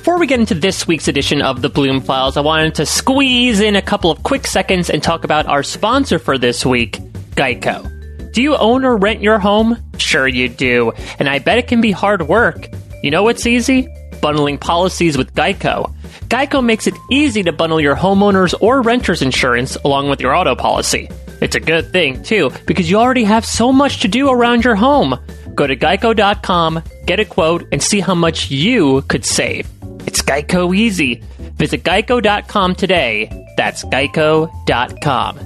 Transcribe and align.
Before 0.00 0.18
we 0.18 0.26
get 0.26 0.40
into 0.40 0.54
this 0.54 0.88
week's 0.88 1.08
edition 1.08 1.42
of 1.42 1.60
the 1.60 1.68
Bloom 1.68 2.00
Files, 2.00 2.38
I 2.38 2.40
wanted 2.40 2.74
to 2.76 2.86
squeeze 2.86 3.60
in 3.60 3.76
a 3.76 3.82
couple 3.82 4.10
of 4.10 4.22
quick 4.22 4.46
seconds 4.46 4.88
and 4.88 5.02
talk 5.02 5.24
about 5.24 5.44
our 5.44 5.62
sponsor 5.62 6.18
for 6.18 6.38
this 6.38 6.64
week, 6.64 6.96
Geico. 7.32 8.32
Do 8.32 8.40
you 8.40 8.56
own 8.56 8.86
or 8.86 8.96
rent 8.96 9.20
your 9.20 9.38
home? 9.38 9.76
Sure 9.98 10.26
you 10.26 10.48
do, 10.48 10.92
and 11.18 11.28
I 11.28 11.38
bet 11.38 11.58
it 11.58 11.68
can 11.68 11.82
be 11.82 11.90
hard 11.90 12.26
work. 12.28 12.66
You 13.02 13.10
know 13.10 13.22
what's 13.22 13.46
easy? 13.46 13.88
Bundling 14.22 14.56
policies 14.56 15.18
with 15.18 15.34
Geico. 15.34 15.94
Geico 16.28 16.64
makes 16.64 16.86
it 16.86 16.94
easy 17.10 17.42
to 17.42 17.52
bundle 17.52 17.78
your 17.78 17.94
homeowners 17.94 18.54
or 18.62 18.80
renters 18.80 19.20
insurance 19.20 19.76
along 19.84 20.08
with 20.08 20.22
your 20.22 20.34
auto 20.34 20.56
policy. 20.56 21.10
It's 21.42 21.56
a 21.56 21.60
good 21.60 21.92
thing, 21.92 22.22
too, 22.22 22.50
because 22.64 22.90
you 22.90 22.96
already 22.96 23.24
have 23.24 23.44
so 23.44 23.70
much 23.70 24.00
to 24.00 24.08
do 24.08 24.30
around 24.30 24.64
your 24.64 24.76
home. 24.76 25.18
Go 25.54 25.66
to 25.66 25.76
geico.com, 25.76 26.82
get 27.04 27.20
a 27.20 27.26
quote, 27.26 27.68
and 27.70 27.82
see 27.82 28.00
how 28.00 28.14
much 28.14 28.50
you 28.50 29.02
could 29.02 29.26
save. 29.26 29.68
It's 30.06 30.22
Geico 30.22 30.74
easy. 30.74 31.22
Visit 31.56 31.82
geico.com 31.82 32.74
today. 32.74 33.28
That's 33.56 33.84
geico.com. 33.84 35.38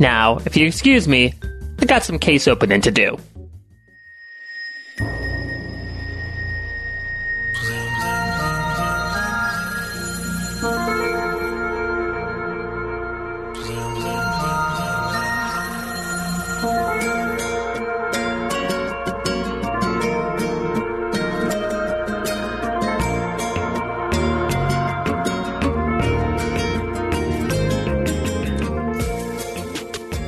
Now, 0.00 0.38
if 0.44 0.56
you 0.56 0.66
excuse 0.66 1.06
me, 1.06 1.34
I 1.80 1.84
got 1.86 2.02
some 2.02 2.18
case 2.18 2.48
opening 2.48 2.80
to 2.82 2.90
do. 2.90 3.16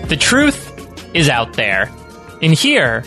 The 0.09 0.17
truth 0.17 1.15
is 1.15 1.29
out 1.29 1.55
there. 1.55 1.91
In 2.41 2.53
here, 2.53 3.01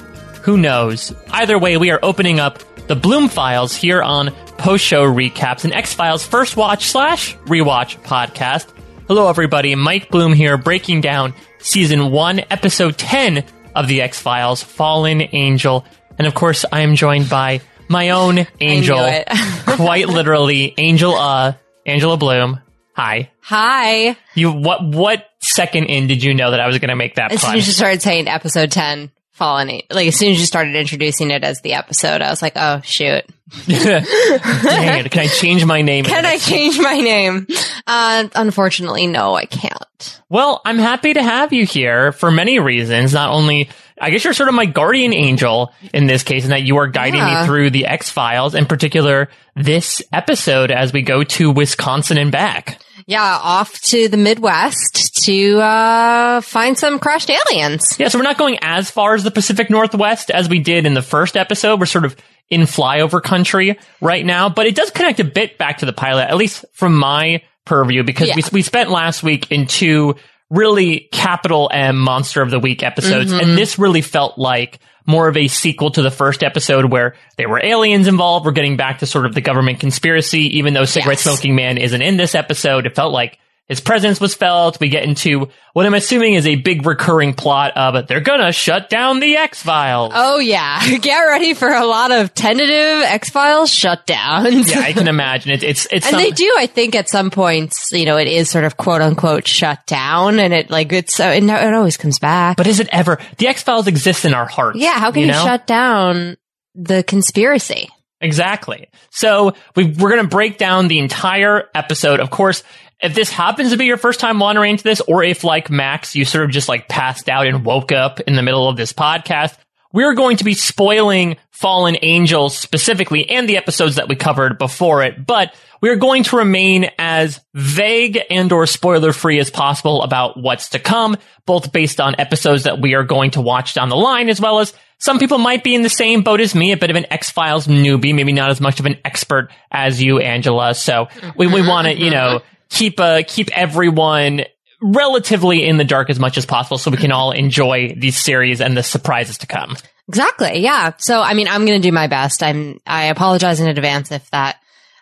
who 0.44 0.58
knows? 0.58 1.14
Either 1.32 1.58
way, 1.58 1.78
we 1.78 1.92
are 1.92 2.00
opening 2.04 2.42
up 2.42 2.60
the 2.88 2.96
Bloom 2.96 3.30
Files 3.30 3.74
here 3.74 4.02
on 4.02 4.32
Post 4.58 4.84
Show 4.84 5.04
Recaps, 5.04 5.64
and 5.64 5.74
X 5.74 5.94
Files 5.94 6.26
first 6.26 6.58
watch 6.58 6.88
slash 6.88 7.38
rewatch 7.46 8.02
podcast. 8.04 8.74
Hello, 9.08 9.30
everybody. 9.30 9.76
Mike 9.76 10.10
Bloom 10.10 10.34
here, 10.34 10.58
breaking 10.58 11.00
down 11.00 11.34
season 11.60 12.12
one, 12.12 12.40
episode 12.52 12.98
10 12.98 13.46
of 13.76 13.88
the 13.88 14.02
X 14.02 14.20
Files, 14.20 14.62
Fallen 14.62 15.22
Angel. 15.32 15.86
And 16.18 16.28
of 16.28 16.34
course, 16.34 16.66
I 16.70 16.82
am 16.82 16.96
joined 16.96 17.30
by 17.30 17.62
my 17.88 18.10
own 18.10 18.46
angel, 18.60 18.98
quite 19.66 20.10
literally, 20.10 20.74
Angel, 20.78 21.16
uh, 21.16 21.54
Angela 21.86 22.18
Bloom. 22.18 22.60
Hi. 23.00 23.32
Hi. 23.44 24.18
You, 24.36 24.52
what, 24.52 24.84
what 24.84 25.26
second 25.40 25.86
in 25.86 26.08
did 26.08 26.22
you 26.22 26.34
know 26.34 26.52
that 26.52 26.60
I 26.60 26.68
was 26.68 26.80
going 26.80 26.90
to 26.90 26.98
make 26.98 27.16
that 27.16 27.32
As 27.32 27.42
soon 27.42 27.56
as 27.56 27.66
you 27.66 27.72
started 27.72 28.02
saying 28.02 28.28
episode 28.28 28.74
10, 28.74 29.10
Fallen, 29.32 29.70
Angel- 29.70 29.88
like 29.90 30.10
as 30.10 30.18
soon 30.18 30.32
as 30.34 30.40
you 30.42 30.46
started 30.46 30.76
introducing 30.76 31.32
it 31.32 31.46
as 31.46 31.62
the 31.62 31.76
episode, 31.76 32.22
I 32.22 32.30
was 32.30 32.42
like, 32.42 32.58
oh 32.58 32.82
shoot. 32.84 33.24
Dang 33.68 35.06
it. 35.06 35.12
Can 35.12 35.22
I 35.22 35.28
change 35.28 35.64
my 35.64 35.82
name? 35.82 36.04
Can 36.04 36.26
I 36.26 36.38
change 36.38 36.78
my 36.78 37.00
name? 37.00 37.48
Uh, 37.88 38.28
unfortunately, 38.36 39.08
no, 39.08 39.34
I 39.34 39.46
can't. 39.46 40.22
Well, 40.28 40.62
I'm 40.66 40.78
happy 40.78 41.14
to 41.14 41.24
have 41.24 41.54
you 41.54 41.66
here 41.66 42.12
for 42.12 42.32
many 42.32 42.60
reasons. 42.60 43.14
Not 43.14 43.32
only, 43.32 43.70
I 44.00 44.10
guess 44.10 44.26
you're 44.26 44.34
sort 44.34 44.50
of 44.50 44.56
my 44.56 44.66
guardian 44.66 45.14
angel 45.14 45.74
in 45.94 46.06
this 46.06 46.24
case, 46.24 46.44
and 46.44 46.52
that 46.52 46.64
you 46.64 46.76
are 46.78 46.88
guiding 46.88 47.24
me 47.24 47.46
through 47.46 47.70
the 47.70 47.86
X 47.86 48.10
Files, 48.10 48.56
in 48.56 48.66
particular 48.66 49.30
this 49.56 50.04
episode 50.12 50.70
as 50.70 50.92
we 50.92 51.02
go 51.02 51.24
to 51.24 51.50
Wisconsin 51.50 52.18
and 52.18 52.32
back. 52.32 52.82
Yeah, 53.10 53.40
off 53.42 53.82
to 53.90 54.08
the 54.08 54.18
Midwest 54.18 55.24
to 55.24 55.58
uh, 55.60 56.42
find 56.42 56.78
some 56.78 57.00
crushed 57.00 57.32
aliens. 57.32 57.96
Yeah, 57.98 58.08
so 58.08 58.20
we're 58.20 58.24
not 58.24 58.38
going 58.38 58.60
as 58.62 58.92
far 58.92 59.16
as 59.16 59.24
the 59.24 59.32
Pacific 59.32 59.72
Northwest 59.72 60.30
as 60.30 60.48
we 60.48 60.60
did 60.60 60.86
in 60.86 60.94
the 60.94 61.02
first 61.02 61.36
episode. 61.36 61.80
We're 61.80 61.88
sort 61.88 62.06
of 62.06 62.16
in 62.52 62.62
flyover 62.62 63.20
country 63.22 63.80
right 64.00 64.24
now, 64.24 64.48
but 64.50 64.68
it 64.68 64.76
does 64.76 64.92
connect 64.92 65.20
a 65.20 65.24
bit 65.24 65.58
back 65.58 65.80
to 65.80 65.88
the 65.88 65.94
pilot, 65.94 66.30
at 66.30 66.38
least 66.38 66.66
from 66.74 66.96
my 66.96 67.42
purview, 67.66 68.04
because 68.04 68.30
we, 68.36 68.44
we 68.52 68.62
spent 68.62 68.92
last 68.92 69.24
week 69.24 69.52
in 69.52 69.66
two 69.66 70.16
really 70.52 71.10
capital 71.12 71.70
M 71.74 71.98
monster 71.98 72.44
of 72.44 72.52
the 72.52 72.60
week 72.60 72.84
episodes, 72.84 73.32
Mm-hmm. 73.32 73.50
and 73.50 73.58
this 73.58 73.80
really 73.80 74.02
felt 74.02 74.38
like 74.38 74.80
more 75.10 75.28
of 75.28 75.36
a 75.36 75.48
sequel 75.48 75.90
to 75.92 76.04
the 76.04 76.12
first 76.12 76.44
episode 76.44 76.86
where 76.92 77.16
there 77.36 77.50
were 77.50 77.60
aliens 77.62 78.08
involved. 78.08 78.46
We're 78.46 78.52
getting 78.52 78.78
back 78.78 79.00
to 79.00 79.08
sort 79.08 79.26
of 79.26 79.34
the 79.34 79.42
government 79.42 79.80
conspiracy, 79.80 80.60
even 80.60 80.76
though 80.76 80.86
Cigarette 80.86 81.18
Yes. 81.18 81.24
Smoking 81.24 81.56
Man 81.56 81.80
isn't 81.80 82.02
in 82.02 82.16
this 82.16 82.36
episode. 82.36 82.86
It 82.86 82.96
felt 82.96 83.12
like 83.12 83.40
his 83.70 83.80
presence 83.80 84.20
was 84.20 84.34
felt. 84.36 84.80
We 84.82 84.90
get 84.90 85.04
into 85.04 85.48
what 85.74 85.86
I'm 85.86 85.94
assuming 85.94 86.34
is 86.34 86.46
a 86.48 86.56
big 86.56 86.86
recurring 86.86 87.34
plot 87.36 87.78
of 87.78 88.08
they're 88.08 88.20
gonna 88.20 88.52
shut 88.52 88.90
down 88.90 89.20
the 89.20 89.38
X 89.38 89.62
Files. 89.64 90.12
Oh 90.16 90.40
yeah, 90.40 90.98
get 91.02 91.20
ready 91.22 91.54
for 91.54 91.70
a 91.70 91.86
lot 91.86 92.12
of 92.12 92.34
tentative 92.34 93.04
X 93.04 93.30
Files 93.30 93.72
shutdowns. 93.72 94.70
Yeah, 94.74 94.80
I 94.82 94.94
can 94.94 95.08
imagine 95.16 95.52
it. 95.52 95.64
It's 95.64 95.86
it's 95.92 96.06
And 96.08 96.16
some- 96.16 96.20
they 96.20 96.32
do, 96.32 96.54
I 96.58 96.66
think, 96.66 96.96
at 96.96 97.08
some 97.08 97.30
points, 97.32 97.92
you 97.92 98.06
know, 98.06 98.18
it 98.18 98.28
is 98.28 98.50
sort 98.50 98.64
of 98.66 98.76
quote 98.76 99.02
unquote 99.02 99.48
shut 99.48 99.86
down, 99.86 100.40
and 100.40 100.54
it 100.54 100.70
like 100.70 100.92
it's 100.92 101.20
uh, 101.20 101.34
it, 101.36 101.44
it 101.44 101.74
always 101.74 101.96
comes 101.98 102.20
back. 102.20 102.58
but 102.58 102.68
is 102.68 102.80
it 102.80 102.90
ever? 102.92 103.20
The 103.38 103.48
X 103.48 103.64
Files 103.64 103.88
exists 103.88 104.26
in 104.26 104.34
our 104.34 104.48
hearts. 104.48 104.80
yeah, 104.80 104.94
how 105.00 105.12
can 105.12 105.22
you, 105.22 105.28
know? 105.28 105.44
shut 105.46 105.68
down 105.68 106.36
the 106.76 107.04
conspiracy? 107.04 107.90
Exactly. 108.22 108.90
So 109.12 109.54
we, 109.78 109.86
we're 109.86 110.10
going 110.10 110.24
to 110.24 110.28
break 110.28 110.58
down 110.58 110.90
the 110.90 111.00
entire 111.00 111.70
episode. 111.74 112.20
Of 112.20 112.30
course, 112.30 112.64
if 113.02 113.16
this 113.16 113.30
happens 113.30 113.72
to 113.72 113.78
be 113.78 113.86
your 113.86 113.98
first 113.98 114.20
time 114.20 114.40
wandering 114.40 114.72
into 114.72 114.84
this, 114.84 115.02
or 115.02 115.24
if 115.24 115.44
like 115.44 115.70
Max, 115.70 116.16
you 116.16 116.26
sort 116.26 116.46
of 116.46 116.52
just 116.52 116.70
like 116.70 116.88
passed 116.88 117.30
out 117.30 117.48
and 117.48 117.64
woke 117.64 117.92
up 117.92 118.20
in 118.22 118.36
the 118.36 118.44
middle 118.44 118.68
of 118.68 118.78
this 118.78 118.94
podcast, 118.94 119.58
we're 119.92 120.14
going 120.14 120.38
to 120.38 120.44
be 120.44 120.54
spoiling 120.54 121.38
Fallen 121.52 121.98
Angels 122.02 122.58
specifically 122.58 123.30
and 123.30 123.50
the 123.50 123.58
episodes 123.58 123.96
that 123.96 124.08
we 124.08 124.16
covered 124.16 124.58
before 124.58 125.04
it, 125.04 125.26
but 125.26 125.54
we're 125.82 125.96
going 125.96 126.24
to 126.24 126.38
remain 126.38 126.92
as 127.00 127.40
vague 127.54 128.20
and 128.30 128.52
or 128.52 128.66
spoiler 128.68 129.14
free 129.14 129.40
as 129.40 129.50
possible 129.50 130.04
about 130.04 130.38
what's 130.38 130.70
to 130.70 130.80
come, 130.80 131.18
both 131.46 131.72
based 131.72 132.02
on 132.02 132.16
episodes 132.20 132.64
that 132.64 132.82
we 132.82 132.96
are 132.96 133.04
going 133.04 133.32
to 133.32 133.42
watch 133.42 133.74
down 133.74 133.90
the 133.90 133.96
line, 133.96 134.30
as 134.30 134.42
well 134.42 134.60
as 134.60 134.74
some 135.00 135.20
people 135.20 135.38
might 135.38 135.64
be 135.64 135.74
in 135.74 135.82
the 135.82 135.90
same 135.90 136.22
boat 136.22 136.42
as 136.42 136.54
me, 136.54 136.74
a 136.74 136.78
bit 136.78 136.90
of 136.90 136.98
an 136.98 137.06
X 137.10 137.30
Files 137.30 137.66
newbie, 137.66 138.14
maybe 138.14 138.34
not 138.34 138.52
as 138.52 138.60
much 138.60 138.82
of 138.82 138.86
an 138.86 138.98
expert 139.06 139.50
as 139.72 140.04
you, 140.04 140.20
Angela. 140.20 140.76
So 140.76 141.08
we, 141.38 141.48
we 141.48 141.66
want 141.66 141.88
to, 141.88 141.98
you 141.98 142.12
know, 142.12 142.42
keep 142.70 143.00
uh, 143.00 143.24
keep 143.28 143.50
everyone 143.58 144.44
relatively 144.82 145.66
in 145.66 145.78
the 145.78 145.84
dark 145.84 146.10
as 146.10 146.20
much 146.20 146.38
as 146.38 146.46
possible, 146.46 146.78
so 146.78 146.90
we 146.90 146.98
can 146.98 147.12
all 147.12 147.32
enjoy 147.32 147.94
these 147.98 148.18
series 148.18 148.62
and 148.62 148.78
the 148.78 148.84
surprises 148.84 149.38
to 149.40 149.48
come. 149.48 149.76
Exactly. 150.08 150.60
Yeah. 150.60 150.94
So, 150.98 151.22
I 151.22 151.34
mean, 151.34 151.48
I'm 151.48 151.66
going 151.66 151.80
to 151.80 151.88
do 151.88 151.92
my 151.92 152.08
best. 152.08 152.42
I'm, 152.42 152.80
I 152.88 153.06
apologize 153.06 153.60
in 153.60 153.68
advance 153.68 154.12
if 154.12 154.28
that, 154.32 154.58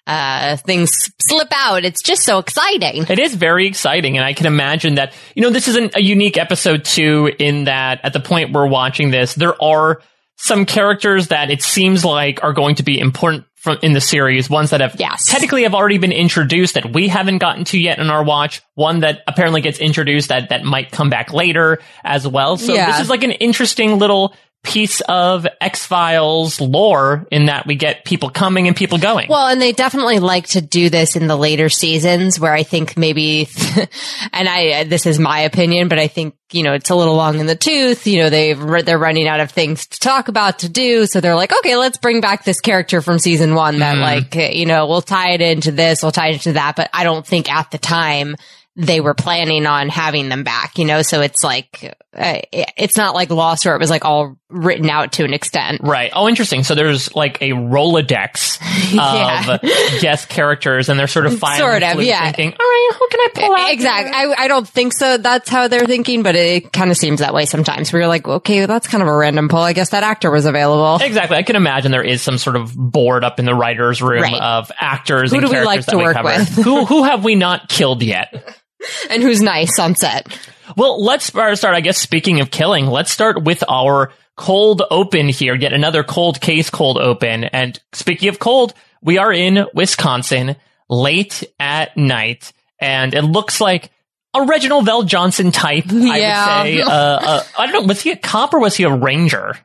uh, 0.05 0.57
things 0.57 1.11
slip 1.19 1.49
out. 1.53 1.85
It's 1.85 2.01
just 2.01 2.23
so 2.23 2.39
exciting. 2.39 3.05
It 3.07 3.19
is 3.19 3.35
very 3.35 3.67
exciting, 3.67 4.17
and 4.17 4.25
I 4.25 4.33
can 4.33 4.47
imagine 4.47 4.95
that, 4.95 5.13
you 5.35 5.41
know, 5.41 5.49
this 5.49 5.67
isn't 5.67 5.95
a 5.95 6.01
unique 6.01 6.37
episode 6.37 6.83
too, 6.83 7.31
in 7.39 7.65
that 7.65 8.01
at 8.03 8.13
the 8.13 8.19
point 8.19 8.53
we're 8.53 8.67
watching 8.67 9.11
this, 9.11 9.35
there 9.35 9.61
are 9.61 10.01
some 10.37 10.65
characters 10.65 11.29
that 11.29 11.51
it 11.51 11.61
seems 11.61 12.05
like 12.05 12.43
are 12.43 12.53
going 12.53 12.75
to 12.75 12.83
be 12.83 12.99
important 12.99 13.45
from 13.57 13.77
in 13.81 13.93
the 13.93 14.01
series, 14.01 14.49
ones 14.49 14.69
that 14.69 14.81
have 14.81 14.95
Yes. 14.99 15.25
technically 15.25 15.63
have 15.63 15.73
already 15.73 15.97
been 15.97 16.11
introduced 16.11 16.75
that 16.75 16.93
we 16.93 17.07
haven't 17.07 17.39
gotten 17.39 17.63
to 17.65 17.79
yet 17.79 17.99
in 17.99 18.09
our 18.09 18.23
watch, 18.23 18.61
one 18.75 18.99
that 19.01 19.23
apparently 19.27 19.61
gets 19.61 19.79
introduced 19.79 20.29
that 20.29 20.49
that 20.49 20.63
might 20.63 20.91
come 20.91 21.09
back 21.09 21.33
later 21.33 21.79
as 22.03 22.27
well. 22.27 22.57
So 22.57 22.73
Yeah. 22.73 22.91
this 22.91 23.01
is 23.01 23.09
like 23.09 23.23
an 23.23 23.31
interesting 23.31 23.97
little 23.99 24.33
piece 24.67 25.01
of 25.01 25.47
X 25.61 25.85
Files 25.85 26.59
lore 26.59 27.25
in 27.31 27.45
that 27.45 27.65
we 27.65 27.75
get 27.75 28.03
people 28.03 28.29
coming 28.29 28.67
and 28.67 28.75
people 28.75 28.97
going. 28.97 29.29
Well, 29.29 29.47
and 29.47 29.61
they 29.61 29.71
definitely 29.71 30.19
like 30.19 30.47
to 30.47 30.61
do 30.61 30.89
this 30.89 31.15
in 31.15 31.27
the 31.27 31.37
later 31.37 31.69
seasons 31.69 32.37
where 32.37 32.53
I 32.53 32.63
think 32.63 32.97
maybe, 32.97 33.47
and 34.33 34.49
I, 34.49 34.81
uh, 34.81 34.83
this 34.83 35.05
is 35.05 35.19
my 35.19 35.39
opinion, 35.39 35.87
but 35.87 35.99
I 35.99 36.07
think, 36.07 36.35
you 36.51 36.63
know, 36.63 36.73
it's 36.73 36.89
a 36.89 36.95
little 36.95 37.15
long 37.15 37.39
in 37.39 37.45
the 37.45 37.55
tooth. 37.55 38.05
You 38.07 38.23
know, 38.23 38.29
they've, 38.29 38.59
they're 38.85 38.97
running 38.97 39.27
out 39.27 39.39
of 39.39 39.51
things 39.51 39.87
to 39.87 39.99
talk 39.99 40.27
about 40.27 40.59
to 40.59 40.69
do. 40.69 41.05
So 41.05 41.21
they're 41.21 41.35
like, 41.35 41.53
okay, 41.59 41.77
let's 41.77 41.97
bring 41.97 42.19
back 42.19 42.43
this 42.43 42.59
character 42.59 43.01
from 43.01 43.19
season 43.19 43.55
one 43.55 43.79
that 43.79 43.93
mm-hmm. 43.93 44.01
like, 44.01 44.35
uh, 44.35 44.51
you 44.53 44.65
know, 44.65 44.87
we'll 44.87 45.01
tie 45.01 45.31
it 45.31 45.41
into 45.41 45.71
this, 45.71 46.03
we'll 46.03 46.11
tie 46.11 46.29
it 46.29 46.33
into 46.33 46.53
that. 46.53 46.75
But 46.75 46.89
I 46.93 47.05
don't 47.05 47.25
think 47.25 47.49
at 47.49 47.71
the 47.71 47.77
time, 47.77 48.35
they 48.79 49.01
were 49.01 49.15
planning 49.15 49.65
on 49.65 49.89
having 49.89 50.29
them 50.29 50.43
back, 50.43 50.77
you 50.77 50.85
know, 50.85 51.01
so 51.01 51.21
it's 51.21 51.43
like, 51.43 51.95
uh, 52.15 52.39
it's 52.53 52.95
not 52.95 53.15
like 53.15 53.31
Lost 53.31 53.65
where 53.65 53.75
it 53.75 53.79
was 53.79 53.89
like 53.89 54.05
all 54.05 54.37
written 54.49 54.87
out 54.89 55.13
to 55.13 55.25
an 55.25 55.33
extent. 55.33 55.81
Right. 55.83 56.11
Oh, 56.13 56.27
interesting. 56.29 56.63
So 56.63 56.75
there's 56.75 57.13
like 57.15 57.41
a 57.41 57.49
Rolodex 57.49 58.59
Yeah. 58.93 59.55
of 59.55 59.61
guest 60.01 60.29
characters 60.29 60.89
and 60.89 60.99
they're 60.99 61.07
sort 61.07 61.25
of 61.25 61.39
filing 61.39 61.59
Sort 61.59 61.83
of, 61.83 62.01
yeah. 62.03 62.23
thinking, 62.31 62.51
all 62.51 62.65
right, 62.65 62.91
who 62.99 63.07
can 63.09 63.19
I 63.19 63.27
pull 63.33 63.55
out? 63.55 63.71
Exactly. 63.71 64.13
I, 64.13 64.43
I 64.43 64.47
don't 64.47 64.67
think 64.67 64.93
so. 64.93 65.17
That's 65.17 65.49
how 65.49 65.67
they're 65.67 65.85
thinking, 65.87 66.21
but 66.23 66.35
it 66.35 66.71
kind 66.71 66.91
of 66.91 66.97
seems 66.97 67.19
that 67.19 67.33
way 67.33 67.45
sometimes. 67.45 67.91
Where 67.91 68.01
you're 68.03 68.07
like, 68.07 68.27
okay, 68.27 68.65
that's 68.67 68.87
kind 68.87 69.01
of 69.01 69.07
a 69.09 69.15
random 69.17 69.49
pull. 69.49 69.59
I 69.59 69.73
guess 69.73 69.89
that 69.89 70.03
actor 70.03 70.29
was 70.31 70.45
available. 70.45 71.03
Exactly. 71.03 71.35
I 71.37 71.43
can 71.43 71.55
imagine 71.55 71.91
there 71.91 72.03
is 72.03 72.21
some 72.21 72.37
sort 72.37 72.55
of 72.55 72.75
board 72.75 73.23
up 73.23 73.39
in 73.39 73.45
the 73.45 73.55
writer's 73.55 74.01
room 74.03 74.21
Right. 74.21 74.39
of 74.41 74.71
actors 74.79 75.31
Who 75.31 75.41
do 75.41 75.49
we 75.49 75.61
like 75.61 75.85
to 75.87 75.97
work 75.97 76.15
cover. 76.15 76.29
with? 76.29 76.47
who 76.49 76.85
who 76.85 77.03
have 77.05 77.23
we 77.23 77.33
not 77.35 77.69
killed 77.69 78.03
yet? 78.03 78.55
And 79.09 79.23
who's 79.23 79.41
nice 79.41 79.79
on 79.79 79.95
set. 79.95 80.27
Well, 80.75 81.03
let's 81.03 81.25
start, 81.25 81.63
I 81.65 81.81
guess, 81.81 81.97
speaking 81.97 82.41
of 82.41 82.51
killing, 82.51 82.85
let's 82.87 83.11
start 83.11 83.43
with 83.43 83.63
our 83.67 84.11
cold 84.35 84.83
open 84.91 85.29
here. 85.29 85.55
Yet 85.55 85.73
another 85.73 86.03
cold 86.03 86.39
case 86.41 86.69
cold 86.69 86.97
open. 86.97 87.45
And 87.45 87.79
speaking 87.93 88.29
of 88.29 88.39
cold, 88.39 88.73
we 89.01 89.17
are 89.17 89.31
in 89.31 89.65
Wisconsin 89.73 90.55
late 90.89 91.43
at 91.59 91.95
night. 91.97 92.51
And 92.79 93.13
it 93.13 93.23
looks 93.23 93.59
like 93.61 93.89
a 94.35 94.43
Reginald 94.45 94.85
VelJohnson 94.85 95.51
type, 95.53 95.85
I 95.89 96.17
Yeah. 96.19 96.63
would 96.63 96.67
say. 96.67 96.81
Uh, 96.81 96.91
uh, 96.91 97.43
I 97.57 97.65
don't 97.65 97.81
know, 97.81 97.87
was 97.87 98.01
he 98.01 98.11
a 98.11 98.17
cop 98.17 98.53
or 98.53 98.59
was 98.59 98.75
he 98.75 98.83
a 98.83 98.93
ranger? 98.93 99.57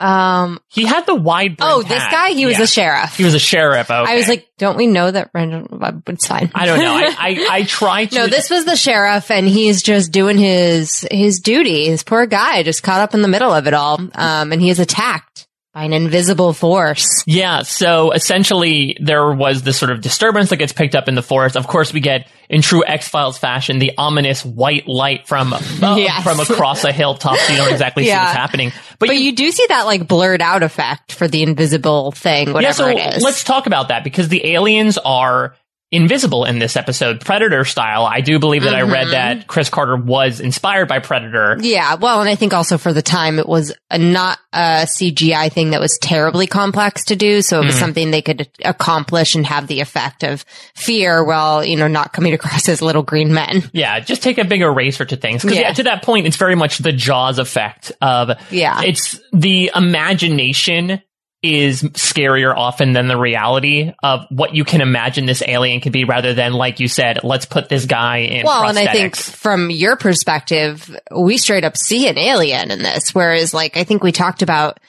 Um, 0.00 0.60
He 0.68 0.84
had 0.84 1.06
the 1.06 1.14
wide 1.14 1.56
oh, 1.60 1.82
this 1.82 2.02
guy, 2.10 2.30
he 2.30 2.46
was 2.46 2.58
Yeah. 2.58 2.64
a 2.64 2.66
sheriff. 2.66 3.16
He 3.16 3.24
was 3.24 3.34
a 3.34 3.38
sheriff. 3.38 3.90
Okay. 3.90 4.12
I 4.12 4.16
was 4.16 4.28
like, 4.28 4.48
don't 4.58 4.76
we 4.76 4.86
know 4.86 5.10
that 5.10 5.30
Randall, 5.34 5.66
it's 6.06 6.26
fine. 6.26 6.50
I 6.54 6.66
don't 6.66 6.78
know. 6.78 6.94
I, 6.94 7.14
I, 7.18 7.46
I 7.58 7.62
try 7.64 8.06
to. 8.06 8.14
No, 8.14 8.26
this 8.26 8.50
was 8.50 8.64
the 8.64 8.76
sheriff, 8.76 9.30
and 9.30 9.46
he's 9.48 9.82
just 9.82 10.12
doing 10.12 10.38
his 10.38 11.06
his 11.10 11.40
duty. 11.40 11.86
His 11.86 12.02
poor 12.02 12.26
guy 12.26 12.62
just 12.62 12.82
caught 12.82 13.00
up 13.00 13.14
in 13.14 13.22
the 13.22 13.28
middle 13.28 13.52
of 13.52 13.66
it 13.66 13.74
all, 13.74 14.00
um, 14.14 14.52
and 14.52 14.60
he 14.60 14.70
is 14.70 14.78
attacked 14.78 15.33
by 15.74 15.82
an 15.84 15.92
invisible 15.92 16.52
force. 16.52 17.24
Yeah, 17.26 17.62
so 17.62 18.12
essentially 18.12 18.96
there 19.00 19.32
was 19.32 19.62
this 19.62 19.76
sort 19.76 19.90
of 19.90 20.00
disturbance 20.00 20.50
that 20.50 20.56
gets 20.58 20.72
picked 20.72 20.94
up 20.94 21.08
in 21.08 21.16
the 21.16 21.22
forest. 21.22 21.56
Of 21.56 21.66
course, 21.66 21.92
we 21.92 21.98
get 22.00 22.28
in 22.48 22.62
true 22.62 22.84
X 22.86 23.08
Files 23.08 23.36
fashion 23.38 23.80
the 23.80 23.92
ominous 23.98 24.44
white 24.44 24.86
light 24.86 25.26
from 25.26 25.52
uh, 25.52 25.58
Yes. 25.96 26.22
from 26.22 26.38
across 26.38 26.84
a 26.84 26.92
hilltop, 26.92 27.36
so 27.38 27.52
you 27.52 27.58
don't 27.58 27.72
exactly 27.72 28.04
see 28.06 28.10
what's 28.10 28.32
happening. 28.32 28.70
But, 29.00 29.08
But 29.08 29.16
you, 29.16 29.24
you 29.24 29.32
do 29.34 29.50
see 29.50 29.66
that 29.68 29.82
like 29.86 30.06
blurred 30.06 30.40
out 30.40 30.62
effect 30.62 31.12
for 31.12 31.26
the 31.26 31.42
invisible 31.42 32.12
thing, 32.12 32.52
whatever 32.52 32.62
yeah, 32.62 32.72
so 32.72 32.86
it 33.10 33.16
is. 33.16 33.22
let's 33.24 33.42
talk 33.42 33.66
about 33.66 33.88
that 33.88 34.04
because 34.04 34.28
the 34.28 34.46
aliens 34.54 34.96
are 34.98 35.56
invisible 35.94 36.44
in 36.44 36.58
this 36.58 36.76
episode, 36.76 37.20
Predator 37.20 37.64
style. 37.64 38.04
I 38.04 38.20
do 38.20 38.38
believe 38.38 38.64
that 38.64 38.74
I 38.74 38.82
Mm-hmm. 38.82 38.92
read 38.92 39.08
that 39.12 39.46
Chris 39.46 39.68
Carter 39.70 39.96
was 39.96 40.40
inspired 40.40 40.88
by 40.88 40.98
Predator. 40.98 41.56
Yeah, 41.60 41.94
well, 41.94 42.20
and 42.20 42.28
I 42.28 42.34
think 42.34 42.52
also 42.52 42.76
for 42.78 42.92
the 42.92 43.02
time 43.02 43.38
it 43.38 43.48
was 43.48 43.72
a 43.90 43.98
not 43.98 44.38
a 44.52 44.84
CGI 44.86 45.50
thing 45.52 45.70
that 45.70 45.80
was 45.80 45.98
terribly 46.00 46.46
complex 46.46 47.04
to 47.06 47.16
do, 47.16 47.40
so 47.42 47.60
it 47.62 47.64
was 47.66 47.74
something 47.78 48.10
they 48.10 48.22
could 48.22 48.48
accomplish 48.64 49.34
and 49.34 49.46
have 49.46 49.66
the 49.66 49.80
effect 49.80 50.22
of 50.22 50.44
fear 50.74 51.24
while, 51.24 51.64
you 51.64 51.76
know, 51.76 51.88
not 51.88 52.12
coming 52.12 52.32
across 52.34 52.68
as 52.68 52.82
little 52.82 53.02
green 53.02 53.32
men. 53.32 53.62
Yeah, 53.72 54.00
just 54.00 54.22
take 54.22 54.38
a 54.38 54.44
big 54.44 54.60
eraser 54.62 55.04
to 55.04 55.16
things. 55.16 55.42
Because 55.42 55.56
Yeah. 55.58 55.68
yeah, 55.68 55.72
to 55.74 55.82
that 55.84 56.02
point, 56.02 56.26
it's 56.26 56.36
very 56.36 56.54
much 56.54 56.78
the 56.78 56.92
Jaws 56.92 57.38
effect 57.38 57.92
of 58.00 58.30
Yeah. 58.50 58.82
It's 58.82 59.18
the 59.32 59.70
imagination 59.74 61.02
is 61.44 61.82
scarier 61.82 62.56
often 62.56 62.94
than 62.94 63.06
the 63.06 63.18
reality 63.18 63.92
of 64.02 64.24
what 64.30 64.54
you 64.54 64.64
can 64.64 64.80
imagine 64.80 65.26
this 65.26 65.42
alien 65.46 65.82
could 65.82 65.92
be, 65.92 66.04
rather 66.04 66.32
than 66.32 66.54
like 66.54 66.80
you 66.80 66.88
said, 66.88 67.20
let's 67.22 67.44
put 67.44 67.68
this 67.68 67.84
guy 67.84 68.18
in 68.20 68.46
Well, 68.46 68.62
prosthetics. 68.64 68.68
and 68.70 68.78
I 68.78 68.92
think 68.92 69.16
from 69.16 69.68
your 69.70 69.96
perspective, 69.96 70.96
we 71.14 71.36
straight 71.36 71.64
up 71.64 71.76
see 71.76 72.08
an 72.08 72.16
alien 72.16 72.70
in 72.70 72.78
this, 72.78 73.14
whereas 73.14 73.52
like 73.52 73.76
I 73.76 73.84
think 73.84 74.02
we 74.02 74.10
talked 74.10 74.40
about 74.40 74.80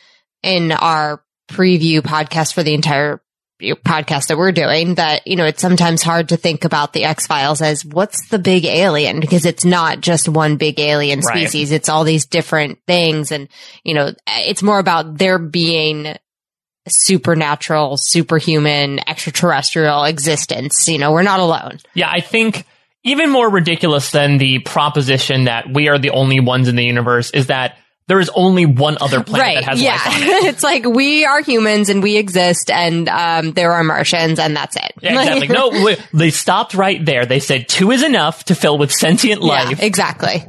in 0.44 0.72
our 0.72 1.22
preview 1.52 2.00
podcast 2.00 2.54
for 2.54 2.64
the 2.64 2.74
entire 2.74 3.22
podcast 3.62 4.28
that 4.28 4.38
we're 4.38 4.52
doing 4.52 4.96
that, 4.96 5.26
you 5.26 5.36
know, 5.38 5.46
it's 5.46 5.62
sometimes 5.62 6.04
hard 6.04 6.30
to 6.30 6.38
think 6.38 6.66
about 6.66 6.92
the 6.94 7.06
X 7.06 7.26
Files 7.28 7.62
as 7.62 7.86
what's 7.86 8.28
the 8.30 8.38
big 8.40 8.66
alien 8.66 9.20
because 9.22 9.46
it's 9.46 9.64
not 9.64 10.02
just 10.02 10.28
one 10.28 10.58
big 10.58 10.78
alien 10.80 11.20
Right. 11.22 11.48
species. 11.50 11.72
It's 11.72 11.88
all 11.90 12.04
these 12.04 12.26
different 12.26 12.80
things. 12.86 13.32
And, 13.32 13.48
you 13.84 13.94
know, 13.94 14.12
it's 14.28 14.62
more 14.62 14.80
about 14.80 15.18
there 15.18 15.40
being 15.40 16.16
supernatural, 16.88 17.98
superhuman, 17.98 19.00
extraterrestrial 19.08 20.04
existence. 20.04 20.88
You 20.88 20.98
know, 20.98 21.12
we're 21.12 21.24
not 21.24 21.40
alone. 21.40 21.80
yeah, 21.94 22.10
I 22.10 22.22
think 22.22 22.66
even 23.04 23.30
more 23.30 23.50
ridiculous 23.50 24.12
than 24.12 24.38
the 24.38 24.60
proposition 24.60 25.46
that 25.46 25.72
we 25.72 25.90
are 25.90 25.98
the 25.98 26.10
only 26.10 26.40
ones 26.40 26.68
in 26.68 26.76
the 26.76 26.84
universe 26.84 27.32
is 27.32 27.48
that 27.48 27.78
there 28.08 28.20
is 28.20 28.30
only 28.36 28.66
one 28.66 28.98
other 29.02 29.24
planet 29.24 29.56
that 29.56 29.70
has 29.70 29.82
yeah. 29.82 29.94
life 29.94 30.08
on 30.08 30.14
it. 30.14 30.44
it's 30.46 30.64
like 30.64 30.86
we 30.86 31.26
are 31.26 31.42
humans 31.42 31.90
and 31.90 32.04
we 32.04 32.18
exist 32.18 32.70
and 32.70 33.10
um, 33.10 33.52
there 33.54 33.72
are 33.74 33.84
Martians 33.84 34.40
and 34.40 34.56
that's 34.56 34.76
it. 34.76 34.94
Yeah, 35.02 35.22
exactly. 35.22 35.48
No, 35.48 35.70
wait, 35.84 36.08
they 36.14 36.30
stopped 36.30 36.76
right 36.76 37.04
there. 37.04 37.26
They 37.26 37.40
said 37.40 37.68
two 37.68 37.92
is 37.92 38.04
enough 38.04 38.46
to 38.46 38.56
fill 38.56 38.78
with 38.78 38.92
sentient 38.92 39.42
Yeah, 39.42 39.48
life. 39.48 39.82
exactly. 39.82 40.46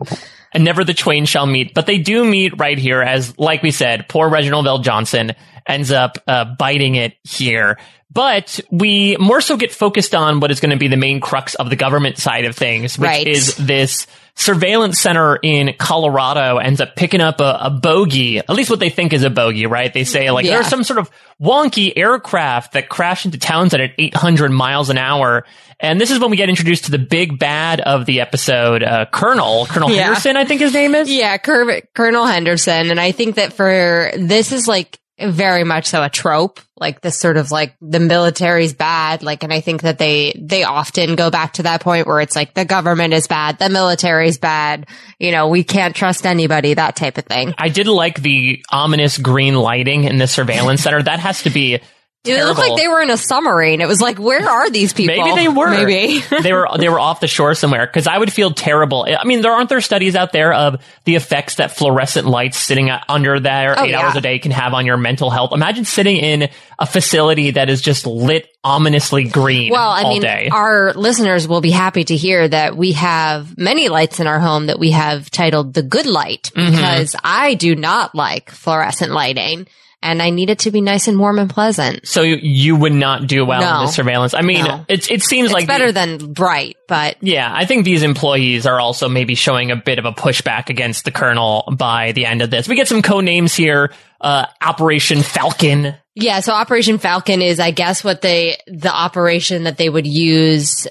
and 0.53 0.65
never 0.65 0.85
the 0.85 0.95
twain 0.95 1.25
shall 1.25 1.47
meet. 1.47 1.73
But 1.73 1.87
they 1.87 1.99
do 1.99 2.25
meet 2.25 2.59
right 2.59 2.79
here, 2.79 3.01
as 3.01 3.39
like 3.39 3.63
we 3.63 3.71
said, 3.71 4.07
poor 4.09 4.29
Reginald 4.29 4.67
VelJohnson 4.67 5.35
ends 5.67 5.91
up 5.91 6.19
uh, 6.27 6.45
biting 6.45 6.95
it 6.95 7.15
here. 7.25 7.79
But 8.11 8.61
we 8.71 9.17
more 9.19 9.41
so 9.41 9.57
get 9.57 9.73
focused 9.73 10.15
on 10.15 10.41
what 10.41 10.51
is 10.51 10.61
going 10.61 10.71
to 10.71 10.77
be 10.79 10.89
the 10.89 10.97
main 10.97 11.21
crux 11.21 11.55
of 11.55 11.69
the 11.69 11.77
government 11.77 12.17
side 12.19 12.45
of 12.47 12.57
things, 12.57 12.99
which 12.99 13.07
Right. 13.09 13.27
is 13.27 13.57
this 13.57 14.07
surveillance 14.37 15.01
center 15.01 15.37
in 15.37 15.75
Colorado 15.79 16.59
ends 16.59 16.81
up 16.81 16.95
picking 16.95 17.21
up 17.21 17.41
a, 17.41 17.59
a 17.63 17.71
bogey, 17.71 18.39
at 18.39 18.51
least 18.51 18.71
what 18.71 18.79
they 18.81 18.91
think 18.91 19.13
is 19.13 19.23
a 19.25 19.31
bogey, 19.31 19.67
right? 19.67 19.93
They 19.93 20.05
say 20.05 20.31
like 20.31 20.45
Yeah. 20.47 20.53
there's 20.55 20.69
some 20.69 20.85
sort 20.85 20.99
of 20.99 21.11
wonky 21.43 21.93
aircraft 21.97 22.73
that 22.73 22.89
crashed 22.89 23.25
into 23.27 23.39
Townsend 23.39 23.83
at 23.83 23.91
800 23.99 24.51
miles 24.51 24.89
an 24.89 24.99
hour. 24.99 25.45
And 25.81 26.01
this 26.01 26.11
is 26.11 26.19
when 26.19 26.31
we 26.31 26.37
get 26.37 26.49
introduced 26.49 26.85
to 26.87 26.91
the 26.91 26.99
big 26.99 27.39
bad 27.39 27.81
of 27.81 28.07
the 28.07 28.21
episode, 28.21 28.83
uh, 28.83 29.07
Colonel, 29.13 29.67
Colonel 29.67 29.91
Yeah. 29.91 30.05
Henderson, 30.05 30.37
I 30.37 30.45
think 30.45 30.61
his 30.61 30.73
name 30.75 30.95
is. 30.95 31.11
Yeah, 31.11 31.37
Cur- 31.39 31.83
Colonel 31.95 32.25
Henderson. 32.27 32.91
And 32.91 33.01
I 33.01 33.13
think 33.13 33.35
that 33.37 33.53
for 33.53 34.11
this 34.17 34.53
is 34.53 34.67
like 34.69 34.99
very 35.19 35.65
much 35.65 35.87
so 35.87 36.03
a 36.03 36.11
trope, 36.11 36.61
like 36.77 37.01
this 37.01 37.19
sort 37.19 37.37
of 37.37 37.51
like 37.51 37.75
the 37.81 38.01
military's 38.01 38.75
bad. 38.75 39.23
Like, 39.23 39.43
and 39.43 39.53
I 39.53 39.61
think 39.61 39.83
that 39.83 39.99
they, 39.99 40.39
they 40.39 40.65
often 40.65 41.17
go 41.17 41.31
back 41.31 41.55
to 41.55 41.63
that 41.63 41.81
point 41.81 42.07
where 42.07 42.21
it's 42.21 42.37
like 42.37 42.55
the 42.55 42.65
government 42.65 43.15
is 43.15 43.27
bad, 43.27 43.59
the 43.59 43.71
military's 43.71 44.39
bad, 44.39 44.87
you 45.19 45.33
know, 45.33 45.49
we 45.49 45.65
can't 45.65 45.97
trust 45.97 46.27
anybody, 46.27 46.75
that 46.75 46.97
type 46.97 47.17
of 47.17 47.25
thing. 47.25 47.55
I 47.57 47.71
did 47.71 47.89
like 47.89 48.21
the 48.21 48.63
ominous 48.71 49.17
green 49.17 49.55
lighting 49.55 50.05
in 50.05 50.19
the 50.19 50.27
surveillance 50.27 50.83
center. 50.83 51.03
That 51.03 51.21
has 51.21 51.43
to 51.45 51.51
be 51.51 51.81
It 52.27 52.45
looked 52.45 52.59
like 52.59 52.77
they 52.77 52.89
were 52.89 53.01
in 53.01 53.11
a 53.11 53.17
submarine. 53.17 53.81
It 53.81 53.89
was 53.89 54.01
like, 54.01 54.19
where 54.19 54.49
are 54.49 54.69
these 54.71 54.93
people? 54.93 55.17
Maybe 55.17 55.35
they 55.37 55.49
were. 55.49 55.71
Maybe. 55.71 56.23
they 56.43 56.53
were 56.53 56.69
they 56.79 56.89
were 56.89 56.99
off 57.01 57.21
the 57.21 57.27
shore 57.29 57.55
somewhere 57.55 57.87
because 57.87 58.07
I 58.07 58.19
would 58.19 58.33
feel 58.33 58.51
terrible. 58.53 59.07
I 59.09 59.25
mean, 59.25 59.43
there 59.43 59.53
aren't 59.53 59.69
there 59.69 59.81
studies 59.81 60.15
out 60.17 60.33
there 60.33 60.53
of 60.53 60.83
the 61.05 61.15
effects 61.17 61.57
that 61.57 61.77
fluorescent 61.77 62.27
lights 62.27 62.59
sitting 62.59 62.91
under 63.09 63.41
there 63.41 63.75
Oh, 63.79 63.85
eight 63.85 63.91
yeah. 63.91 64.01
hours 64.01 64.17
a 64.17 64.21
day 64.21 64.39
can 64.39 64.53
have 64.53 64.75
on 64.75 64.87
your 64.87 64.97
mental 64.97 65.31
health. 65.31 65.53
Imagine 65.53 65.85
sitting 65.85 66.17
in 66.17 66.49
a 66.79 66.87
facility 66.87 67.53
that 67.53 67.71
is 67.71 67.81
just 67.81 68.07
lit 68.07 68.49
ominously 68.65 69.25
green 69.25 69.71
Well, 69.71 69.89
I 69.89 70.03
all 70.03 70.13
mean, 70.13 70.23
day. 70.23 70.49
our 70.53 70.93
listeners 70.95 71.47
will 71.47 71.61
be 71.61 71.71
happy 71.71 72.03
to 72.05 72.17
hear 72.17 72.49
that 72.49 72.77
we 72.77 72.93
have 72.93 73.57
many 73.57 73.89
lights 73.89 74.19
in 74.21 74.27
our 74.27 74.41
home 74.41 74.67
that 74.67 74.79
we 74.79 74.91
have 74.91 75.31
titled 75.31 75.73
the 75.75 75.83
good 75.83 76.07
light 76.07 76.51
Mm-hmm. 76.57 76.71
because 76.73 77.15
I 77.23 77.55
do 77.55 77.75
not 77.77 78.15
like 78.15 78.51
fluorescent 78.51 79.13
lighting 79.13 79.67
and 80.03 80.23
I 80.23 80.31
need 80.31 80.51
it 80.51 80.61
to 80.61 80.71
be 80.71 80.81
nice 80.81 81.09
and 81.09 81.19
warm 81.19 81.39
and 81.39 81.49
pleasant. 81.51 82.07
so 82.07 82.23
you, 82.23 82.37
you 82.37 82.77
would 82.77 82.93
not 82.93 83.27
do 83.27 83.45
well 83.45 83.61
No. 83.61 83.81
in 83.81 83.87
this 83.87 83.95
surveillance. 83.95 84.35
I 84.35 84.43
mean, 84.43 84.65
No. 84.65 84.85
it 84.89 85.11
it 85.11 85.23
seems 85.23 85.47
It's 85.47 85.55
like 85.55 85.67
better 85.67 85.91
than 85.93 86.33
bright, 86.33 86.77
but 86.87 87.17
Yeah, 87.23 87.51
I 87.53 87.65
think 87.65 87.85
these 87.85 88.03
employees 88.03 88.67
are 88.67 88.79
also 88.79 89.09
maybe 89.09 89.35
showing 89.35 89.71
a 89.71 89.77
bit 89.77 89.99
of 89.99 90.05
a 90.05 90.13
pushback 90.13 90.69
against 90.69 91.05
the 91.05 91.11
colonel 91.11 91.65
by 91.77 92.13
the 92.13 92.27
end 92.27 92.43
of 92.43 92.51
this. 92.51 92.69
We 92.69 92.77
get 92.77 92.89
some 92.89 93.03
code 93.03 93.25
names 93.25 93.55
here. 93.55 93.93
Uh, 94.21 94.47
Operation 94.63 95.23
Falcon. 95.23 95.95
yeah, 96.15 96.41
so 96.41 96.53
Operation 96.53 96.97
Falcon 96.99 97.43
is, 97.43 97.61
I 97.61 97.71
guess, 97.71 98.03
what 98.03 98.23
they, 98.23 98.57
the 98.67 98.91
operation 98.93 99.65
that 99.65 99.77
they 99.77 99.89
would 99.91 100.07
use 100.07 100.87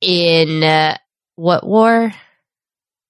in, 0.00 0.62
uh, 0.62 0.96
what 1.36 1.66
war? 1.66 2.12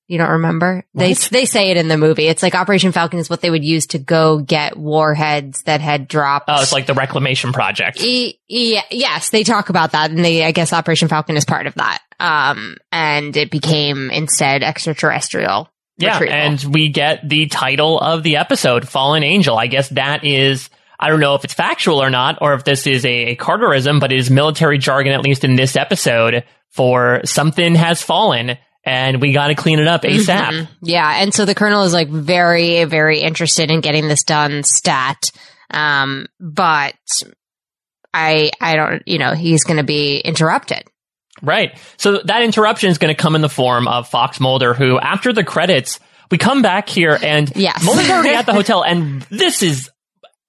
You 0.08 0.16
don't 0.16 0.30
remember? 0.30 0.84
They 0.94 1.12
they 1.12 1.44
say 1.44 1.70
it 1.70 1.76
in 1.76 1.88
the 1.88 1.98
movie. 1.98 2.28
It's 2.28 2.42
like 2.42 2.54
Operation 2.54 2.92
Falcon 2.92 3.18
is 3.18 3.28
what 3.28 3.42
they 3.42 3.50
would 3.50 3.62
use 3.62 3.88
to 3.88 3.98
go 3.98 4.38
get 4.38 4.74
warheads 4.74 5.62
that 5.64 5.82
had 5.82 6.08
dropped. 6.08 6.46
Oh, 6.48 6.62
it's 6.62 6.72
like 6.72 6.86
the 6.86 6.94
reclamation 6.94 7.52
project. 7.52 8.02
E- 8.02 8.40
yeah, 8.48 8.80
yes, 8.90 9.28
they 9.28 9.44
talk 9.44 9.68
about 9.68 9.92
that, 9.92 10.10
and 10.10 10.24
they, 10.24 10.44
I 10.44 10.52
guess, 10.52 10.72
Operation 10.72 11.08
Falcon 11.08 11.36
is 11.36 11.44
part 11.44 11.66
of 11.66 11.74
that. 11.74 11.98
Um, 12.18 12.78
and 12.90 13.36
it 13.36 13.50
became 13.50 14.10
instead 14.10 14.62
extraterrestrial. 14.62 15.68
Yeah, 15.98 16.14
retrieval. 16.18 16.38
and 16.38 16.74
we 16.74 16.88
get 16.88 17.28
the 17.28 17.46
title 17.46 18.00
of 18.00 18.22
the 18.22 18.36
episode, 18.36 18.88
Fallen 18.88 19.22
Angel. 19.22 19.58
I 19.58 19.66
guess 19.66 19.90
that 19.90 20.24
is, 20.24 20.70
I 20.98 21.10
don't 21.10 21.20
know 21.20 21.34
if 21.34 21.44
it's 21.44 21.52
factual 21.52 22.02
or 22.02 22.08
not, 22.08 22.38
or 22.40 22.54
if 22.54 22.64
this 22.64 22.86
is 22.86 23.04
a, 23.04 23.26
a 23.32 23.36
Carterism, 23.36 24.00
but 24.00 24.10
it 24.10 24.18
is 24.18 24.30
military 24.30 24.78
jargon, 24.78 25.12
at 25.12 25.20
least 25.20 25.44
in 25.44 25.56
this 25.56 25.76
episode, 25.76 26.44
for 26.70 27.20
something 27.26 27.74
has 27.74 28.00
fallen 28.00 28.56
and 28.88 29.20
we 29.20 29.32
got 29.32 29.48
to 29.48 29.54
clean 29.54 29.78
it 29.78 29.86
up 29.86 30.02
ASAP. 30.02 30.50
Mhm. 30.50 30.68
Yeah, 30.82 31.20
and 31.22 31.32
so 31.34 31.44
the 31.44 31.54
colonel 31.54 31.82
is 31.84 31.92
like 31.92 32.08
very, 32.08 32.84
very 32.84 33.20
interested 33.20 33.70
in 33.70 33.80
getting 33.80 34.08
this 34.08 34.24
done 34.24 34.62
stat. 34.64 35.22
Um, 35.70 36.26
but 36.40 36.94
I, 38.14 38.50
I 38.60 38.76
don't, 38.76 39.02
you 39.06 39.18
know, 39.18 39.34
he's 39.34 39.64
going 39.64 39.76
to 39.76 39.82
be 39.84 40.18
interrupted. 40.18 40.82
Right. 41.42 41.78
So 41.98 42.18
that 42.24 42.42
interruption 42.42 42.90
is 42.90 42.98
going 42.98 43.14
to 43.14 43.20
come 43.22 43.34
in 43.36 43.42
the 43.42 43.48
form 43.48 43.86
of 43.86 44.08
Fox 44.08 44.40
Mulder, 44.40 44.74
who 44.74 44.98
after 44.98 45.32
the 45.32 45.44
credits, 45.44 46.00
we 46.30 46.38
come 46.38 46.62
back 46.62 46.88
here 46.88 47.16
and 47.22 47.52
Yes. 47.56 47.84
Mulder's 47.84 48.10
already 48.10 48.34
at 48.34 48.46
the 48.46 48.52
hotel 48.60 48.82
and 48.82 49.22
this 49.30 49.62
is 49.62 49.90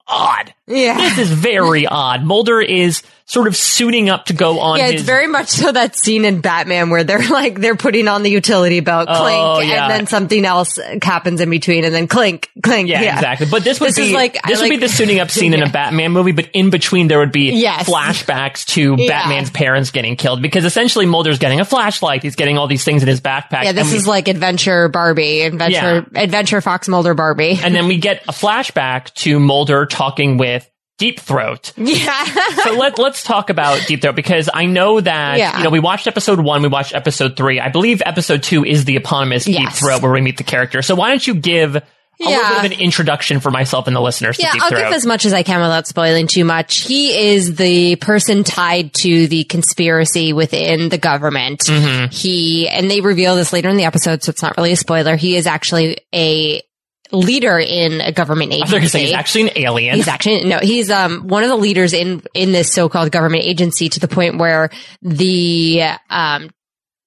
odd. 0.08 0.54
Yeah. 0.68 0.96
This 0.98 1.18
is 1.20 1.32
very 1.32 1.86
odd. 1.86 2.24
Mulder 2.24 2.62
is 2.62 3.04
sort 3.30 3.48
of 3.48 3.56
suiting 3.56 4.10
up 4.10 4.26
to 4.26 4.34
go 4.34 4.60
on 4.60 4.80
Yeah, 4.80 4.86
his 4.88 4.94
it's 4.96 5.04
very 5.04 5.28
much 5.28 5.50
so 5.50 5.72
that 5.72 5.96
scene 5.96 6.26
in 6.26 6.42
Batman 6.42 6.90
where 6.90 7.04
they're 7.04 7.28
like 7.30 7.60
they're 7.62 7.76
putting 7.76 8.08
on 8.08 8.24
the 8.24 8.30
utility 8.32 8.80
belt, 8.80 9.08
oh, 9.08 9.20
clink, 9.22 9.38
Oh, 9.40 9.60
yeah. 9.60 9.84
and 9.84 9.92
then 9.92 10.08
something 10.08 10.44
else 10.46 10.80
happens 11.04 11.40
in 11.40 11.50
between, 11.50 11.86
and 11.86 11.94
then 11.94 12.08
clink, 12.08 12.50
clink. 12.64 12.90
Yeah, 12.90 13.02
exactly. 13.16 13.46
But 13.50 13.64
this 13.64 13.80
would 13.80 13.90
This 13.90 13.98
be 13.98 14.08
is 14.08 14.12
like- 14.14 14.38
I 14.44 14.50
this 14.50 14.62
would 14.62 14.70
be 14.72 14.78
the 14.78 14.90
suiting 14.90 15.20
up 15.20 15.30
scene 15.32 15.54
in 15.54 15.62
a 15.62 15.70
Batman 15.70 16.12
movie, 16.12 16.32
but 16.32 16.50
in 16.54 16.72
between 16.72 17.08
there 17.08 17.20
would 17.20 17.32
be 17.32 17.52
Yes. 17.52 17.88
flashbacks 17.88 18.66
to 18.74 18.96
Yeah. 18.98 19.08
Batman's 19.08 19.52
parents 19.52 19.92
getting 19.92 20.16
killed 20.16 20.42
because 20.42 20.66
essentially 20.66 21.06
Mulder's 21.06 21.38
getting 21.38 21.60
a 21.60 21.66
flashlight, 21.66 22.24
he's 22.24 22.36
getting 22.36 22.58
all 22.58 22.66
these 22.68 22.84
things 22.84 23.04
in 23.04 23.08
his 23.08 23.22
backpack. 23.22 23.64
Yeah, 23.64 23.74
this 23.74 23.92
we- 23.92 23.98
is 23.98 24.08
like 24.08 24.28
Adventure 24.28 24.90
Barbie, 24.90 25.42
Adventure 25.42 26.06
Adventure 26.16 26.62
Fox 26.62 26.88
Mulder 26.88 27.14
Barbie. 27.14 27.60
and 27.64 27.76
then 27.76 27.88
we 27.88 27.98
get 28.00 28.24
a 28.28 28.32
flashback 28.32 29.14
to 29.14 29.40
Mulder 29.40 29.86
talking 29.86 30.38
with 30.38 30.68
Deep 31.00 31.20
Throat. 31.20 31.74
yeah, 31.78 32.26
so 32.64 32.74
let, 32.74 33.00
let's 33.00 33.24
talk 33.24 33.50
about 33.50 33.88
Deep 33.88 34.02
Throat 34.02 34.16
because 34.16 34.50
I 34.54 34.66
know 34.66 35.02
that, 35.02 35.40
Yeah. 35.40 35.58
you 35.58 35.64
know, 35.64 35.70
we 35.72 35.80
watched 35.80 36.06
episode 36.06 36.40
one, 36.40 36.62
we 36.62 36.68
watched 36.68 36.94
episode 36.94 37.36
three. 37.36 37.60
I 37.60 37.70
believe 37.70 38.04
episode 38.06 38.44
two 38.44 38.64
is 38.64 38.86
the 38.86 38.98
eponymous 38.98 39.46
Deep 39.46 39.72
Throat 39.72 40.02
where 40.04 40.12
we 40.12 40.22
meet 40.22 40.38
the 40.38 40.44
character. 40.44 40.82
So 40.84 40.94
why 40.96 41.10
don't 41.10 41.26
you 41.26 41.34
give 41.34 41.82
a 42.22 42.26
little 42.26 42.44
bit 42.62 42.66
of 42.66 42.72
an 42.74 42.80
introduction 42.84 43.40
for 43.40 43.50
myself 43.50 43.88
and 43.88 43.96
the 43.96 44.02
listeners 44.02 44.38
yeah. 44.40 44.48
to 44.50 44.54
Deep 44.54 44.64
I'll 44.64 44.70
give 44.72 44.94
as 44.94 45.06
much 45.06 45.26
as 45.26 45.32
I 45.32 45.44
can 45.44 45.62
without 45.62 45.88
spoiling 45.88 46.28
too 46.28 46.44
much. 46.44 46.82
He 46.82 47.32
is 47.32 47.56
the 47.56 47.96
person 47.96 48.44
tied 48.44 48.94
to 48.96 49.28
the 49.28 49.46
conspiracy 49.46 50.34
within 50.34 50.90
the 50.90 50.98
government. 50.98 51.62
Mm-hmm. 51.62 52.12
He 52.12 52.68
and 52.68 52.92
they 52.92 53.00
reveal 53.00 53.38
this 53.38 53.54
later 53.54 53.70
in 53.70 53.78
the 53.78 53.86
episode, 53.86 54.22
so 54.22 54.32
it's 54.32 54.42
not 54.42 54.58
really 54.58 54.74
a 54.74 54.76
spoiler. 54.76 55.16
He 55.16 55.38
is 55.38 55.48
actually 55.48 56.00
a 56.14 56.62
leader 57.12 57.60
in 57.60 58.02
a 58.02 58.12
government 58.12 58.52
I 58.52 58.56
agency. 58.58 58.64
was 58.64 58.72
going 58.72 58.84
to 58.84 58.90
say 58.90 59.06
he's 59.06 59.14
actually 59.14 59.42
an 59.44 59.52
alien. 59.58 59.96
He's 59.96 60.08
actually 60.08 60.46
no, 60.46 60.60
he's 60.60 60.90
um 60.92 61.28
one 61.28 61.44
of 61.44 61.50
the 61.50 61.56
leaders 61.56 61.94
in 61.94 62.22
in 62.34 62.52
this 62.52 62.72
so-called 62.72 63.12
government 63.12 63.44
agency 63.44 63.90
to 63.90 64.00
the 64.00 64.08
point 64.08 64.38
where 64.38 64.70
the 65.02 65.82
um 66.10 66.50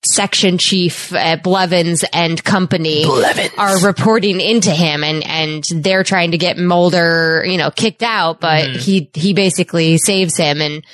section 0.04 0.59
chief 0.59 1.14
at 1.14 1.44
Blevins 1.44 2.04
and 2.12 2.42
company 2.42 3.04
Blevins. 3.04 3.52
are 3.56 3.78
reporting 3.87 4.40
into 4.40 4.73
him 4.73 5.04
and 5.04 5.25
and 5.25 5.64
they're 5.85 6.02
trying 6.02 6.32
to 6.32 6.38
get 6.38 6.59
Mulder, 6.59 7.44
you 7.47 7.56
know, 7.56 7.71
kicked 7.71 8.02
out, 8.02 8.40
but 8.40 8.68
he 8.71 9.11
he 9.14 9.32
basically 9.32 9.99
saves 9.99 10.37
him 10.37 10.61
and 10.61 10.85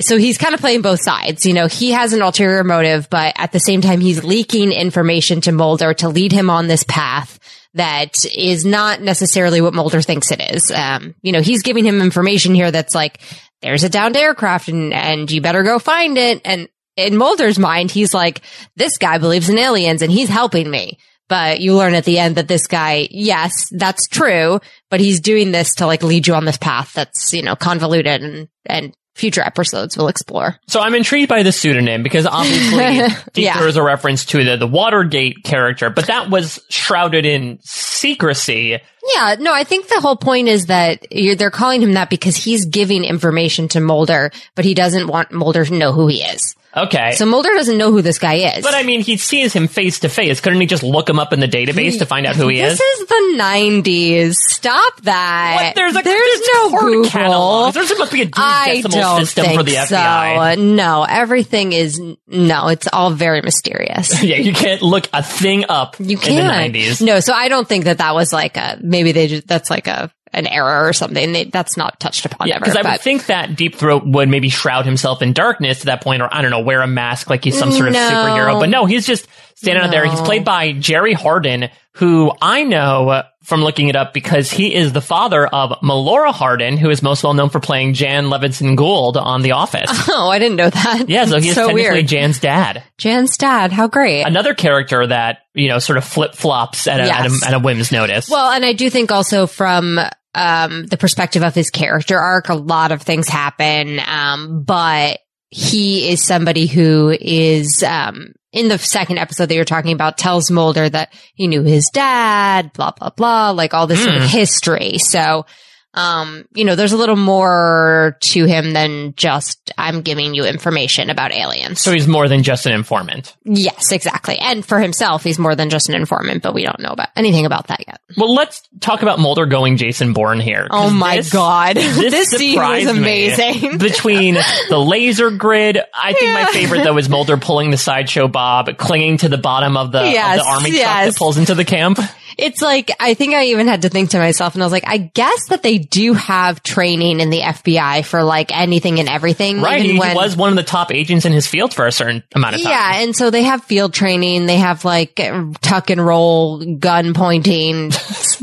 so 0.00 0.16
he's 0.16 0.38
kind 0.38 0.54
of 0.54 0.60
playing 0.60 0.80
both 0.80 1.02
sides. 1.02 1.44
You 1.44 1.52
know, 1.52 1.66
he 1.66 1.90
has 1.90 2.14
an 2.14 2.22
ulterior 2.22 2.64
motive, 2.64 3.10
but 3.10 3.34
at 3.36 3.52
the 3.52 3.60
same 3.60 3.82
time, 3.82 4.00
he's 4.00 4.24
leaking 4.24 4.72
information 4.72 5.42
to 5.42 5.52
Mulder 5.52 5.92
to 5.94 6.08
lead 6.08 6.32
him 6.32 6.48
on 6.48 6.66
this 6.66 6.82
path 6.84 7.38
that 7.74 8.12
is 8.34 8.64
not 8.64 9.00
necessarily 9.00 9.60
what 9.60 9.74
Mulder 9.74 10.02
thinks 10.02 10.30
it 10.30 10.40
is. 10.40 10.70
Um, 10.70 11.14
you 11.22 11.32
know, 11.32 11.40
he's 11.40 11.62
giving 11.62 11.84
him 11.84 12.02
information 12.02 12.54
here 12.54 12.70
that's 12.70 12.94
like, 12.94 13.20
there's 13.62 13.84
a 13.84 13.88
downed 13.88 14.16
aircraft 14.16 14.68
and, 14.68 14.92
and 14.92 15.30
you 15.30 15.40
better 15.40 15.62
go 15.62 15.78
find 15.78 16.18
it. 16.18 16.40
And 16.44 16.68
in 16.96 17.16
Mulder's 17.16 17.58
mind, 17.58 17.90
he's 17.90 18.12
like, 18.12 18.42
this 18.76 18.98
guy 18.98 19.18
believes 19.18 19.48
in 19.48 19.58
aliens 19.58 20.02
and 20.02 20.12
he's 20.12 20.28
helping 20.28 20.70
me. 20.70 20.98
But 21.28 21.60
you 21.60 21.74
learn 21.74 21.94
at 21.94 22.04
the 22.04 22.18
end 22.18 22.36
that 22.36 22.48
this 22.48 22.66
guy, 22.66 23.08
yes, 23.10 23.68
that's 23.70 24.06
true, 24.08 24.60
but 24.90 25.00
he's 25.00 25.20
doing 25.20 25.50
this 25.50 25.74
to 25.76 25.86
like 25.86 26.02
lead 26.02 26.26
you 26.26 26.34
on 26.34 26.44
this 26.44 26.58
path 26.58 26.92
that's, 26.92 27.32
you 27.32 27.42
know, 27.42 27.56
convoluted 27.56 28.22
and, 28.22 28.48
and 28.66 28.94
future 29.14 29.42
episodes 29.42 29.96
will 29.96 30.08
explore. 30.08 30.56
So 30.68 30.80
I'm 30.80 30.94
intrigued 30.94 31.28
by 31.28 31.42
the 31.42 31.52
pseudonym 31.52 32.02
because 32.02 32.26
obviously 32.26 33.00
Yeah. 33.34 33.58
Throat 33.58 33.68
is 33.68 33.76
a 33.76 33.82
reference 33.82 34.24
to 34.26 34.44
the, 34.44 34.56
the 34.56 34.66
Watergate 34.66 35.44
character, 35.44 35.90
but 35.90 36.06
that 36.06 36.30
was 36.30 36.60
shrouded 36.70 37.26
in 37.26 37.58
secrecy. 37.62 38.78
Yeah, 39.14 39.36
no, 39.38 39.52
I 39.52 39.64
think 39.64 39.88
the 39.88 40.00
whole 40.00 40.16
point 40.16 40.48
is 40.48 40.66
that 40.66 41.06
you're, 41.12 41.34
they're 41.34 41.50
calling 41.50 41.82
him 41.82 41.92
that 41.94 42.08
because 42.10 42.36
he's 42.36 42.66
giving 42.66 43.04
information 43.04 43.68
to 43.68 43.80
Mulder, 43.80 44.30
but 44.54 44.64
he 44.64 44.74
doesn't 44.74 45.08
want 45.08 45.32
Mulder 45.32 45.64
to 45.64 45.74
know 45.74 45.92
who 45.92 46.06
he 46.06 46.22
is. 46.22 46.54
Okay. 46.74 47.12
So 47.12 47.26
Mulder 47.26 47.50
doesn't 47.54 47.76
know 47.76 47.90
who 47.92 48.00
this 48.02 48.18
guy 48.18 48.34
is. 48.56 48.62
but 48.64 48.74
I 48.74 48.82
mean, 48.82 49.00
he 49.02 49.16
sees 49.18 49.52
him 49.52 49.68
face 49.68 50.00
to 50.00 50.08
face. 50.08 50.40
Couldn't 50.40 50.60
he 50.60 50.66
just 50.66 50.82
look 50.82 51.08
him 51.08 51.18
up 51.18 51.32
in 51.32 51.40
the 51.40 51.46
database 51.48 51.98
to 51.98 52.06
find 52.06 52.26
out 52.26 52.34
who 52.36 52.48
he 52.48 52.58
this 52.60 52.74
is? 52.74 52.78
This 52.78 53.00
is 53.00 53.06
the 53.08 53.36
90s. 53.42 54.34
Stop 54.34 55.00
that. 55.02 55.56
What? 55.60 55.74
There's 55.74 55.92
a 55.96 56.02
There's 56.02 56.04
there's 56.04 56.48
no 56.54 56.70
Google. 56.70 57.10
catalog. 57.10 57.74
There's 57.74 57.98
must 57.98 58.12
be 58.12 58.22
a 58.22 58.26
decimal 58.26 59.18
system 59.18 59.54
for 59.54 59.62
the 59.62 59.72
so. 59.86 59.96
FBI. 59.96 60.58
No, 60.74 61.04
everything 61.08 61.72
is 61.72 62.00
no. 62.26 62.68
It's 62.68 62.88
all 62.92 63.10
very 63.10 63.42
mysterious. 63.42 64.22
Yeah, 64.32 64.36
you 64.36 64.52
can't 64.54 64.80
look 64.82 65.08
a 65.12 65.22
thing 65.22 65.66
up 65.68 65.96
You 65.98 66.16
can't. 66.16 66.72
the 66.72 66.78
90s. 66.78 67.02
No, 67.04 67.20
so 67.20 67.34
I 67.34 67.48
don't 67.48 67.68
think 67.68 67.84
that 67.84 67.98
that 67.98 68.14
was 68.14 68.32
like 68.32 68.56
a 68.56 68.78
maybe 68.82 69.12
they 69.12 69.26
just 69.26 69.46
that's 69.46 69.68
like 69.68 69.88
a 69.88 70.10
an 70.32 70.46
error 70.46 70.86
or 70.88 70.92
something. 70.92 71.32
They, 71.32 71.44
that's 71.44 71.76
not 71.76 72.00
touched 72.00 72.24
upon 72.26 72.48
Yeah, 72.48 72.56
ever. 72.56 72.64
because 72.64 72.76
I 72.76 72.82
but- 72.82 72.92
would 72.92 73.00
think 73.00 73.26
that 73.26 73.56
Deep 73.56 73.74
Throat 73.76 74.04
would 74.06 74.28
maybe 74.28 74.48
shroud 74.48 74.84
himself 74.86 75.22
in 75.22 75.32
darkness 75.32 75.80
to 75.80 75.86
that 75.86 76.02
point, 76.02 76.22
or 76.22 76.28
I 76.32 76.42
don't 76.42 76.50
know, 76.50 76.60
wear 76.60 76.82
a 76.82 76.86
mask 76.86 77.28
like 77.30 77.44
he's 77.44 77.58
some 77.58 77.70
sort 77.72 77.88
of 77.88 77.94
superhero. 77.94 78.58
But 78.60 78.68
no, 78.68 78.86
he's 78.86 79.06
just 79.06 79.26
standing 79.54 79.84
out 79.84 79.90
there. 79.90 80.04
He's 80.06 80.20
played 80.20 80.44
by 80.44 80.72
Jerry 80.72 81.12
Hardin, 81.12 81.68
who 81.96 82.32
I 82.40 82.64
know 82.64 83.22
from 83.44 83.60
looking 83.62 83.88
it 83.88 83.96
up 83.96 84.14
because 84.14 84.50
he 84.50 84.72
is 84.72 84.92
the 84.92 85.00
father 85.00 85.44
of 85.46 85.70
Melora 85.82 86.32
Hardin, 86.32 86.76
who 86.76 86.90
is 86.90 87.02
most 87.02 87.24
well 87.24 87.34
known 87.34 87.50
for 87.50 87.58
playing 87.60 87.92
Jan 87.94 88.26
Levinson 88.26 88.76
Gould 88.76 89.16
on 89.16 89.42
The 89.42 89.52
Office. 89.52 89.90
oh, 90.08 90.28
I 90.30 90.38
didn't 90.38 90.56
know 90.56 90.70
that. 90.70 91.08
yeah, 91.08 91.24
so 91.26 91.38
he's 91.40 91.54
so 91.54 91.66
technically 91.66 91.90
weird. 91.90 92.06
Jan's 92.06 92.38
dad. 92.38 92.84
Jan's 92.98 93.36
dad. 93.36 93.72
How 93.72 93.88
great. 93.88 94.22
Another 94.22 94.54
character 94.54 95.04
that, 95.06 95.38
you 95.54 95.68
know, 95.68 95.80
sort 95.80 95.98
of 95.98 96.04
flip 96.04 96.34
flops 96.36 96.86
at, 96.86 97.00
a- 97.00 97.12
at, 97.12 97.26
a, 97.26 97.40
at 97.48 97.54
a 97.54 97.58
whim's 97.58 97.90
notice. 97.90 98.28
Well, 98.30 98.50
and 98.52 98.64
I 98.64 98.72
do 98.74 98.88
think 98.88 99.10
also 99.10 99.46
from 99.48 99.98
um, 100.34 100.86
the 100.86 100.96
perspective 100.96 101.42
of 101.42 101.54
his 101.54 101.70
character 101.70 102.18
arc, 102.18 102.48
a 102.48 102.54
lot 102.54 102.92
of 102.92 103.02
things 103.02 103.28
happen. 103.28 104.00
Um, 104.00 104.62
but 104.64 105.20
he 105.50 106.10
is 106.10 106.24
somebody 106.24 106.66
who 106.66 107.10
is 107.10 107.82
um, 107.82 108.32
in 108.52 108.68
the 108.68 108.78
second 108.78 109.18
episode 109.18 109.46
that 109.46 109.54
you're 109.54 109.64
talking 109.64 109.92
about 109.92 110.18
tells 110.18 110.50
Mulder 110.50 110.88
that 110.88 111.12
he 111.34 111.46
knew 111.46 111.62
his 111.62 111.90
dad, 111.92 112.72
blah 112.72 112.92
blah 112.92 113.10
blah, 113.10 113.50
like 113.50 113.74
all 113.74 113.86
this 113.86 114.02
sort 114.02 114.16
of 114.16 114.24
history. 114.24 114.98
So. 114.98 115.46
Um, 115.94 116.46
you 116.54 116.64
know, 116.64 116.74
there's 116.74 116.92
a 116.92 116.96
little 116.96 117.16
more 117.16 118.16
to 118.20 118.44
him 118.46 118.72
than 118.72 119.14
just 119.16 119.72
I'm 119.76 120.00
giving 120.02 120.34
you 120.34 120.44
information 120.44 121.10
about 121.10 121.32
aliens. 121.32 121.80
so 121.80 121.92
he's 121.92 122.08
more 122.08 122.28
than 122.28 122.42
just 122.42 122.64
an 122.66 122.72
informant. 122.72 123.36
yes, 123.44 123.92
exactly. 123.92 124.38
And 124.38 124.64
for 124.64 124.80
himself, 124.80 125.22
he's 125.22 125.38
more 125.38 125.54
than 125.54 125.68
just 125.70 125.88
an 125.90 125.94
informant, 125.94 126.42
but 126.42 126.54
we 126.54 126.64
don't 126.64 126.80
know 126.80 126.90
about 126.90 127.08
anything 127.14 127.44
about 127.44 127.66
that 127.66 127.84
yet. 127.86 128.00
Well, 128.16 128.34
let's 128.34 128.62
talk 128.80 129.02
about 129.02 129.18
Mulder 129.18 129.46
going 129.46 129.76
Jason 129.76 130.12
Bourne 130.14 130.40
here. 130.40 130.66
Oh 130.70 130.90
my 130.90 131.16
this- 131.18 131.30
god. 131.32 131.76
This, 131.76 132.12
This, 132.12 132.28
scene 132.30 132.58
was 132.58 132.86
amazing. 132.86 133.78
Between 133.78 134.36
the 134.68 134.78
laser 134.78 135.30
grid, 135.30 135.78
I 135.94 136.12
think 136.14 136.32
my 136.32 136.46
favorite 136.46 136.84
though 136.84 136.96
is 136.98 137.08
Mulder 137.08 137.36
pulling 137.36 137.70
the 137.70 137.76
sideshow 137.76 138.28
Bob, 138.28 138.76
clinging 138.78 139.18
to 139.18 139.28
the 139.28 139.38
bottom 139.38 139.76
of 139.76 139.92
the, 139.92 140.02
Yes, 140.02 140.40
of 140.40 140.44
the 140.46 140.50
army 140.50 140.70
truck 140.70 140.80
that 140.84 141.16
pulls 141.16 141.36
into 141.38 141.54
the 141.54 141.64
camp. 141.64 141.98
It's 142.38 142.62
like, 142.62 142.90
I 143.00 143.14
think 143.14 143.34
I 143.34 143.44
even 143.46 143.68
had 143.68 143.82
to 143.82 143.88
think 143.88 144.10
to 144.10 144.18
myself 144.18 144.54
and 144.54 144.62
I 144.62 144.66
was 144.66 144.72
like, 144.72 144.86
I 144.86 144.98
guess 144.98 145.48
that 145.48 145.62
they 145.62 145.78
do 145.78 146.14
have 146.14 146.62
training 146.62 147.20
in 147.20 147.30
the 147.30 147.40
FBI 147.40 148.04
for 148.04 148.22
like 148.22 148.56
anything 148.56 149.00
and 149.00 149.08
everything. 149.08 149.60
Right, 149.60 149.80
even 149.80 149.94
he, 149.96 149.98
when- 150.00 150.10
he 150.10 150.16
was 150.16 150.36
one 150.36 150.50
of 150.50 150.56
the 150.56 150.62
top 150.62 150.92
agents 150.92 151.24
in 151.24 151.32
his 151.32 151.46
field 151.46 151.72
for 151.74 151.86
a 151.86 151.92
certain 151.92 152.22
amount 152.34 152.56
of 152.56 152.62
time. 152.62 152.70
Yeah, 152.70 153.02
and 153.02 153.14
so 153.16 153.30
they 153.30 153.42
have 153.42 153.64
field 153.64 153.94
training. 153.94 154.46
They 154.46 154.56
have 154.58 154.84
like 154.84 155.20
tuck 155.60 155.90
and 155.90 156.04
roll, 156.04 156.64
gun 156.76 157.14
pointing, 157.14 157.90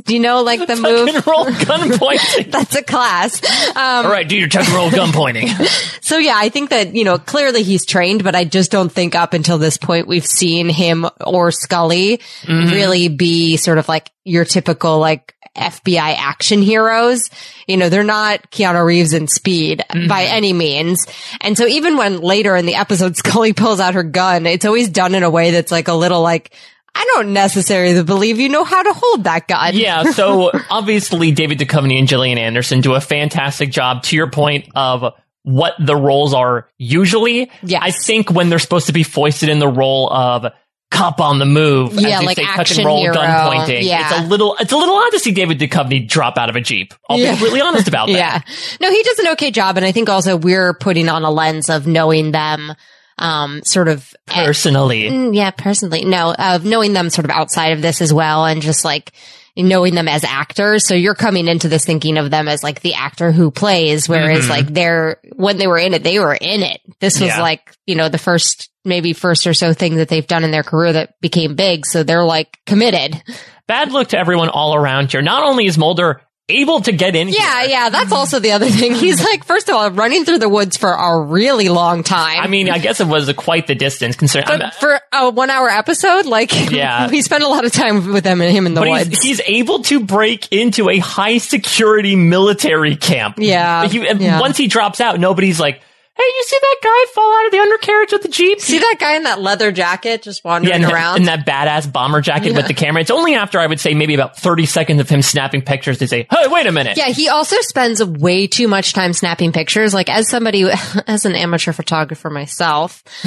Do 0.03 0.13
you 0.13 0.19
know 0.19 0.41
like 0.43 0.59
the 0.59 0.65
Tuck 0.75 0.79
move? 0.79 1.07
and 1.07 1.27
roll 1.27 1.45
gun 1.65 1.97
pointing. 1.97 2.49
That's 2.49 2.75
a 2.75 2.83
class. 2.83 3.43
Um, 3.75 4.05
All 4.05 4.11
right, 4.11 4.27
do 4.27 4.37
your 4.37 4.47
tuck 4.47 4.65
and 4.65 4.75
roll 4.75 4.91
gun 4.91 5.11
pointing. 5.11 5.47
so 6.01 6.17
yeah, 6.17 6.35
I 6.35 6.49
think 6.49 6.69
that, 6.69 6.95
you 6.95 7.03
know, 7.03 7.17
clearly 7.17 7.63
he's 7.63 7.85
trained, 7.85 8.23
but 8.23 8.35
I 8.35 8.43
just 8.43 8.71
don't 8.71 8.91
think 8.91 9.15
up 9.15 9.33
until 9.33 9.57
this 9.57 9.77
point 9.77 10.07
we've 10.07 10.25
seen 10.25 10.69
him 10.69 11.05
or 11.25 11.51
Scully 11.51 12.21
really 12.47 13.07
be 13.07 13.57
sort 13.57 13.77
of 13.77 13.87
like 13.87 14.11
your 14.23 14.45
typical 14.45 14.99
like 14.99 15.35
FBI 15.55 16.15
action 16.17 16.61
heroes. 16.61 17.29
You 17.67 17.77
know, 17.77 17.89
they're 17.89 18.03
not 18.03 18.49
Keanu 18.51 18.85
Reeves 18.85 19.13
in 19.13 19.27
speed 19.27 19.83
by 20.07 20.23
any 20.25 20.53
means. 20.53 21.05
And 21.41 21.57
so 21.57 21.65
even 21.65 21.97
when 21.97 22.21
later 22.21 22.55
in 22.55 22.65
the 22.65 22.75
episode 22.75 23.17
Scully 23.17 23.53
pulls 23.53 23.79
out 23.79 23.95
her 23.95 24.03
gun, 24.03 24.45
it's 24.45 24.65
always 24.65 24.89
done 24.89 25.15
in 25.15 25.23
a 25.23 25.29
way 25.29 25.51
that's 25.51 25.71
like 25.71 25.87
a 25.87 25.93
little 25.93 26.21
like, 26.21 26.53
I 26.95 27.05
don't 27.15 27.33
necessarily 27.33 28.03
believe 28.03 28.39
you 28.39 28.49
know 28.49 28.63
how 28.63 28.83
to 28.83 28.93
hold 28.93 29.23
that 29.25 29.47
gun. 29.47 29.75
Yeah, 29.75 30.03
so 30.11 30.51
obviously 30.69 31.31
David 31.31 31.59
Duchovny 31.59 31.97
and 31.99 32.07
Gillian 32.07 32.37
Anderson 32.37 32.81
do 32.81 32.93
a 32.95 33.01
fantastic 33.01 33.71
job 33.71 34.03
to 34.03 34.15
your 34.15 34.29
point 34.29 34.67
of 34.75 35.13
what 35.43 35.73
the 35.79 35.95
roles 35.95 36.33
are 36.33 36.67
usually. 36.77 37.49
Yes. 37.63 37.81
I 37.83 37.91
think 37.91 38.31
when 38.31 38.49
they're 38.49 38.59
supposed 38.59 38.87
to 38.87 38.93
be 38.93 39.03
foisted 39.03 39.49
in 39.49 39.59
the 39.59 39.67
role 39.69 40.11
of 40.11 40.51
cop 40.91 41.21
on 41.21 41.39
the 41.39 41.45
move, 41.45 41.93
as 41.97 42.03
Yeah, 42.03 42.19
like 42.19 42.37
say, 42.37 42.43
touch 42.43 42.59
action 42.59 42.79
and 42.79 42.85
roll 42.87 42.99
hero. 43.01 43.13
gun 43.13 43.53
pointing. 43.55 43.83
Yeah. 43.85 44.09
It's 44.09 44.19
a 44.19 44.27
little 44.27 44.55
it's 44.59 44.71
a 44.73 44.77
little 44.77 44.95
odd 44.95 45.11
to 45.11 45.19
see 45.19 45.31
David 45.31 45.59
Duchovny 45.59 46.07
drop 46.07 46.37
out 46.37 46.49
of 46.49 46.55
a 46.55 46.61
Jeep. 46.61 46.93
I'll 47.09 47.17
Yeah. 47.19 47.35
be 47.35 47.43
really 47.43 47.61
honest 47.61 47.87
about 47.87 48.07
that. 48.11 48.13
Yeah. 48.17 48.41
No, 48.81 48.91
he 48.91 49.01
does 49.03 49.19
an 49.19 49.27
okay 49.33 49.51
job. 49.51 49.77
And 49.77 49.85
I 49.85 49.91
think 49.91 50.09
also 50.09 50.35
we're 50.35 50.73
putting 50.73 51.07
on 51.07 51.23
a 51.23 51.29
lens 51.31 51.69
of 51.69 51.85
knowing 51.87 52.31
them, 52.31 52.73
um, 53.19 53.61
sort 53.63 53.87
of. 53.87 54.11
Personally. 54.25 55.03
Mm, 55.09 55.35
yeah, 55.35 55.51
personally. 55.51 56.05
No, 56.05 56.33
of 56.33 56.65
knowing 56.65 56.93
them 56.93 57.09
sort 57.09 57.25
of 57.25 57.31
outside 57.31 57.73
of 57.73 57.81
this 57.81 58.01
as 58.01 58.13
well 58.13 58.45
and 58.45 58.61
just 58.61 58.83
like 58.85 59.11
knowing 59.57 59.93
them 59.93 60.07
as 60.07 60.23
actors. 60.23 60.87
So 60.87 60.93
you're 60.93 61.15
coming 61.15 61.47
into 61.47 61.67
this 61.67 61.83
thinking 61.85 62.17
of 62.17 62.31
them 62.31 62.47
as 62.47 62.63
like 62.63 62.81
the 62.81 62.93
actor 62.93 63.31
who 63.31 63.51
plays, 63.51 64.07
whereas 64.07 64.45
Mhm. 64.45 64.49
like 64.49 64.67
they're, 64.67 65.17
when 65.35 65.57
they 65.57 65.67
were 65.67 65.77
in 65.77 65.93
it, 65.93 66.03
they 66.03 66.17
were 66.19 66.33
in 66.35 66.63
it. 66.63 66.79
This 67.01 67.19
was 67.19 67.29
Yeah. 67.29 67.41
like, 67.41 67.61
you 67.85 67.95
know, 67.95 68.07
the 68.07 68.17
first, 68.17 68.69
maybe 68.85 69.11
first 69.13 69.45
or 69.47 69.53
so 69.53 69.73
thing 69.73 69.95
that 69.95 70.07
they've 70.07 70.25
done 70.25 70.43
in 70.45 70.51
their 70.51 70.63
career 70.63 70.93
that 70.93 71.19
became 71.19 71.55
big. 71.55 71.85
So 71.85 72.03
they're 72.03 72.23
like 72.23 72.57
committed. 72.65 73.21
Bad 73.67 73.91
look 73.91 74.09
to 74.09 74.17
everyone 74.19 74.49
all 74.49 74.75
around 74.75 75.11
here. 75.11 75.21
Not 75.21 75.43
only 75.43 75.65
is 75.65 75.77
Mulder 75.77 76.21
able 76.49 76.81
to 76.81 76.91
get 76.91 77.15
in 77.15 77.29
Yeah, 77.29 77.61
here, 77.61 77.69
yeah, 77.69 77.89
that's 77.89 78.11
also 78.11 78.39
the 78.39 78.51
other 78.53 78.67
thing. 78.69 78.93
He's 78.95 79.23
like, 79.23 79.43
first 79.45 79.69
of 79.69 79.75
all, 79.75 79.89
running 79.91 80.25
through 80.25 80.39
the 80.39 80.49
woods 80.49 80.77
for 80.77 80.89
a 80.91 81.21
really 81.21 81.69
long 81.69 82.03
time. 82.03 82.39
I 82.41 82.47
mean, 82.47 82.69
I 82.69 82.79
guess 82.79 82.99
it 82.99 83.07
was 83.07 83.31
quite 83.33 83.67
the 83.67 83.75
distance 83.75 84.15
considering 84.15 84.59
but 84.59 84.73
for 84.75 84.99
a 85.13 85.29
one 85.29 85.49
hour 85.49 85.69
episode, 85.69 86.25
like, 86.25 86.51
Yeah. 86.71 87.09
we 87.09 87.21
spent 87.21 87.43
a 87.43 87.47
lot 87.47 87.65
of 87.65 87.71
time 87.71 88.11
with 88.13 88.23
them 88.23 88.41
and 88.41 88.51
him 88.51 88.65
in 88.65 88.73
the 88.73 88.81
But 88.81 88.89
woods. 88.89 89.07
he's, 89.21 89.39
he's 89.39 89.41
able 89.45 89.83
to 89.83 89.99
break 89.99 90.51
into 90.51 90.89
a 90.89 90.97
high 90.97 91.37
security 91.37 92.15
military 92.15 92.95
camp. 92.95 93.35
Yeah, 93.37 93.87
He- 93.87 93.99
yeah. 93.99 94.39
Once 94.39 94.57
he 94.57 94.67
drops 94.67 94.99
out, 95.01 95.19
nobody's 95.19 95.59
like, 95.59 95.81
hey, 96.19 96.25
you 96.25 96.43
see 96.45 96.57
that 96.61 96.75
guy 96.83 97.11
fall 97.13 97.39
out 97.39 97.45
of 97.45 97.51
the 97.53 97.59
undercarriage 97.59 98.11
with 98.11 98.21
the 98.23 98.27
Jeep? 98.27 98.59
See 98.59 98.77
that 98.79 98.97
guy 98.99 99.15
in 99.15 99.23
that 99.23 99.39
leather 99.39 99.71
jacket 99.71 100.21
just 100.23 100.41
yeah, 100.43 100.51
wandering 100.51 100.83
and, 100.83 100.91
around? 100.91 101.17
and 101.17 101.27
that 101.27 101.45
badass 101.45 101.91
bomber 101.91 102.19
jacket 102.21 102.53
with 102.53 102.67
the 102.67 102.73
camera. 102.73 103.01
It's 103.01 103.09
only 103.11 103.35
after 103.35 103.57
I 103.59 103.67
would 103.67 103.79
say 103.79 103.93
maybe 103.93 104.13
about 104.15 104.37
30 104.37 104.65
seconds 104.65 104.99
of 104.99 105.09
him 105.09 105.21
snapping 105.21 105.61
pictures 105.61 105.97
they 105.99 106.07
say, 106.07 106.27
hey, 106.29 106.47
wait 106.47 106.67
a 106.67 106.71
minute. 106.71 106.97
yeah, 106.97 107.07
he 107.07 107.29
also 107.29 107.55
spends 107.61 108.03
way 108.03 108.47
too 108.47 108.67
much 108.67 108.91
time 108.93 109.13
snapping 109.13 109.51
pictures. 109.53 109.93
Like 109.93 110.09
as 110.09 110.29
somebody, 110.29 110.69
as 111.07 111.25
an 111.25 111.35
amateur 111.35 111.71
photographer 111.71 112.29
myself, 112.29 113.01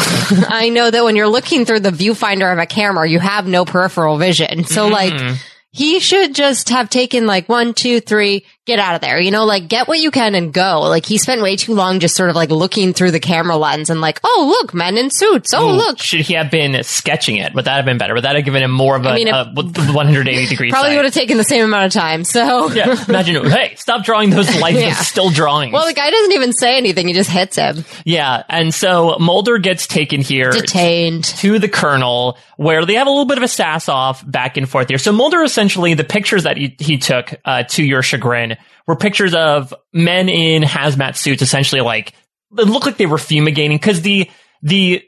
I 0.48 0.68
know 0.68 0.90
that 0.90 1.02
when 1.04 1.16
you're 1.16 1.28
looking 1.28 1.64
through 1.64 1.80
the 1.80 1.90
viewfinder 1.90 2.52
of 2.52 2.58
a 2.58 2.66
camera, 2.66 3.08
you 3.08 3.20
have 3.20 3.46
no 3.46 3.64
peripheral 3.64 4.18
vision. 4.18 4.64
So 4.64 4.82
Mm-hmm. 4.90 4.92
like, 4.92 5.38
he 5.70 6.00
should 6.00 6.34
just 6.34 6.68
have 6.68 6.90
taken 6.90 7.26
like 7.26 7.48
one, 7.48 7.72
two, 7.72 8.00
three, 8.00 8.44
get 8.64 8.78
out 8.78 8.94
of 8.94 9.00
there. 9.00 9.20
You 9.20 9.30
know, 9.32 9.44
like 9.44 9.68
get 9.68 9.88
what 9.88 9.98
you 9.98 10.10
can 10.12 10.34
and 10.36 10.52
go. 10.52 10.82
Like 10.82 11.04
he 11.04 11.18
spent 11.18 11.42
way 11.42 11.56
too 11.56 11.74
long 11.74 11.98
just 11.98 12.14
sort 12.14 12.30
of 12.30 12.36
like 12.36 12.50
looking 12.50 12.92
through 12.92 13.10
the 13.10 13.18
camera 13.20 13.56
lens 13.56 13.90
and 13.90 14.00
like, 14.00 14.20
oh 14.22 14.56
look, 14.60 14.72
men 14.72 14.96
in 14.96 15.10
suits. 15.10 15.52
Oh 15.52 15.70
Ooh, 15.70 15.72
look. 15.76 15.98
Should 15.98 16.20
he 16.20 16.34
have 16.34 16.50
been 16.50 16.82
sketching 16.84 17.36
it? 17.36 17.54
Would 17.54 17.64
that 17.64 17.74
have 17.76 17.84
been 17.84 17.98
better? 17.98 18.14
Would 18.14 18.22
that 18.24 18.36
have 18.36 18.44
given 18.44 18.62
him 18.62 18.70
more 18.70 18.94
of 18.96 19.04
a, 19.04 19.08
I 19.10 19.14
mean, 19.16 19.28
it- 19.28 19.34
a 19.34 19.44
180 19.52 20.46
degree 20.46 20.70
Probably 20.72 20.94
would 20.94 21.04
have 21.04 21.14
taken 21.14 21.38
the 21.38 21.44
same 21.44 21.64
amount 21.64 21.86
of 21.86 21.92
time. 21.92 22.22
So 22.24 22.70
Yeah, 22.72 23.04
imagine, 23.08 23.44
hey, 23.50 23.74
stop 23.76 24.04
drawing 24.04 24.30
those 24.30 24.54
lights 24.60 24.78
Yeah. 24.80 24.94
still 24.94 25.30
drawing. 25.30 25.72
Well, 25.72 25.86
the 25.86 25.92
guy 25.94 26.10
doesn't 26.10 26.32
even 26.32 26.52
say 26.52 26.76
anything. 26.76 27.08
He 27.08 27.14
just 27.14 27.30
hits 27.30 27.56
him. 27.56 27.84
yeah, 28.04 28.44
and 28.48 28.72
so 28.72 29.16
Mulder 29.18 29.58
gets 29.58 29.86
taken 29.88 30.20
here 30.20 30.52
Detained. 30.52 31.24
to 31.24 31.58
the 31.58 31.68
colonel 31.68 32.38
where 32.56 32.86
they 32.86 32.94
have 32.94 33.08
a 33.08 33.10
little 33.10 33.24
bit 33.26 33.38
of 33.38 33.42
a 33.44 33.48
sass 33.48 33.88
off 33.88 34.22
back 34.30 34.56
and 34.56 34.68
forth 34.68 34.88
here. 34.88 34.98
So 34.98 35.10
Mulder 35.10 35.42
essentially, 35.42 35.94
the 35.94 36.04
pictures 36.04 36.44
that 36.44 36.56
he, 36.56 36.76
he 36.78 36.98
took, 36.98 37.34
uh, 37.44 37.64
to 37.64 37.82
your 37.84 38.02
chagrin 38.02 38.51
were 38.86 38.96
pictures 38.96 39.34
of 39.34 39.74
men 39.92 40.28
in 40.28 40.62
hazmat 40.62 41.16
suits, 41.16 41.42
essentially 41.42 41.80
like, 41.80 42.12
it 42.58 42.66
looked 42.66 42.86
like 42.86 42.96
they 42.96 43.06
were 43.06 43.18
fumigating 43.18 43.76
because 43.76 44.02
the, 44.02 44.30
the 44.62 45.02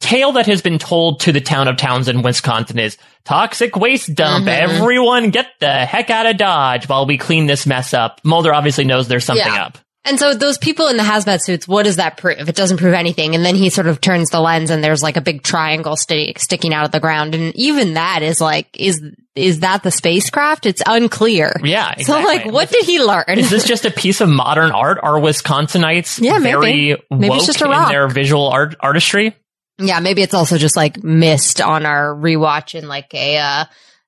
tale 0.00 0.32
that 0.32 0.46
has 0.46 0.62
been 0.62 0.78
told 0.78 1.20
to 1.20 1.32
the 1.32 1.40
town 1.40 1.68
of 1.68 1.76
Townsend, 1.76 2.24
Wisconsin 2.24 2.78
is 2.78 2.96
toxic 3.24 3.76
waste 3.76 4.14
dump. 4.14 4.46
Mm-hmm. 4.46 4.70
Everyone 4.76 5.30
get 5.30 5.46
the 5.60 5.84
heck 5.86 6.10
out 6.10 6.26
of 6.26 6.36
Dodge 6.36 6.88
while 6.88 7.06
we 7.06 7.18
clean 7.18 7.46
this 7.46 7.66
mess 7.66 7.92
up. 7.94 8.20
Mulder 8.24 8.54
obviously 8.54 8.84
knows 8.84 9.08
there's 9.08 9.24
something 9.24 9.46
Yeah. 9.46 9.64
up. 9.66 9.78
And 10.02 10.18
so 10.18 10.32
those 10.32 10.56
people 10.56 10.88
in 10.88 10.96
the 10.96 11.02
hazmat 11.02 11.42
suits, 11.42 11.68
what 11.68 11.82
does 11.82 11.96
that 11.96 12.16
prove? 12.16 12.48
It 12.48 12.56
doesn't 12.56 12.78
prove 12.78 12.94
anything. 12.94 13.34
And 13.34 13.44
then 13.44 13.54
he 13.54 13.68
sort 13.68 13.86
of 13.86 14.00
turns 14.00 14.30
the 14.30 14.40
lens 14.40 14.70
and 14.70 14.82
there's 14.82 15.02
like 15.02 15.18
a 15.18 15.20
big 15.20 15.42
triangle 15.42 15.94
sti- 15.94 16.32
sticking 16.38 16.72
out 16.72 16.86
of 16.86 16.90
the 16.90 17.00
ground. 17.00 17.34
And 17.34 17.54
even 17.54 17.94
that 17.94 18.22
is 18.22 18.40
like, 18.40 18.68
is, 18.80 19.02
is 19.36 19.60
that 19.60 19.82
the 19.82 19.90
spacecraft? 19.90 20.66
It's 20.66 20.82
unclear. 20.86 21.52
Yeah, 21.62 21.94
So 21.96 22.00
exactly. 22.18 22.24
like, 22.24 22.46
what 22.52 22.70
did 22.70 22.84
he 22.84 23.00
learn? 23.02 23.24
Is 23.28 23.48
this 23.50 23.64
just 23.64 23.84
a 23.84 23.90
piece 23.90 24.20
of 24.20 24.28
modern 24.28 24.72
art? 24.72 24.98
Are 25.02 25.14
Wisconsinites 25.20 26.20
Yeah, 26.20 26.38
maybe. 26.38 26.50
very 26.52 27.02
Maybe 27.10 27.28
woke 27.28 27.38
it's 27.38 27.46
just 27.46 27.60
a 27.60 27.64
in 27.70 27.88
their 27.88 28.08
visual 28.08 28.48
art 28.48 28.74
artistry? 28.80 29.36
yeah, 29.78 30.00
maybe 30.00 30.22
it's 30.22 30.34
also 30.34 30.58
just 30.58 30.76
like 30.76 31.02
missed 31.02 31.60
on 31.60 31.86
our 31.86 32.14
rewatch 32.14 32.74
in 32.74 32.86
like 32.88 33.14
a, 33.14 33.38
uh, 33.38 33.64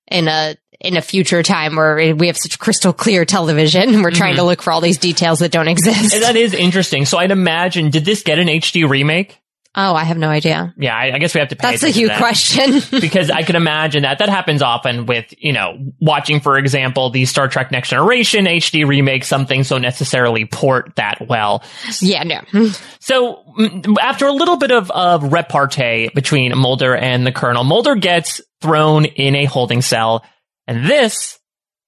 in 0.09 0.29
a, 0.29 0.55
in 0.81 0.97
a 0.97 1.01
future 1.03 1.43
time 1.45 1.77
where 1.77 2.15
we 2.15 2.27
have 2.27 2.37
such 2.37 2.59
crystal 2.59 2.93
clear 2.93 3.25
television. 3.25 3.95
And 3.95 4.03
we're 4.03 4.11
trying 4.11 4.37
to 4.37 4.43
look 4.43 4.61
for 4.61 4.73
all 4.73 4.81
these 4.81 4.99
details 4.99 5.39
that 5.39 5.53
don't 5.53 5.69
exist. 5.69 5.97
Mm-hmm. 5.97 6.15
And 6.17 6.23
that 6.25 6.37
is 6.37 6.53
interesting. 6.53 7.07
So 7.07 7.19
I'd 7.19 7.31
imagine, 7.31 7.91
did 7.91 8.05
this 8.05 8.23
get 8.23 8.39
an 8.41 8.49
HD 8.49 8.89
remake? 8.89 9.39
Oh, 9.75 9.95
I 9.95 10.05
have 10.05 10.19
no 10.19 10.29
idea. 10.29 10.75
Yeah, 10.77 10.97
I, 10.97 11.15
I 11.15 11.19
guess 11.19 11.35
we 11.35 11.41
have 11.41 11.49
to 11.49 11.57
pay 11.57 11.71
That's 11.71 11.83
a 11.83 11.89
huge 11.89 12.09
that. 12.09 12.19
question. 12.19 12.81
because 13.01 13.31
I 13.31 13.43
can 13.43 13.57
imagine 13.57 14.03
that 14.03 14.19
that 14.19 14.29
happens 14.29 14.63
often 14.63 15.07
with, 15.07 15.33
you 15.39 15.53
know, 15.53 15.79
watching, 16.01 16.41
for 16.41 16.59
example, 16.59 17.11
the 17.11 17.25
Star 17.25 17.49
Trek 17.49 17.71
Next 17.71 17.89
Generation 17.89 18.45
HD 18.45 18.87
remake, 18.87 19.25
something 19.25 19.65
so 19.65 19.79
necessarily 19.79 20.45
port 20.45 20.93
that 20.97 21.27
well. 21.29 21.63
yeah, 22.01 22.23
no. 22.23 22.41
So 23.01 23.43
after 24.01 24.27
a 24.27 24.33
little 24.33 24.57
bit 24.57 24.71
of, 24.71 24.91
of 24.93 25.33
repartee 25.33 26.11
between 26.15 26.57
Mulder 26.57 26.95
and 26.95 27.27
the 27.27 27.33
Colonel, 27.33 27.65
Mulder 27.65 27.97
gets 27.97 28.41
thrown 28.61 29.05
in 29.07 29.35
a 29.35 29.45
holding 29.45 29.83
cell. 29.83 30.25
And 30.69 30.87
this 30.87 31.39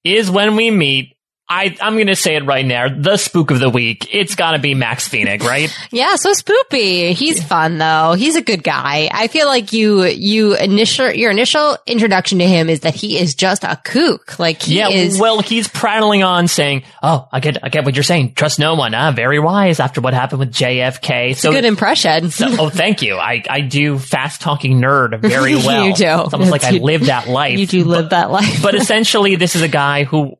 is 0.03 0.29
when 0.29 0.55
we 0.55 0.71
meet. 0.71 1.14
I, 1.47 1.77
I'm 1.79 1.93
going 1.93 2.07
to 2.07 2.15
say 2.15 2.35
it 2.35 2.45
right 2.45 2.65
now. 2.65 2.87
The 2.89 3.17
spook 3.17 3.51
of 3.51 3.59
the 3.59 3.69
week. 3.69 4.07
It's 4.11 4.33
got 4.33 4.51
to 4.51 4.59
be 4.59 4.73
Max 4.73 5.07
Fenig, 5.07 5.41
right? 5.43 5.75
Yeah, 5.91 6.15
so 6.15 6.33
Spoopy. 6.33 7.13
He's 7.13 7.41
fun 7.41 7.77
though. 7.77 8.13
He's 8.17 8.35
a 8.35 8.41
good 8.41 8.63
guy. 8.63 9.07
I 9.11 9.27
feel 9.27 9.47
like 9.47 9.71
you, 9.71 10.03
you 10.03 10.55
initial, 10.55 11.11
your 11.11 11.31
initial 11.31 11.77
introduction 11.85 12.39
to 12.39 12.45
him 12.47 12.69
is 12.69 12.81
that 12.81 12.95
he 12.95 13.17
is 13.17 13.35
just 13.35 13.63
a 13.63 13.79
kook. 13.81 14.37
Like 14.39 14.63
he 14.63 14.77
yeah. 14.79 14.89
is. 14.89 15.19
Well, 15.19 15.39
he's 15.41 15.67
prattling 15.67 16.23
on 16.23 16.47
saying, 16.47 16.83
"Oh, 17.01 17.27
I 17.31 17.39
get, 17.39 17.63
I 17.63 17.69
get 17.69 17.85
what 17.85 17.95
you're 17.95 18.03
saying. 18.03 18.33
Trust 18.33 18.59
no 18.59 18.75
one. 18.75 18.93
Ah, 18.93 19.11
very 19.11 19.39
wise 19.39 19.79
after 19.79 20.01
what 20.01 20.13
happened 20.13 20.39
with 20.39 20.51
JFK." 20.51 21.35
So, 21.35 21.51
good 21.51 21.65
impression. 21.65 22.29
so- 22.31 22.47
oh, 22.59 22.69
thank 22.73 23.01
you. 23.01 23.15
I, 23.15 23.43
I 23.49 23.61
do 23.61 23.99
fast 23.99 24.41
talking 24.41 24.81
nerd 24.81 25.19
very 25.21 25.55
well. 25.55 25.85
You 25.85 25.93
do. 25.93 26.21
It's 26.25 26.33
almost 26.33 26.51
like 26.51 26.63
I 26.63 26.71
live 26.71 27.05
that 27.05 27.27
life. 27.29 27.57
you 27.59 27.67
do 27.67 27.83
live 27.85 28.09
that 28.09 28.31
life. 28.31 28.61
but 28.61 28.75
essentially, 28.75 29.35
this 29.35 29.55
is 29.55 29.61
a 29.61 29.69
guy 29.69 30.03
who, 30.03 30.37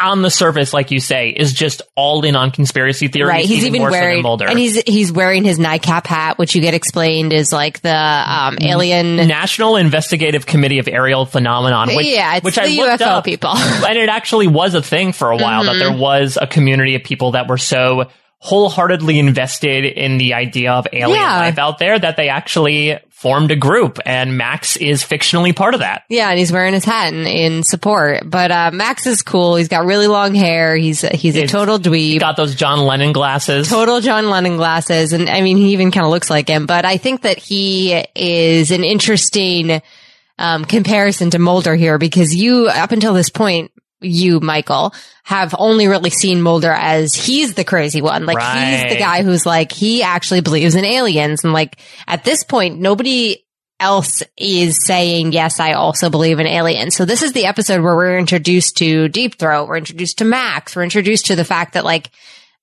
on 0.00 0.22
the 0.22 0.30
surface, 0.30 0.72
like 0.72 0.90
you 0.90 1.00
say, 1.00 1.30
is 1.30 1.52
just 1.52 1.82
all 1.96 2.24
in 2.24 2.36
on 2.36 2.50
conspiracy 2.50 3.08
theories. 3.08 3.28
Right, 3.28 3.44
he's 3.44 3.64
even 3.64 3.82
than 3.82 3.90
wearing, 3.90 4.22
Mulder. 4.22 4.48
and 4.48 4.58
he's 4.58 4.80
he's 4.82 5.12
wearing 5.12 5.44
his 5.44 5.58
NICAP 5.58 6.06
hat, 6.06 6.38
which 6.38 6.54
you 6.54 6.60
get 6.60 6.74
explained 6.74 7.32
is 7.32 7.52
like 7.52 7.80
the 7.80 7.94
um, 7.94 8.58
alien. 8.60 9.16
National 9.16 9.76
Investigative 9.76 10.46
Committee 10.46 10.78
of 10.78 10.88
Aerial 10.88 11.26
Phenomenon. 11.26 11.94
Which, 11.94 12.06
yeah, 12.06 12.36
it's 12.36 12.44
which 12.44 12.56
the 12.56 12.62
I 12.62 12.66
looked 12.68 13.02
UFO 13.02 13.06
up, 13.06 13.24
people. 13.24 13.50
and 13.56 13.98
it 13.98 14.08
actually 14.08 14.46
was 14.46 14.74
a 14.74 14.82
thing 14.82 15.12
for 15.12 15.30
a 15.30 15.36
while 15.36 15.64
that 15.64 15.78
there 15.78 15.96
was 15.96 16.38
a 16.40 16.46
community 16.46 16.94
of 16.94 17.04
people 17.04 17.32
that 17.32 17.48
were 17.48 17.58
so 17.58 18.10
wholeheartedly 18.44 19.20
invested 19.20 19.84
in 19.84 20.18
the 20.18 20.34
idea 20.34 20.72
of 20.72 20.84
alien 20.92 21.20
Yeah. 21.20 21.36
life 21.38 21.58
out 21.58 21.78
there 21.78 21.96
that 21.96 22.16
they 22.16 22.28
actually 22.28 22.98
formed 23.10 23.52
a 23.52 23.56
group, 23.56 24.00
and 24.04 24.36
Max 24.36 24.76
is 24.76 25.04
fictionally 25.04 25.54
part 25.54 25.74
of 25.74 25.80
that. 25.80 26.02
Yeah, 26.08 26.28
and 26.28 26.36
he's 26.36 26.50
wearing 26.50 26.74
his 26.74 26.84
hat 26.84 27.12
in, 27.14 27.24
in 27.24 27.62
support. 27.62 28.28
But 28.28 28.50
uh, 28.50 28.70
Max 28.74 29.06
is 29.06 29.22
cool. 29.22 29.54
He's 29.54 29.68
got 29.68 29.84
really 29.84 30.08
long 30.08 30.34
hair. 30.34 30.74
He's 30.74 31.02
he's 31.02 31.36
a 31.36 31.46
total 31.46 31.78
dweeb. 31.78 32.18
Got 32.18 32.36
those 32.36 32.56
John 32.56 32.80
Lennon 32.80 33.12
glasses. 33.12 33.68
total 33.68 34.00
John 34.00 34.28
Lennon 34.28 34.56
glasses. 34.56 35.12
And 35.12 35.30
I 35.30 35.40
mean, 35.40 35.56
he 35.56 35.72
even 35.74 35.92
kind 35.92 36.04
of 36.04 36.10
looks 36.10 36.28
like 36.28 36.48
him, 36.48 36.66
but 36.66 36.84
I 36.84 36.96
think 36.96 37.22
that 37.22 37.38
he 37.38 37.92
is 38.16 38.72
an 38.72 38.82
interesting, 38.82 39.80
um, 40.40 40.64
comparison 40.64 41.30
to 41.30 41.38
Mulder 41.38 41.76
here 41.76 41.98
because 41.98 42.34
you, 42.34 42.66
up 42.66 42.90
until 42.90 43.14
this 43.14 43.30
point, 43.30 43.70
you, 44.02 44.40
Michael, 44.40 44.94
have 45.24 45.54
only 45.58 45.88
really 45.88 46.10
seen 46.10 46.42
Mulder 46.42 46.72
as 46.72 47.14
he's 47.14 47.54
the 47.54 47.64
crazy 47.64 48.02
one. 48.02 48.26
Like 48.26 48.38
he's 48.38 48.92
the 48.92 48.98
guy 48.98 49.22
who's 49.22 49.46
like, 49.46 49.72
he 49.72 50.02
actually 50.02 50.40
believes 50.40 50.74
in 50.74 50.84
aliens. 50.84 51.44
And 51.44 51.52
like 51.52 51.78
at 52.06 52.24
this 52.24 52.44
point, 52.44 52.80
nobody 52.80 53.44
else 53.78 54.22
is 54.36 54.84
saying, 54.84 55.32
yes, 55.32 55.58
I 55.58 55.72
also 55.72 56.08
believe 56.08 56.38
in 56.38 56.46
aliens. 56.46 56.94
So 56.94 57.04
this 57.04 57.22
is 57.22 57.32
the 57.32 57.46
episode 57.46 57.82
where 57.82 57.96
we're 57.96 58.18
introduced 58.18 58.76
to 58.78 59.08
Deep 59.08 59.38
Throat. 59.38 59.68
We're 59.68 59.76
introduced 59.76 60.18
to 60.18 60.24
Max. 60.24 60.76
We're 60.76 60.84
introduced 60.84 61.26
to 61.26 61.36
the 61.36 61.44
fact 61.44 61.74
that 61.74 61.84
like, 61.84 62.10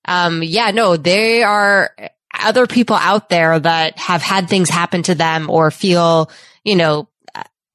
um, 0.06 0.42
yeah, 0.42 0.70
no, 0.70 0.96
they 0.96 1.42
are 1.42 1.94
other 2.38 2.66
people 2.66 2.96
out 2.96 3.28
there 3.28 3.58
that 3.58 3.98
have 3.98 4.22
had 4.22 4.48
things 4.48 4.70
happen 4.70 5.02
to 5.04 5.14
them 5.14 5.50
or 5.50 5.70
feel, 5.70 6.30
you 6.64 6.76
know, 6.76 7.08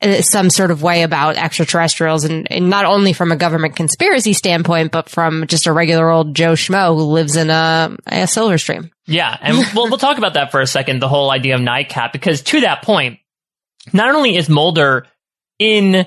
Uh, 0.06 0.22
some 0.22 0.52
sort 0.52 0.70
of 0.70 0.84
way 0.84 1.02
about 1.02 1.36
extraterrestrials 1.36 2.26
and, 2.26 2.52
and 2.52 2.70
not 2.70 2.86
only 2.86 3.12
from 3.12 3.32
a 3.32 3.36
government 3.36 3.76
conspiracy 3.76 4.34
standpoint, 4.34 4.92
but 4.92 5.10
from 5.10 5.48
just 5.48 5.66
a 5.66 5.74
regular 5.74 6.12
old 6.12 6.36
Joe 6.36 6.54
Schmo 6.54 6.96
who 6.96 7.06
lives 7.06 7.36
in 7.36 7.50
a, 7.50 7.96
a 8.06 8.28
silver 8.28 8.60
stream. 8.60 8.92
Yeah, 9.08 9.36
and 9.42 9.58
we'll 9.74 9.90
we'll 9.90 9.98
talk 9.98 10.20
about 10.20 10.36
that 10.36 10.52
for 10.52 10.62
a 10.62 10.68
second. 10.68 11.02
The 11.02 11.08
whole 11.08 11.32
idea 11.32 11.56
of 11.56 11.62
NICAP, 11.62 12.12
because 12.12 12.44
to 12.44 12.62
that 12.62 12.84
point, 12.84 13.20
not 13.94 14.14
only 14.14 14.36
is 14.36 14.48
Mulder 14.48 15.08
in 15.58 16.06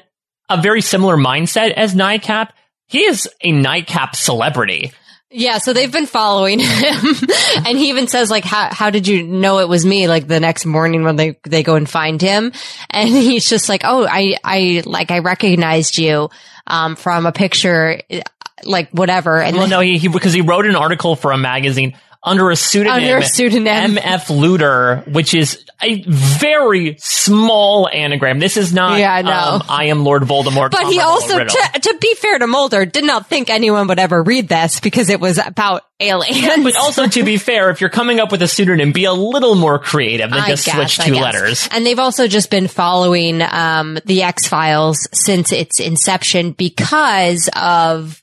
a 0.48 0.62
very 0.62 0.80
similar 0.80 1.16
mindset 1.16 1.72
as 1.72 1.94
NICAP, 1.94 2.50
he 2.87 3.04
is 3.04 3.28
a 3.42 3.52
NICAP 3.52 4.14
celebrity. 4.14 4.92
Yeah, 5.30 5.58
so 5.58 5.74
they've 5.74 5.92
been 5.92 6.06
following 6.06 6.58
him, 6.58 6.96
and 7.66 7.76
he 7.78 7.90
even 7.90 8.06
says 8.08 8.30
like, 8.30 8.44
"How 8.44 8.68
how 8.72 8.88
did 8.88 9.06
you 9.06 9.22
know 9.24 9.58
it 9.58 9.68
was 9.68 9.84
me?" 9.84 10.08
Like 10.08 10.26
the 10.26 10.40
next 10.40 10.64
morning 10.64 11.04
when 11.04 11.16
they 11.16 11.38
they 11.42 11.62
go 11.62 11.74
and 11.74 11.88
find 11.88 12.20
him, 12.20 12.52
and 12.88 13.08
he's 13.28 13.48
just 13.48 13.68
like, 13.68 13.82
"Oh, 13.84 14.06
I 14.10 14.36
I 14.42 14.82
like 14.86 15.10
I 15.10 15.18
recognized 15.18 15.98
you 15.98 16.30
um 16.66 16.96
from 16.96 17.26
a 17.26 17.32
picture, 17.32 18.00
like 18.64 18.88
whatever." 18.90 19.38
And 19.42 19.54
Well, 19.54 19.64
then- 19.64 19.70
no, 19.70 19.80
he, 19.80 19.98
he 19.98 20.08
because 20.08 20.32
he 20.32 20.40
wrote 20.40 20.64
an 20.64 20.76
article 20.76 21.14
for 21.14 21.32
a 21.32 21.38
magazine 21.38 21.94
under 22.22 22.50
a 22.50 22.57
pseudonym, 22.57 22.94
Under 22.94 23.16
a 23.18 23.22
pseudonym. 23.22 23.94
MF 23.96 24.26
Luder, 24.26 25.07
which 25.12 25.35
is 25.35 25.64
a 25.81 26.02
very 26.02 26.96
small 26.98 27.88
anagram. 27.88 28.40
This 28.40 28.57
is 28.57 28.72
not. 28.74 28.98
Yeah, 28.98 29.12
I 29.14 29.22
know. 29.22 29.31
um, 29.31 29.62
I 29.68 29.85
am 29.87 30.04
Lord 30.04 30.22
Voldemort. 30.22 30.72
But 30.72 30.88
he 30.88 30.98
also, 30.98 31.38
Riddle. 31.38 31.54
to, 31.74 31.81
to 31.81 31.98
be 32.00 32.14
fair 32.16 32.38
to 32.38 32.46
Mulder, 32.48 32.85
did 32.85 33.04
not 33.04 33.28
think 33.28 33.48
anyone 33.48 33.87
would 33.87 34.00
ever 34.00 34.20
read 34.20 34.48
this 34.48 34.81
because 34.81 35.09
it 35.09 35.20
was 35.20 35.38
about 35.38 35.83
aliens. 36.00 36.64
But 36.64 36.76
also, 36.76 37.07
to 37.07 37.22
be 37.22 37.37
fair, 37.38 37.70
if 37.70 37.81
you're 37.81 37.90
coming 37.90 38.18
up 38.18 38.33
with 38.33 38.42
a 38.42 38.48
pseudonym, 38.48 38.90
be 38.90 39.04
a 39.04 39.12
little 39.12 39.54
more 39.54 39.78
creative 39.78 40.31
than 40.31 40.40
I 40.40 40.48
just 40.48 40.66
guess, 40.66 40.74
switch 40.94 41.07
two 41.07 41.14
letters. 41.14 41.68
And 41.70 41.87
they've 41.87 41.98
also 42.00 42.26
just 42.26 42.50
been 42.50 42.66
following 42.66 43.40
um, 43.42 43.98
the 44.04 44.22
X 44.22 44.48
Files 44.48 45.07
since 45.12 45.52
its 45.52 45.78
inception 45.78 46.50
because 46.52 47.48
of 47.54 48.20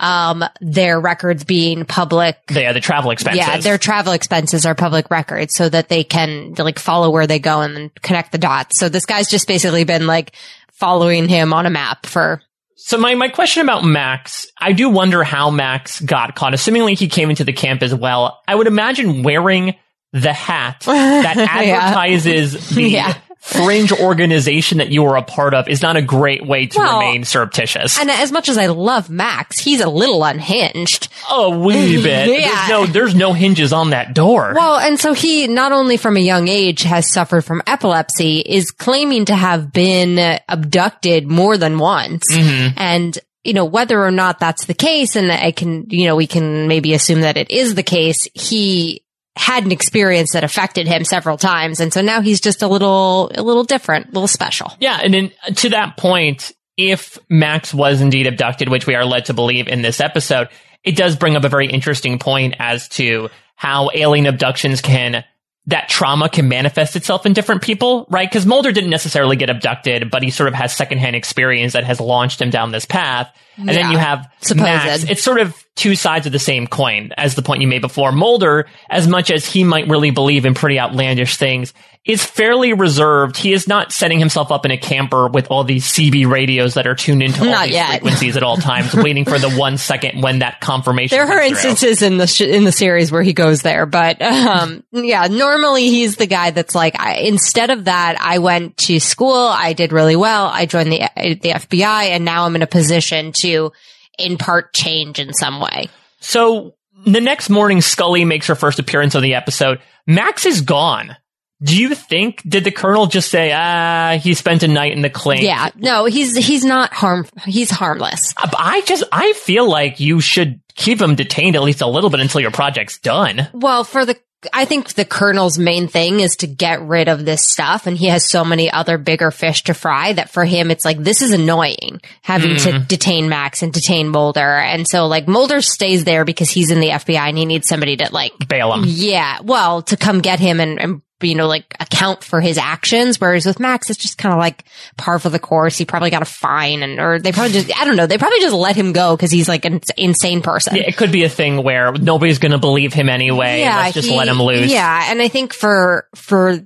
um, 0.00 0.44
their 0.60 1.00
records 1.00 1.44
being 1.44 1.84
public. 1.84 2.36
Yeah, 2.50 2.72
the 2.72 2.80
travel 2.80 3.10
expenses. 3.10 3.46
Yeah, 3.46 3.58
their 3.58 3.78
travel 3.78 4.12
expenses 4.12 4.64
are 4.66 4.74
public 4.74 5.10
records 5.10 5.54
so 5.54 5.68
that 5.68 5.88
they 5.88 6.04
can 6.04 6.54
like 6.58 6.78
follow 6.78 7.10
where 7.10 7.26
they 7.26 7.38
go 7.38 7.60
and 7.62 7.76
then 7.76 7.90
connect 8.02 8.32
the 8.32 8.38
dots. 8.38 8.78
So 8.78 8.88
this 8.88 9.06
guy's 9.06 9.28
just 9.28 9.48
basically 9.48 9.84
been 9.84 10.06
like 10.06 10.32
following 10.72 11.28
him 11.28 11.52
on 11.52 11.66
a 11.66 11.70
map 11.70 12.06
for 12.06 12.40
So 12.76 12.96
my, 12.98 13.14
my 13.16 13.28
question 13.28 13.62
about 13.62 13.84
Max, 13.84 14.46
I 14.60 14.72
do 14.72 14.88
wonder 14.88 15.24
how 15.24 15.50
Max 15.50 16.00
got 16.00 16.36
caught. 16.36 16.52
Assumingly 16.52 16.96
he 16.96 17.08
came 17.08 17.30
into 17.30 17.42
the 17.44 17.52
camp 17.52 17.82
as 17.82 17.92
well. 17.94 18.40
I 18.46 18.54
would 18.54 18.68
imagine 18.68 19.24
wearing 19.24 19.74
the 20.12 20.32
hat 20.32 20.80
that 20.86 21.34
Yeah. 21.36 21.76
advertises 21.76 22.70
the 22.74 22.82
Yeah. 22.84 23.14
Fringe 23.48 23.92
organization 23.92 24.76
that 24.78 24.90
you 24.90 25.04
are 25.06 25.16
a 25.16 25.22
part 25.22 25.54
of 25.54 25.68
is 25.68 25.80
not 25.80 25.96
a 25.96 26.02
great 26.02 26.44
way 26.44 26.66
to 26.66 26.78
Well, 26.78 26.98
remain 27.00 27.24
surreptitious. 27.24 27.98
And 27.98 28.10
as 28.10 28.30
much 28.30 28.48
as 28.50 28.58
I 28.58 28.66
love 28.66 29.08
Max, 29.08 29.58
he's 29.60 29.80
a 29.80 29.88
little 29.88 30.22
unhinged. 30.22 31.08
a 31.30 31.48
wee 31.50 31.96
bit. 32.02 32.28
Yeah. 32.40 32.48
There's 32.48 32.68
no 32.68 32.86
there's 32.86 33.14
no 33.14 33.32
hinges 33.32 33.72
on 33.72 33.90
that 33.90 34.14
door. 34.14 34.52
Well, 34.54 34.76
and 34.78 35.00
so 35.00 35.14
he 35.14 35.46
not 35.46 35.72
only 35.72 35.96
from 35.96 36.16
a 36.16 36.20
young 36.20 36.46
age 36.48 36.82
has 36.82 37.10
suffered 37.10 37.42
from 37.42 37.62
epilepsy, 37.66 38.40
is 38.40 38.70
claiming 38.70 39.24
to 39.26 39.34
have 39.34 39.72
been 39.72 40.38
abducted 40.48 41.26
more 41.26 41.56
than 41.56 41.78
once. 41.78 42.24
Mm-hmm. 42.32 42.74
And, 42.76 43.18
you 43.44 43.54
know, 43.54 43.64
whether 43.64 44.04
or 44.04 44.10
not 44.10 44.40
that's 44.40 44.66
the 44.66 44.74
case, 44.74 45.16
and 45.16 45.32
I 45.32 45.52
can, 45.52 45.86
you 45.88 46.06
know, 46.06 46.16
we 46.16 46.26
can 46.26 46.68
maybe 46.68 46.92
assume 46.92 47.22
that 47.22 47.36
it 47.38 47.50
is 47.50 47.74
the 47.74 47.82
case, 47.82 48.28
he 48.34 49.02
had 49.38 49.64
an 49.64 49.70
experience 49.70 50.32
that 50.32 50.42
affected 50.42 50.88
him 50.88 51.04
several 51.04 51.38
times. 51.38 51.78
And 51.78 51.92
so 51.92 52.02
now 52.02 52.20
he's 52.20 52.40
just 52.40 52.60
a 52.60 52.66
little, 52.66 53.30
a 53.34 53.42
little 53.42 53.62
different, 53.62 54.06
a 54.06 54.08
little 54.10 54.26
special. 54.26 54.72
Yeah, 54.80 54.98
and 55.00 55.14
in, 55.14 55.32
to 55.54 55.68
that 55.68 55.96
point, 55.96 56.50
if 56.76 57.18
Max 57.30 57.72
was 57.72 58.00
indeed 58.00 58.26
abducted, 58.26 58.68
which 58.68 58.86
we 58.86 58.96
are 58.96 59.04
led 59.04 59.26
to 59.26 59.34
believe 59.34 59.68
in 59.68 59.80
this 59.80 60.00
episode, 60.00 60.48
it 60.82 60.96
does 60.96 61.14
bring 61.14 61.36
up 61.36 61.44
a 61.44 61.48
very 61.48 61.68
interesting 61.68 62.18
point 62.18 62.56
as 62.58 62.88
to 62.90 63.30
how 63.54 63.90
alien 63.94 64.26
abductions 64.26 64.80
can 64.80 65.24
that 65.66 65.88
trauma 65.88 66.30
can 66.30 66.48
manifest 66.48 66.96
itself 66.96 67.26
in 67.26 67.34
different 67.34 67.62
people, 67.62 68.06
right? 68.08 68.28
Because 68.28 68.46
Mulder 68.46 68.72
didn't 68.72 68.90
necessarily 68.90 69.36
get 69.36 69.50
abducted, 69.50 70.10
but 70.10 70.22
he 70.22 70.30
sort 70.30 70.48
of 70.48 70.54
has 70.54 70.74
secondhand 70.74 71.14
experience 71.14 71.74
that 71.74 71.84
has 71.84 72.00
launched 72.00 72.40
him 72.40 72.48
down 72.48 72.72
this 72.72 72.86
path. 72.86 73.30
And 73.58 73.68
then 73.68 73.90
you 73.90 73.98
have 73.98 74.26
supposed. 74.40 74.62
Max. 74.62 75.04
It's 75.04 75.22
sort 75.22 75.40
of 75.40 75.54
two 75.78 75.94
sides 75.94 76.26
of 76.26 76.32
the 76.32 76.38
same 76.38 76.66
coin, 76.66 77.10
as 77.16 77.34
the 77.34 77.42
point 77.42 77.62
you 77.62 77.68
made 77.68 77.80
before. 77.80 78.12
Mulder, 78.12 78.66
as 78.90 79.08
much 79.08 79.30
as 79.30 79.46
he 79.46 79.64
might 79.64 79.88
really 79.88 80.10
believe 80.10 80.44
in 80.44 80.52
pretty 80.54 80.78
outlandish 80.78 81.36
things, 81.36 81.72
is 82.04 82.24
fairly 82.24 82.72
reserved. 82.72 83.36
He 83.36 83.52
is 83.52 83.68
not 83.68 83.92
setting 83.92 84.18
himself 84.18 84.50
up 84.50 84.64
in 84.64 84.70
a 84.70 84.78
camper 84.78 85.28
with 85.28 85.50
all 85.50 85.62
these 85.64 85.84
CB 85.86 86.28
radios 86.30 86.74
that 86.74 86.86
are 86.86 86.94
tuned 86.94 87.22
into 87.22 87.40
all 87.40 87.46
Not 87.50 87.64
these 87.66 87.74
yet. 87.74 87.90
frequencies 87.90 88.36
at 88.36 88.42
all 88.42 88.56
times, 88.70 88.94
waiting 88.94 89.24
for 89.24 89.38
the 89.38 89.50
one 89.50 89.76
second 89.78 90.22
when 90.22 90.38
that 90.40 90.60
confirmation. 90.60 91.16
There 91.16 91.24
are 91.26 91.38
comes 91.40 91.60
through. 91.60 91.70
instances 91.70 92.02
in 92.02 92.16
the 92.16 92.26
sh- 92.26 92.40
in 92.42 92.64
the 92.64 92.72
series 92.72 93.12
where 93.12 93.22
he 93.22 93.32
goes 93.32 93.62
there, 93.62 93.84
but 93.86 94.20
um, 94.22 94.82
yeah, 94.92 95.26
normally 95.26 95.88
he's 95.90 96.16
the 96.16 96.26
guy 96.26 96.50
that's 96.50 96.74
like, 96.74 96.98
I, 96.98 97.16
instead 97.18 97.70
of 97.70 97.84
that, 97.84 98.16
I 98.20 98.38
went 98.38 98.76
to 98.78 98.98
school, 99.00 99.34
I 99.36 99.74
did 99.74 99.92
really 99.92 100.16
well, 100.16 100.46
I 100.46 100.66
joined 100.66 100.90
the 100.92 101.00
the 101.16 101.50
FBI, 101.50 102.04
and 102.10 102.24
now 102.24 102.44
I'm 102.46 102.56
in 102.56 102.62
a 102.62 102.66
position 102.66 103.32
to 103.40 103.70
impart 104.18 104.74
change 104.74 105.18
in 105.18 105.32
some 105.32 105.60
way. 105.60 105.88
So 106.20 106.74
the 107.06 107.20
next 107.20 107.48
morning, 107.48 107.80
Scully 107.80 108.24
makes 108.24 108.46
her 108.48 108.54
first 108.54 108.78
appearance 108.78 109.14
on 109.14 109.22
the 109.22 109.34
episode. 109.34 109.80
Max 110.06 110.46
is 110.46 110.60
gone. 110.60 111.16
Do 111.60 111.76
you 111.76 111.94
think 111.96 112.40
did 112.48 112.62
the 112.62 112.70
Colonel 112.70 113.06
just 113.06 113.30
say, 113.30 113.52
ah, 113.52 114.16
he 114.20 114.34
spent 114.34 114.62
a 114.62 114.68
night 114.68 114.92
in 114.92 115.02
the 115.02 115.10
clink? 115.10 115.42
Yeah, 115.42 115.70
no, 115.74 116.04
he's 116.04 116.36
he's 116.36 116.64
not 116.64 116.92
harm, 116.92 117.26
he's 117.46 117.70
harmless. 117.70 118.32
Uh, 118.36 118.48
I 118.56 118.82
just 118.82 119.02
I 119.10 119.32
feel 119.32 119.68
like 119.68 119.98
you 119.98 120.20
should 120.20 120.60
keep 120.76 121.00
him 121.02 121.16
detained 121.16 121.56
at 121.56 121.62
least 121.62 121.80
a 121.80 121.88
little 121.88 122.10
bit 122.10 122.20
until 122.20 122.40
your 122.40 122.52
project's 122.52 122.98
done. 123.00 123.48
Well, 123.52 123.82
for 123.82 124.06
the 124.06 124.16
I 124.52 124.66
think 124.66 124.94
the 124.94 125.04
colonel's 125.04 125.58
main 125.58 125.88
thing 125.88 126.20
is 126.20 126.36
to 126.36 126.46
get 126.46 126.80
rid 126.80 127.08
of 127.08 127.24
this 127.24 127.48
stuff 127.48 127.88
and 127.88 127.98
he 127.98 128.06
has 128.06 128.24
so 128.24 128.44
many 128.44 128.70
other 128.70 128.96
bigger 128.96 129.32
fish 129.32 129.64
to 129.64 129.74
fry 129.74 130.12
that 130.12 130.30
for 130.30 130.44
him 130.44 130.70
it's 130.70 130.84
like 130.84 130.98
this 130.98 131.22
is 131.22 131.32
annoying 131.32 132.00
having 132.22 132.56
to 132.56 132.70
mm-hmm. 132.70 132.84
detain 132.86 133.28
Max 133.28 133.62
and 133.62 133.72
detain 133.72 134.08
Mulder. 134.08 134.40
And 134.40 134.86
so 134.86 135.06
like 135.06 135.26
Mulder 135.26 135.60
stays 135.60 136.04
there 136.04 136.24
because 136.24 136.50
he's 136.50 136.70
in 136.70 136.78
the 136.78 136.90
FBI 136.90 137.28
and 137.28 137.36
he 137.36 137.46
needs 137.46 137.66
somebody 137.66 137.96
to 137.96 138.12
like 138.12 138.32
Bail 138.48 138.72
him. 138.74 138.84
yeah, 138.86 139.40
well, 139.42 139.82
to 139.82 139.96
come 139.96 140.20
get 140.20 140.38
him 140.38 140.60
and, 140.60 140.80
and 140.80 141.02
you 141.20 141.34
know, 141.34 141.46
like 141.46 141.74
account 141.80 142.22
for 142.22 142.40
his 142.40 142.58
actions. 142.58 143.20
Whereas 143.20 143.46
with 143.46 143.60
Max, 143.60 143.90
it's 143.90 143.98
just 143.98 144.18
kind 144.18 144.32
of 144.32 144.38
like 144.38 144.64
par 144.96 145.18
for 145.18 145.28
the 145.28 145.38
course. 145.38 145.76
He 145.76 145.84
probably 145.84 146.10
got 146.10 146.22
a 146.22 146.26
fine 146.26 146.82
and, 146.82 146.98
or 147.00 147.18
they 147.18 147.32
probably 147.32 147.52
just, 147.52 147.76
I 147.78 147.84
don't 147.84 147.96
know, 147.96 148.06
they 148.06 148.18
probably 148.18 148.40
just 148.40 148.54
let 148.54 148.76
him 148.76 148.92
go 148.92 149.16
because 149.16 149.30
he's 149.30 149.48
like 149.48 149.64
an 149.64 149.80
insane 149.96 150.42
person. 150.42 150.76
Yeah, 150.76 150.82
it 150.86 150.96
could 150.96 151.12
be 151.12 151.24
a 151.24 151.28
thing 151.28 151.62
where 151.62 151.92
nobody's 151.92 152.38
going 152.38 152.52
to 152.52 152.58
believe 152.58 152.92
him 152.92 153.08
anyway. 153.08 153.62
let's 153.64 153.94
just 153.94 154.08
he- 154.08 154.16
let 154.16 154.28
him 154.28 154.40
loose. 154.40 154.70
Yeah, 154.70 155.10
and 155.10 155.20
I 155.20 155.28
think 155.28 155.52
for 155.52 156.06
for 156.14 156.60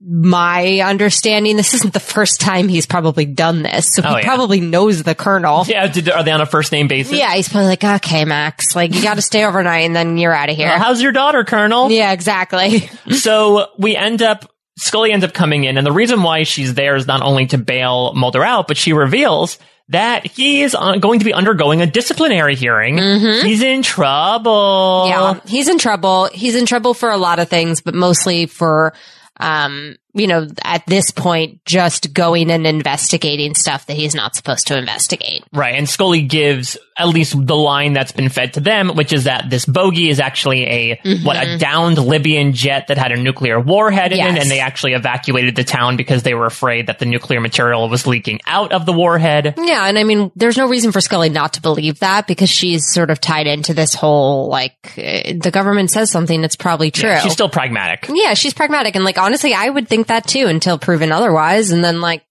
my 0.00 0.80
understanding, 0.80 1.56
this 1.56 1.72
isn't 1.74 1.94
the 1.94 2.00
first 2.00 2.40
time 2.40 2.68
he's 2.68 2.86
probably 2.86 3.24
done 3.24 3.62
this, 3.62 3.88
so 3.94 4.02
Oh, 4.04 4.10
he 4.10 4.16
yeah. 4.16 4.24
probably 4.24 4.60
knows 4.60 5.02
the 5.02 5.14
colonel. 5.14 5.64
Yeah, 5.66 5.86
did, 5.86 6.10
are 6.10 6.22
they 6.22 6.30
on 6.32 6.40
a 6.40 6.46
first 6.46 6.70
name 6.70 6.86
basis? 6.86 7.14
Yeah, 7.18 7.32
he's 7.34 7.48
probably 7.48 7.68
like, 7.68 7.82
okay, 7.84 8.24
Max, 8.26 8.76
like 8.76 8.94
you 8.94 9.02
got 9.02 9.14
to 9.14 9.22
stay 9.22 9.44
overnight 9.44 9.86
and 9.86 9.96
then 9.96 10.18
you're 10.18 10.34
out 10.34 10.50
of 10.50 10.56
here. 10.56 10.68
Well, 10.68 10.78
how's 10.78 11.00
your 11.00 11.12
daughter, 11.12 11.44
Colonel? 11.44 11.90
yeah, 11.90 12.12
exactly. 12.12 12.90
So 13.16 13.68
we 13.78 13.96
end 13.96 14.20
up, 14.22 14.50
Scully 14.78 15.12
ends 15.12 15.24
up 15.24 15.32
coming 15.32 15.64
in, 15.64 15.78
and 15.78 15.86
the 15.86 15.92
reason 15.92 16.22
why 16.22 16.42
she's 16.42 16.74
there 16.74 16.96
is 16.96 17.06
not 17.06 17.22
only 17.22 17.46
to 17.46 17.58
bail 17.58 18.12
Mulder 18.14 18.44
out, 18.44 18.68
but 18.68 18.76
she 18.76 18.92
reveals 18.92 19.58
that 19.88 20.26
he 20.26 20.62
is 20.62 20.74
going 21.00 21.20
to 21.20 21.24
be 21.24 21.32
undergoing 21.32 21.80
a 21.80 21.86
disciplinary 21.86 22.54
hearing. 22.56 22.98
He's 22.98 23.62
in 23.62 23.82
trouble. 23.82 25.06
Mm-hmm. 25.08 25.38
Yeah, 25.46 25.50
he's 25.50 25.68
in 25.68 25.78
trouble. 25.78 26.26
He's 26.32 26.56
in 26.56 26.66
trouble 26.66 26.92
for 26.92 27.10
a 27.10 27.16
lot 27.16 27.38
of 27.38 27.48
things, 27.48 27.80
but 27.80 27.94
mostly 27.94 28.46
for, 28.46 28.92
um, 29.40 29.96
you 30.16 30.26
know, 30.26 30.48
at 30.62 30.84
this 30.86 31.10
point, 31.10 31.64
just 31.64 32.14
going 32.14 32.50
and 32.50 32.66
investigating 32.66 33.54
stuff 33.54 33.86
that 33.86 33.96
he's 33.96 34.14
not 34.14 34.34
supposed 34.34 34.66
to 34.68 34.78
investigate. 34.78 35.44
Right. 35.52 35.74
And 35.74 35.88
Scully 35.88 36.22
gives 36.22 36.78
at 36.98 37.08
least 37.08 37.34
the 37.46 37.54
line 37.54 37.92
that's 37.92 38.12
been 38.12 38.30
fed 38.30 38.54
to 38.54 38.60
them, 38.60 38.88
which 38.96 39.12
is 39.12 39.24
that 39.24 39.50
this 39.50 39.66
bogey 39.66 40.08
is 40.08 40.18
actually 40.18 40.64
a, 40.64 41.00
what, 41.22 41.36
a 41.36 41.58
downed 41.58 41.98
Libyan 41.98 42.54
jet 42.54 42.86
that 42.86 42.96
had 42.96 43.12
a 43.12 43.16
nuclear 43.16 43.60
warhead 43.60 44.12
in 44.12 44.18
it. 44.18 44.22
Mm-hmm. 44.22 44.36
And 44.38 44.50
they 44.50 44.60
actually 44.60 44.94
evacuated 44.94 45.56
the 45.56 45.64
town 45.64 45.98
because 45.98 46.22
they 46.22 46.32
were 46.32 46.46
afraid 46.46 46.86
that 46.86 46.98
the 46.98 47.04
nuclear 47.04 47.40
material 47.40 47.88
was 47.90 48.06
leaking 48.06 48.40
out 48.46 48.72
of 48.72 48.86
the 48.86 48.94
warhead. 48.94 49.54
Yeah, 49.58 49.86
and 49.86 49.98
I 49.98 50.04
mean, 50.04 50.32
there's 50.34 50.56
no 50.56 50.66
reason 50.66 50.90
for 50.90 51.02
Scully 51.02 51.28
not 51.28 51.52
to 51.54 51.60
believe 51.60 51.98
that 51.98 52.26
because 52.26 52.48
she's 52.48 52.90
sort 52.90 53.10
of 53.10 53.20
tied 53.20 53.46
into 53.46 53.74
this 53.74 53.94
whole 53.94 54.48
like 54.48 54.94
uh, 54.96 55.34
the 55.38 55.50
government 55.52 55.90
says 55.90 56.10
something, 56.10 56.42
it's 56.44 56.56
probably 56.56 56.90
true. 56.90 57.18
She's 57.22 57.32
still 57.32 57.50
pragmatic. 57.50 58.06
yeah, 58.08 58.32
she's 58.32 58.54
pragmatic, 58.54 58.94
and 58.94 59.04
like 59.04 59.18
honestly, 59.18 59.52
I 59.52 59.68
would 59.68 59.88
think 59.88 60.05
that 60.08 60.26
too 60.26 60.46
until 60.46 60.78
proven 60.78 61.12
otherwise, 61.12 61.70
and 61.70 61.82
then 61.84 62.00
like 62.00 62.22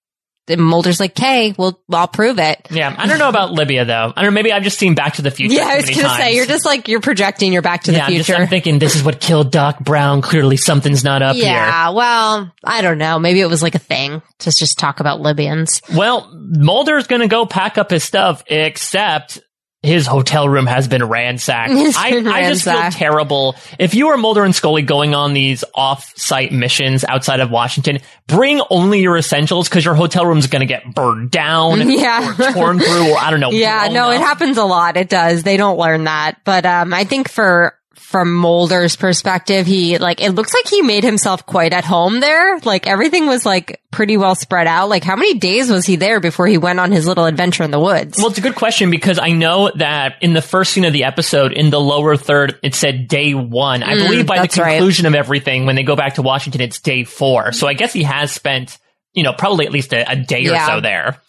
Mulder's 0.48 1.00
like, 1.00 1.12
"Okay, 1.12 1.56
well, 1.58 1.82
I'll 1.92 2.08
prove 2.08 2.38
it." 2.38 2.68
Yeah. 2.70 2.94
I 2.96 3.08
don't 3.08 3.18
know 3.18 3.30
about 3.30 3.52
Libya 3.54 3.84
though. 3.84 4.14
I 4.16 4.22
don't 4.22 4.26
know. 4.26 4.36
Maybe 4.36 4.52
I've 4.52 4.62
just 4.62 4.78
seen 4.78 4.94
Back 4.94 5.16
to 5.16 5.24
the 5.24 5.32
Future. 5.32 5.56
Yeah, 5.56 5.68
I 5.68 5.78
was 5.78 5.90
gonna 5.90 6.16
say 6.18 6.36
you're 6.36 6.46
just 6.46 6.66
like 6.66 6.88
you're 6.88 7.02
projecting. 7.02 7.52
You're 7.52 7.64
Back 7.64 7.84
to 7.84 7.92
the 7.92 7.98
yeah, 7.98 8.06
I'm, 8.06 8.14
just, 8.14 8.28
Future. 8.28 8.42
I'm 8.42 8.48
thinking 8.48 8.78
this 8.78 8.96
is 8.96 9.04
what 9.04 9.20
killed 9.20 9.52
Doc 9.52 9.80
Brown. 9.80 10.22
Clearly 10.22 10.58
something's 10.58 11.04
not 11.04 11.24
up 11.24 11.36
here. 11.36 11.46
yeah, 11.46 11.90
well, 11.90 12.54
I 12.64 12.82
don't 12.82 13.00
know. 13.00 13.18
Maybe 13.18 13.42
it 13.42 13.48
was 13.48 13.64
like 13.64 13.74
a 13.74 13.80
thing 13.80 14.22
to 14.40 14.52
just 14.52 14.78
talk 14.78 15.00
about 15.00 15.20
Libyans. 15.20 15.82
Well, 15.96 16.32
Mulder's 16.34 17.08
gonna 17.08 17.28
go 17.28 17.48
pack 17.48 17.80
up 17.80 17.90
his 17.90 18.04
stuff, 18.04 18.44
except 18.46 19.40
his 19.86 20.08
hotel 20.08 20.50
room 20.50 20.66
has 20.66 20.88
been 20.88 21.04
ransacked. 21.04 21.72
I, 21.72 22.12
been 22.12 22.28
I 22.28 22.50
just 22.50 22.64
feel 22.64 22.92
terrible. 22.92 23.56
If 23.80 23.94
you 23.96 24.10
are 24.10 24.18
Mulder 24.18 24.44
and 24.44 24.54
Scully 24.56 24.82
going 24.82 25.14
on 25.16 25.34
these 25.34 25.64
off-site 25.74 26.52
missions 26.52 27.04
outside 27.04 27.40
of 27.40 27.52
Washington, 27.52 28.00
bring 28.28 28.62
only 28.70 29.02
your 29.02 29.18
essentials 29.18 29.70
because 29.70 29.86
your 29.86 29.96
hotel 29.96 30.26
room's 30.26 30.48
gonna 30.48 30.66
get 30.66 30.94
burned 30.94 31.32
down 31.32 31.90
Yeah. 31.90 32.32
or 32.32 32.52
torn 32.54 32.80
through 32.80 33.12
or 33.14 33.18
I 33.18 33.30
don't 33.32 33.40
know. 33.40 33.52
Yeah, 33.56 33.88
no, 33.92 34.12
it 34.12 34.20
happens 34.20 34.58
a 34.58 34.66
lot. 34.66 34.98
It 34.98 35.08
does. 35.10 35.44
They 35.44 35.58
don't 35.58 35.78
learn 35.78 36.04
that. 36.06 36.42
But 36.44 36.66
um 36.66 36.94
I 36.94 37.04
think 37.06 37.30
for 37.30 37.74
from 38.16 38.34
Mulder's 38.34 38.96
perspective, 38.96 39.66
he 39.68 39.98
like 39.98 40.22
it 40.22 40.32
looks 40.32 40.54
like 40.54 40.68
he 40.70 40.82
made 40.82 41.04
himself 41.04 41.46
quite 41.46 41.74
at 41.74 41.84
home 41.84 42.22
there. 42.22 42.58
Like 42.60 42.88
everything 42.88 43.28
was 43.28 43.46
like 43.46 43.82
pretty 43.92 44.16
well 44.16 44.36
spread 44.36 44.68
out. 44.68 44.88
Like 44.88 45.04
how 45.04 45.18
many 45.18 45.34
days 45.38 45.70
was 45.70 45.86
he 45.86 45.98
there 45.98 46.22
before 46.22 46.48
he 46.48 46.58
went 46.58 46.80
on 46.80 46.94
his 46.94 47.06
little 47.06 47.26
adventure 47.26 47.64
in 47.64 47.72
the 47.72 47.80
woods? 47.80 48.18
Well, 48.18 48.28
it's 48.30 48.38
a 48.38 48.42
good 48.42 48.56
question 48.56 48.90
because 48.90 49.20
I 49.20 49.32
know 49.32 49.70
that 49.76 50.14
in 50.22 50.32
the 50.32 50.42
first 50.42 50.72
scene 50.72 50.86
of 50.86 50.94
the 50.94 51.04
episode, 51.04 51.52
in 51.52 51.72
the 51.72 51.80
lower 51.82 52.16
third, 52.16 52.58
it 52.64 52.74
said 52.74 53.10
day 53.10 53.34
one. 53.34 53.84
I 53.84 53.96
believe 53.96 54.26
by 54.26 54.36
the 54.36 54.40
Mm, 54.40 54.44
that's 54.44 54.58
right. 54.60 54.72
conclusion 54.78 55.08
of 55.08 55.14
everything, 55.14 55.66
when 55.66 55.76
they 55.76 55.84
go 55.84 55.98
back 55.98 56.16
to 56.16 56.22
Washington, 56.22 56.62
it's 56.62 56.80
day 56.80 57.04
four. 57.04 57.52
So 57.52 57.68
I 57.68 57.74
guess 57.74 57.92
he 57.92 58.04
has 58.04 58.32
spent, 58.32 58.78
you 59.14 59.24
know, 59.24 59.34
probably 59.34 59.66
at 59.66 59.74
least 59.74 59.92
a, 59.94 60.10
a 60.10 60.16
day 60.16 60.40
Yeah. 60.44 60.64
or 60.64 60.68
so 60.76 60.80
there. 60.80 61.20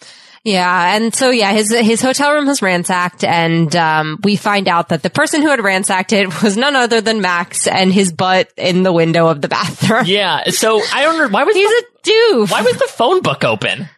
Yeah, 0.47 0.95
and 0.95 1.13
so 1.13 1.31
yeah, 1.31 1.51
his 1.51 1.73
his 1.73 2.01
hotel 2.01 2.33
room 2.33 2.47
was 2.47 2.63
ransacked, 2.63 3.25
and 3.25 3.75
um, 3.75 4.21
we 4.23 4.37
find 4.37 4.69
out 4.69 4.91
that 4.91 5.03
the 5.03 5.11
person 5.11 5.43
who 5.43 5.49
had 5.49 5.61
ransacked 5.61 6.13
it 6.13 6.41
was 6.41 6.57
none 6.57 6.77
other 6.77 7.01
than 7.01 7.21
Max, 7.21 7.67
and 7.67 7.93
his 7.93 8.13
butt 8.13 8.49
in 8.57 8.85
the 8.85 8.93
window 8.93 9.27
of 9.27 9.43
the 9.43 9.49
bathroom. 9.49 10.05
Yeah. 10.07 10.45
So 10.51 10.81
I 10.95 11.03
don't 11.03 11.19
know 11.19 11.29
why 11.31 11.43
was 11.43 11.57
He's 11.57 11.69
the, 11.69 11.85
a 11.85 12.13
doof. 12.13 12.53
why 12.53 12.63
was 12.63 12.77
the 12.77 12.87
phone 12.87 13.23
book 13.23 13.43
open? 13.43 13.89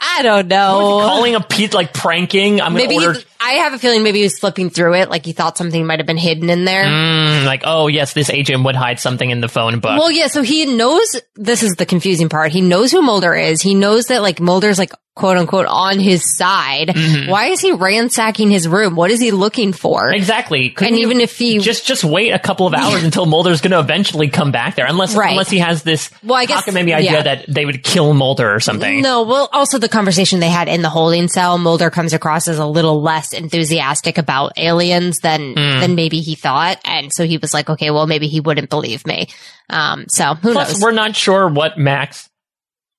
I 0.00 0.22
don't 0.22 0.48
know. 0.48 1.02
Calling 1.04 1.34
a 1.34 1.40
Pete 1.40 1.74
like 1.74 1.92
pranking? 1.92 2.62
I'm 2.62 2.72
maybe 2.72 2.94
gonna 2.94 3.00
he, 3.00 3.06
order. 3.08 3.20
I 3.40 3.52
have 3.52 3.72
a 3.72 3.78
feeling 3.78 4.02
maybe 4.02 4.18
he 4.18 4.24
was 4.24 4.38
flipping 4.38 4.68
through 4.70 4.94
it, 4.94 5.10
like 5.10 5.24
he 5.24 5.32
thought 5.32 5.56
something 5.56 5.86
might 5.86 6.00
have 6.00 6.06
been 6.06 6.16
hidden 6.16 6.50
in 6.50 6.64
there. 6.64 6.84
Mm, 6.84 7.44
like, 7.46 7.62
oh 7.64 7.86
yes, 7.86 8.12
this 8.12 8.30
agent 8.30 8.64
would 8.64 8.74
hide 8.76 8.98
something 9.00 9.30
in 9.30 9.40
the 9.40 9.48
phone 9.48 9.78
book. 9.80 9.98
Well, 9.98 10.10
yeah, 10.10 10.26
so 10.26 10.42
he 10.42 10.66
knows 10.66 11.20
this 11.36 11.62
is 11.62 11.74
the 11.76 11.86
confusing 11.86 12.28
part. 12.28 12.50
He 12.52 12.60
knows 12.60 12.90
who 12.92 13.00
Mulder 13.02 13.34
is. 13.34 13.62
He 13.62 13.74
knows 13.74 14.06
that 14.06 14.22
like 14.22 14.40
Mulder's 14.40 14.78
like 14.78 14.92
quote 15.14 15.36
unquote 15.36 15.66
on 15.66 15.98
his 15.98 16.36
side. 16.36 16.88
Mm-hmm. 16.88 17.28
Why 17.28 17.46
is 17.46 17.60
he 17.60 17.72
ransacking 17.72 18.50
his 18.52 18.68
room? 18.68 18.94
What 18.94 19.10
is 19.10 19.20
he 19.20 19.32
looking 19.32 19.72
for? 19.72 20.12
exactly. 20.12 20.70
Couldn't 20.70 20.94
And 20.94 21.02
even 21.02 21.20
if 21.20 21.36
he 21.36 21.58
just 21.58 21.84
just 21.86 22.04
wait 22.04 22.30
a 22.30 22.38
couple 22.38 22.68
of 22.68 22.74
hours 22.74 23.02
until 23.02 23.26
Mulder's 23.26 23.60
going 23.60 23.72
to 23.72 23.80
eventually 23.80 24.28
come 24.28 24.52
back 24.52 24.76
there, 24.76 24.86
unless 24.86 25.16
Right. 25.16 25.30
unless 25.32 25.50
he 25.50 25.58
has 25.58 25.82
this 25.82 26.10
Well, 26.22 26.36
I 26.38 26.44
guess- 26.46 26.62
cockamamie 26.64 26.94
idea 26.94 27.12
yeah. 27.12 27.22
that 27.22 27.44
they 27.48 27.64
would 27.64 27.82
kill 27.82 28.14
Mulder 28.14 28.54
or 28.54 28.60
something. 28.60 29.00
No, 29.02 29.22
well, 29.24 29.48
also 29.52 29.78
the 29.78 29.88
conversation 29.88 30.38
they 30.38 30.50
had 30.50 30.68
in 30.68 30.82
the 30.82 30.88
holding 30.90 31.26
cell, 31.28 31.58
Mulder 31.58 31.90
comes 31.90 32.12
across 32.12 32.46
as 32.46 32.58
a 32.60 32.66
little 32.66 33.02
less 33.02 33.32
enthusiastic 33.38 34.18
about 34.18 34.52
aliens 34.58 35.18
than 35.18 35.54
Hmm. 35.54 35.80
than 35.80 35.94
maybe 35.94 36.20
he 36.20 36.34
thought, 36.34 36.78
and 36.84 37.12
so 37.12 37.24
he 37.24 37.38
was 37.38 37.54
like, 37.54 37.70
okay, 37.70 37.90
well, 37.90 38.06
maybe 38.06 38.28
he 38.28 38.40
wouldn't 38.40 38.70
believe 38.70 39.06
me. 39.06 39.28
Um, 39.70 40.06
so 40.08 40.34
who 40.34 40.52
Plus, 40.52 40.72
knows? 40.74 40.82
we're 40.82 40.92
not 40.92 41.16
sure 41.16 41.48
what 41.48 41.78
Max, 41.78 42.28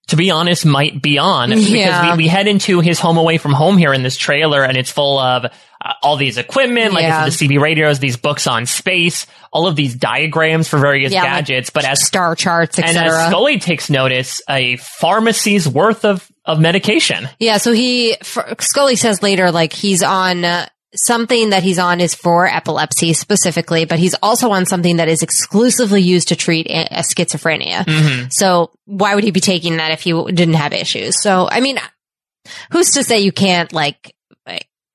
to 0.08 0.16
be 0.16 0.32
honest, 0.32 0.66
might 0.66 1.02
be 1.02 1.18
on 1.18 1.50
because 1.52 1.70
Yeah. 1.70 2.12
we, 2.14 2.24
we 2.24 2.28
head 2.28 2.48
into 2.48 2.80
his 2.80 3.00
home 3.00 3.18
away 3.18 3.38
from 3.38 3.54
home 3.54 3.78
here 3.78 3.94
in 3.94 4.02
this 4.04 4.18
trailer, 4.18 4.64
and 4.64 4.76
it's 4.78 4.92
full 4.92 5.20
of 5.20 5.46
uh, 5.46 5.94
all 6.04 6.18
these 6.18 6.38
equipment, 6.38 6.94
like 6.94 7.04
Yeah. 7.04 7.26
The 7.26 7.32
CB 7.32 7.60
radios, 7.62 8.00
these 8.00 8.18
books 8.18 8.48
on 8.48 8.66
space, 8.66 9.28
all 9.54 9.66
of 9.68 9.76
these 9.76 9.96
diagrams 9.96 10.68
for 10.68 10.78
various 10.78 11.14
Yeah, 11.14 11.22
like 11.24 11.32
gadgets. 11.46 11.70
but 11.70 11.86
as 11.86 12.06
Star 12.06 12.36
charts, 12.36 12.78
and 12.80 12.86
as 12.88 12.96
etc. 12.98 13.28
Scully 13.30 13.60
takes 13.60 13.90
notice, 13.90 14.42
a 14.50 14.76
pharmacy's 14.78 15.68
worth 15.70 16.04
of 16.06 16.28
of 16.46 16.60
medication. 16.60 17.30
Yeah, 17.40 17.58
so 17.58 17.72
he 17.72 18.18
for, 18.24 18.56
Scully 18.60 18.96
says 18.96 19.22
later 19.22 19.52
like 19.52 19.74
he's 19.74 20.04
on 20.04 20.46
uh, 20.46 20.68
something 20.96 21.52
that 21.52 21.64
he's 21.64 21.80
on 21.80 22.02
is 22.02 22.16
for 22.16 22.48
epilepsy 22.48 23.14
specifically, 23.14 23.86
but 23.86 24.00
he's 24.00 24.16
also 24.22 24.52
on 24.52 24.66
something 24.66 24.98
that 24.98 25.08
is 25.08 25.22
exclusively 25.22 26.02
used 26.02 26.30
to 26.30 26.36
treat 26.36 26.68
a, 26.68 27.00
a 27.00 27.02
schizophrenia. 27.02 27.86
Mm-hmm. 27.86 28.28
So 28.32 28.72
why 28.86 29.16
would 29.16 29.24
he 29.24 29.32
be 29.32 29.40
taking 29.40 29.78
that 29.78 29.92
if 29.92 30.02
he 30.02 30.12
w- 30.12 30.36
didn't 30.36 30.56
have 30.56 30.74
issues? 30.74 31.22
So 31.22 31.48
I 31.50 31.60
mean, 31.60 31.78
who's 32.72 32.92
to 32.92 33.04
say 33.04 33.20
you 33.20 33.32
can't 33.32 33.72
like 33.72 33.80
like, 33.80 34.16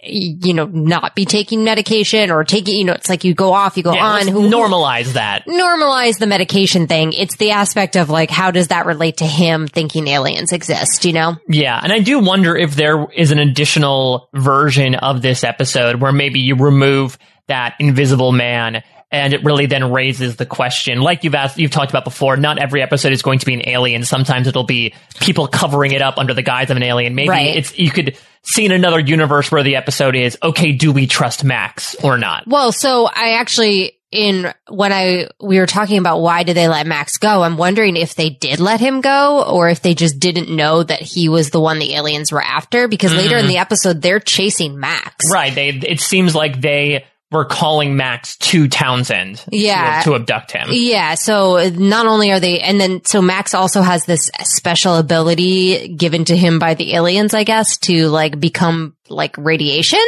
you 0.06 0.52
know 0.54 0.66
not 0.66 1.14
be 1.14 1.24
taking 1.24 1.64
medication 1.64 2.30
or 2.30 2.44
taking 2.44 2.76
you 2.76 2.84
know 2.84 2.92
it's 2.92 3.08
like 3.08 3.24
you 3.24 3.34
go 3.34 3.52
off 3.52 3.76
you 3.76 3.82
go 3.82 3.92
Yeah, 3.94 4.04
on. 4.06 4.28
who 4.28 4.48
normalize 4.50 5.12
that. 5.14 5.46
normalize 5.46 6.18
the 6.18 6.26
medication 6.26 6.86
thing. 6.86 7.12
It's 7.12 7.36
the 7.36 7.52
aspect 7.52 7.96
of 7.96 8.10
like 8.10 8.30
how 8.30 8.50
does 8.50 8.68
that 8.68 8.86
relate 8.86 9.18
to 9.18 9.26
him 9.26 9.66
thinking 9.68 10.06
aliens 10.08 10.52
exist 10.52 11.04
you 11.04 11.12
know? 11.12 11.36
Yeah, 11.48 11.78
and 11.82 11.92
I 11.92 12.00
do 12.00 12.18
wonder 12.18 12.56
if 12.56 12.74
there 12.74 13.06
is 13.14 13.30
an 13.30 13.38
additional 13.38 14.28
version 14.34 14.94
of 14.94 15.22
this 15.22 15.44
episode 15.44 16.00
where 16.00 16.12
maybe 16.12 16.40
you 16.40 16.56
remove 16.56 17.18
that 17.46 17.74
invisible 17.78 18.32
man 18.32 18.82
and 19.10 19.32
it 19.32 19.44
really 19.44 19.66
then 19.66 19.92
raises 19.92 20.36
the 20.36 20.46
question. 20.46 21.00
Like 21.00 21.22
you've 21.22 21.34
asked 21.36 21.56
you've 21.56 21.70
talked 21.70 21.90
about 21.90 22.04
before 22.04 22.36
not 22.36 22.58
every 22.58 22.82
episode 22.82 23.12
is 23.12 23.22
going 23.22 23.38
to 23.38 23.46
be 23.46 23.54
an 23.54 23.68
alien. 23.68 24.02
Sometimes 24.04 24.48
it'll 24.48 24.64
be 24.64 24.92
people 25.20 25.46
covering 25.46 25.92
it 25.92 26.02
up 26.02 26.18
under 26.18 26.34
the 26.34 26.42
guise 26.42 26.70
of 26.70 26.76
an 26.76 26.82
alien. 26.82 27.14
Maybe 27.14 27.28
Right. 27.28 27.56
it's 27.56 27.78
you 27.78 27.90
could 27.92 28.16
see 28.44 28.64
in 28.64 28.72
another 28.72 29.00
universe 29.00 29.50
where 29.50 29.62
the 29.62 29.76
episode 29.76 30.14
is 30.14 30.38
okay 30.42 30.72
do 30.72 30.92
we 30.92 31.06
trust 31.06 31.44
Max 31.44 31.94
or 31.96 32.18
not? 32.18 32.44
Well, 32.46 32.72
so 32.72 33.06
I 33.06 33.38
actually 33.40 33.98
in 34.14 34.52
when 34.68 34.92
I 34.92 35.28
we 35.42 35.58
were 35.58 35.66
talking 35.66 35.98
about 35.98 36.20
why 36.20 36.44
did 36.44 36.56
they 36.56 36.68
let 36.68 36.86
Max 36.86 37.18
go, 37.18 37.42
I'm 37.42 37.56
wondering 37.56 37.96
if 37.96 38.14
they 38.14 38.30
did 38.30 38.60
let 38.60 38.80
him 38.80 39.00
go 39.00 39.42
or 39.42 39.68
if 39.68 39.82
they 39.82 39.94
just 39.94 40.20
didn't 40.20 40.54
know 40.54 40.82
that 40.82 41.00
he 41.00 41.28
was 41.28 41.50
the 41.50 41.60
one 41.60 41.80
the 41.80 41.94
aliens 41.94 42.30
were 42.30 42.42
after 42.42 42.86
because 42.86 43.12
later 43.12 43.36
in 43.36 43.42
mm-hmm. 43.42 43.48
the 43.48 43.58
episode 43.58 44.00
they're 44.00 44.20
chasing 44.20 44.78
Max. 44.78 45.30
right. 45.30 45.52
They 45.52 45.70
it 45.70 46.00
seems 46.00 46.34
like 46.34 46.60
they 46.60 47.04
were 47.34 47.44
calling 47.44 47.96
Max 47.96 48.36
to 48.38 48.68
Townsend 48.68 49.36
to- 49.38 49.48
Yeah. 49.56 50.00
to, 50.04 50.14
abduct 50.14 50.52
him 50.52 50.68
Yeah, 50.70 51.14
so 51.16 51.68
not 51.70 52.06
only 52.06 52.32
are 52.32 52.40
they, 52.40 52.60
and 52.60 52.80
then 52.80 53.04
so 53.04 53.20
Max 53.20 53.52
also 53.54 53.82
has 53.82 54.04
this 54.06 54.30
special 54.44 54.96
ability 54.96 55.88
given 55.88 56.24
to 56.26 56.36
him 56.36 56.58
by 56.58 56.74
the 56.74 56.94
aliens, 56.94 57.34
I 57.34 57.44
guess, 57.44 57.76
to 57.78 58.08
like 58.08 58.40
become 58.40 58.96
like 59.08 59.36
radiation. 59.36 60.00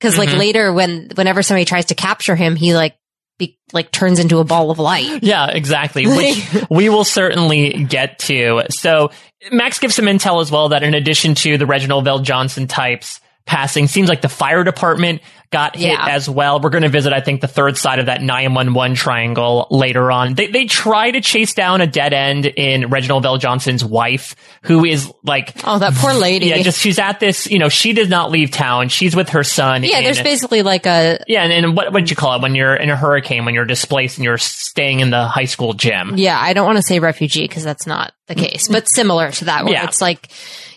Cause 0.00 0.16
like 0.16 0.30
Mhm. 0.30 0.38
later 0.38 0.72
when, 0.72 1.10
whenever 1.14 1.42
somebody 1.42 1.66
tries 1.66 1.86
to 1.86 1.94
capture 1.94 2.34
him, 2.36 2.56
he 2.56 2.74
like, 2.74 2.94
be, 3.38 3.58
like 3.72 3.90
turns 3.90 4.18
into 4.18 4.38
a 4.38 4.44
ball 4.44 4.70
of 4.70 4.78
light. 4.78 5.22
Yeah, 5.22 5.46
exactly. 5.48 6.06
Which 6.06 6.46
we 6.70 6.88
will 6.88 7.04
certainly 7.04 7.84
get 7.84 8.18
to. 8.20 8.62
So 8.70 9.10
Max 9.50 9.78
gives 9.78 9.94
some 9.94 10.04
intel 10.06 10.40
as 10.42 10.50
well 10.50 10.70
that 10.70 10.82
in 10.82 10.94
addition 10.94 11.34
to 11.36 11.56
the 11.58 11.66
Reginald 11.66 12.04
VelJohnson 12.06 12.68
types 12.68 13.20
passing, 13.50 13.88
seems 13.88 14.08
like 14.08 14.20
the 14.22 14.28
fire 14.28 14.62
department 14.62 15.20
got 15.50 15.74
hit 15.74 15.88
Yeah. 15.90 16.06
as 16.08 16.30
well. 16.30 16.60
We're 16.60 16.70
going 16.70 16.84
to 16.84 16.88
visit, 16.88 17.12
I 17.12 17.20
think, 17.20 17.40
the 17.40 17.48
third 17.48 17.76
side 17.76 17.98
of 17.98 18.06
that 18.06 18.22
911 18.22 18.94
triangle 18.94 19.66
later 19.72 20.12
on. 20.12 20.34
They, 20.34 20.46
they 20.46 20.66
try 20.66 21.10
to 21.10 21.20
chase 21.20 21.52
down 21.54 21.80
a 21.80 21.88
dead 21.88 22.12
end 22.12 22.46
in 22.46 22.88
Reginald 22.88 23.24
VelJohnson's 23.24 23.84
wife, 23.84 24.36
who 24.62 24.84
is 24.84 25.12
like, 25.24 25.52
Oh, 25.66 25.80
that 25.80 25.94
poor 25.94 26.14
lady. 26.14 26.46
yeah, 26.46 26.62
just 26.62 26.78
she's 26.80 27.00
at 27.00 27.18
this, 27.18 27.50
you 27.50 27.58
know, 27.58 27.68
she 27.68 27.92
did 27.92 28.08
not 28.08 28.30
leave 28.30 28.52
town. 28.52 28.88
She's 28.90 29.16
with 29.16 29.30
her 29.30 29.42
son. 29.42 29.82
Yeah, 29.82 29.98
in- 29.98 30.04
there's 30.04 30.22
basically 30.22 30.62
like 30.62 30.86
a, 30.86 31.18
yeah, 31.26 31.42
and, 31.42 31.52
and 31.52 31.76
what 31.76 31.92
what 31.92 32.08
you 32.08 32.14
call 32.14 32.36
it 32.36 32.42
when 32.42 32.54
you're 32.54 32.76
in 32.76 32.88
a 32.88 32.96
hurricane 32.96 33.44
when 33.44 33.54
you're 33.54 33.64
displaced 33.64 34.18
and 34.18 34.24
you're 34.24 34.38
staying 34.38 35.00
in 35.00 35.10
the 35.10 35.26
high 35.26 35.46
school 35.46 35.72
gym? 35.72 36.16
yeah, 36.16 36.38
I 36.40 36.52
don't 36.52 36.66
want 36.66 36.76
to 36.78 36.82
say 36.82 37.00
refugee 37.00 37.42
because 37.48 37.64
that's 37.64 37.88
not 37.88 38.12
the 38.28 38.36
case, 38.36 38.68
but 38.68 38.88
similar 38.88 39.32
to 39.32 39.46
that 39.46 39.64
where 39.64 39.74
Yeah. 39.74 39.84
it's 39.86 40.00
like, 40.00 40.28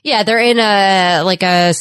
yeah, 0.04 0.24
they're 0.24 0.40
in 0.40 0.58
a, 0.58 1.22
like 1.24 1.44
a, 1.44 1.76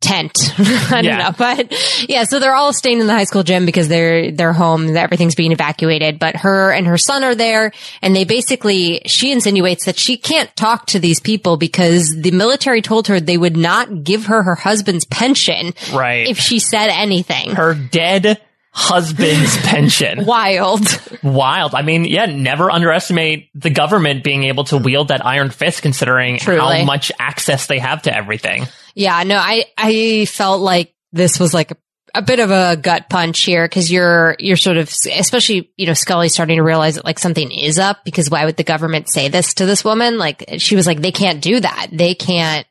tent. 0.00 0.32
I 0.58 1.02
don't 1.02 1.18
know, 1.18 1.32
but 1.36 1.74
yeah, 2.08 2.24
so 2.24 2.38
they're 2.38 2.54
all 2.54 2.72
staying 2.72 3.00
in 3.00 3.06
the 3.06 3.12
high 3.12 3.24
school 3.24 3.42
gym 3.42 3.66
because 3.66 3.88
they're 3.88 4.30
they're 4.32 4.52
home. 4.52 4.96
Everything's 4.96 5.34
being 5.34 5.52
evacuated, 5.52 6.18
but 6.18 6.36
her 6.36 6.70
and 6.72 6.86
her 6.86 6.98
son 6.98 7.24
are 7.24 7.34
there, 7.34 7.72
and 8.02 8.14
they 8.14 8.24
basically 8.24 9.02
she 9.06 9.32
insinuates 9.32 9.86
that 9.86 9.98
she 9.98 10.16
can't 10.16 10.54
talk 10.56 10.86
to 10.86 10.98
these 10.98 11.20
people 11.20 11.56
because 11.56 12.08
the 12.16 12.30
military 12.30 12.82
told 12.82 13.08
her 13.08 13.20
they 13.20 13.38
would 13.38 13.56
not 13.56 14.04
give 14.04 14.26
her 14.26 14.42
her 14.42 14.54
husband's 14.54 15.04
pension 15.06 15.74
Right. 15.92 16.28
if 16.28 16.38
she 16.38 16.58
said 16.58 16.88
anything. 16.88 17.50
Her 17.56 17.74
dead 17.74 18.40
husband's 18.72 19.56
pension. 19.62 20.24
Wild. 20.24 20.86
Wild. 21.22 21.74
I 21.74 21.82
mean, 21.82 22.04
yeah, 22.04 22.26
never 22.26 22.70
underestimate 22.70 23.50
the 23.54 23.70
government 23.70 24.24
being 24.24 24.44
able 24.44 24.64
to 24.64 24.78
wield 24.78 25.08
that 25.08 25.24
iron 25.24 25.50
fist 25.50 25.82
considering 25.82 26.38
how 26.38 26.84
much 26.84 27.10
access 27.18 27.66
they 27.66 27.78
have 27.78 28.02
to 28.02 28.14
everything. 28.14 28.66
Yeah, 28.94 29.22
no, 29.24 29.36
I 29.36 29.66
I 29.76 30.26
felt 30.26 30.60
like 30.60 30.94
this 31.12 31.38
was 31.38 31.54
like 31.54 31.70
a, 31.70 31.76
a 32.14 32.22
bit 32.22 32.40
of 32.40 32.50
a 32.50 32.76
gut 32.76 33.08
punch 33.08 33.42
here 33.44 33.66
because 33.66 33.90
you're 33.90 34.36
you're 34.38 34.56
sort 34.56 34.76
of 34.76 34.88
especially 35.12 35.70
you 35.76 35.86
know 35.86 35.94
Scully 35.94 36.28
starting 36.28 36.56
to 36.56 36.62
realize 36.62 36.96
that 36.96 37.04
like 37.04 37.18
something 37.18 37.50
is 37.50 37.78
up 37.78 38.04
because 38.04 38.30
why 38.30 38.44
would 38.44 38.56
the 38.56 38.64
government 38.64 39.10
say 39.10 39.28
this 39.28 39.54
to 39.54 39.66
this 39.66 39.84
woman? 39.84 40.18
Like 40.18 40.44
she 40.58 40.76
was 40.76 40.86
like 40.86 41.00
they 41.00 41.12
can't 41.12 41.40
do 41.40 41.60
that. 41.60 41.88
They 41.92 42.14
can't 42.14 42.66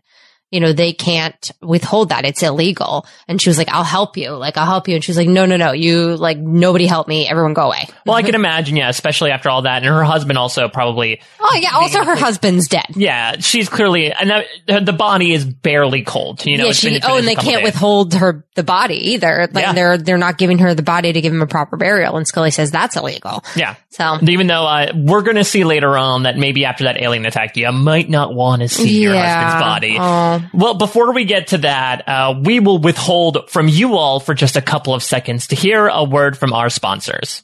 you 0.51 0.59
know 0.59 0.71
they 0.73 0.93
can't 0.93 1.51
withhold 1.61 2.09
that. 2.09 2.25
It's 2.25 2.41
illegal. 2.43 3.05
And 3.27 3.41
she 3.41 3.49
was 3.49 3.57
like 3.57 3.69
I'll 3.69 3.83
help 3.83 4.15
you. 4.17 4.31
Like 4.31 4.57
I'll 4.57 4.65
help 4.65 4.87
you. 4.87 4.95
And 4.95 5.03
she 5.03 5.11
was 5.11 5.17
like 5.17 5.27
no 5.27 5.45
no 5.45 5.57
no 5.57 5.71
you 5.73 6.15
like 6.15 6.37
nobody 6.37 6.85
help 6.85 7.07
me. 7.07 7.27
Everyone 7.27 7.53
go 7.53 7.63
away. 7.67 7.87
Well, 8.05 8.15
I 8.15 8.23
can 8.23 8.35
imagine, 8.35 8.77
yeah, 8.77 8.89
especially 8.89 9.31
after 9.31 9.49
all 9.49 9.63
that. 9.63 9.77
And 9.77 9.85
her 9.85 10.03
husband 10.03 10.37
also 10.37 10.69
probably, 10.69 11.21
Oh 11.39 11.59
yeah. 11.61 11.71
Also 11.73 12.03
her 12.03 12.15
husband's 12.15 12.67
dead. 12.69 12.85
yeah, 12.95 13.35
she's 13.39 13.67
clearly, 13.67 14.11
and 14.13 14.29
that, 14.29 14.85
the 14.85 14.93
body 14.93 15.33
is 15.33 15.43
barely 15.45 16.03
cold. 16.03 16.45
You 16.45 16.57
know, 16.57 16.65
yeah, 16.67 16.71
she, 16.71 16.89
been 16.91 17.01
oh, 17.03 17.17
and 17.17 17.27
they 17.27 17.35
can't 17.35 17.57
days. 17.63 17.73
withhold 17.73 18.13
her 18.13 18.45
the 18.55 18.63
body 18.63 19.11
either. 19.11 19.49
Like 19.51 19.65
Yeah. 19.65 19.73
they're 19.73 19.97
they're 19.97 20.17
not 20.17 20.37
giving 20.37 20.59
her 20.59 20.73
the 20.73 20.83
body 20.83 21.11
to 21.13 21.21
give 21.21 21.33
him 21.33 21.41
a 21.41 21.47
proper 21.47 21.75
burial, 21.77 22.15
and 22.17 22.25
Scully 22.27 22.51
says 22.51 22.71
that's 22.71 22.95
illegal. 22.95 23.43
Yeah. 23.55 23.75
So 23.89 24.17
Even 24.21 24.47
though 24.47 24.65
uh, 24.65 24.91
we're 24.95 25.23
going 25.23 25.37
to 25.37 25.43
see 25.43 25.63
later 25.63 25.97
on 25.97 26.23
that 26.23 26.37
maybe 26.37 26.65
after 26.65 26.83
that 26.85 27.01
alien 27.01 27.25
attack, 27.25 27.57
you 27.57 27.71
might 27.71 28.09
not 28.09 28.33
want 28.33 28.61
to 28.61 28.69
see 28.69 29.01
your 29.01 29.13
Yeah. 29.13 29.43
husband's 29.43 29.63
body. 29.63 29.97
Oh. 29.99 30.36
Well, 30.53 30.75
before 30.75 31.13
we 31.13 31.25
get 31.25 31.47
to 31.47 31.59
that, 31.59 32.07
uh, 32.07 32.39
we 32.43 32.59
will 32.59 32.79
withhold 32.79 33.49
from 33.49 33.67
you 33.67 33.95
all 33.95 34.19
for 34.19 34.33
just 34.33 34.55
a 34.55 34.61
couple 34.61 34.93
of 34.93 35.03
seconds 35.03 35.47
to 35.47 35.55
hear 35.55 35.87
a 35.87 36.03
word 36.03 36.37
from 36.37 36.53
our 36.53 36.69
sponsors. 36.69 37.43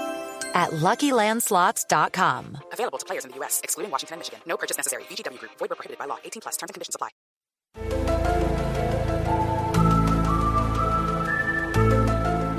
at 0.53 0.71
LuckyLandSlots.com. 0.71 2.57
Available 2.73 2.99
to 2.99 3.05
players 3.05 3.25
in 3.25 3.31
the 3.31 3.37
U.S., 3.37 3.61
excluding 3.63 3.91
Washington 3.91 4.15
and 4.15 4.19
Michigan. 4.19 4.41
No 4.45 4.57
purchase 4.57 4.75
necessary. 4.77 5.03
VGW 5.03 5.39
Group. 5.39 5.51
Void 5.57 5.69
where 5.69 5.75
prohibited 5.77 5.97
by 5.97 6.05
law. 6.05 6.17
18 6.23 6.41
plus. 6.41 6.57
Terms 6.57 6.69
and 6.69 6.73
conditions 6.73 6.95
apply. 6.95 7.09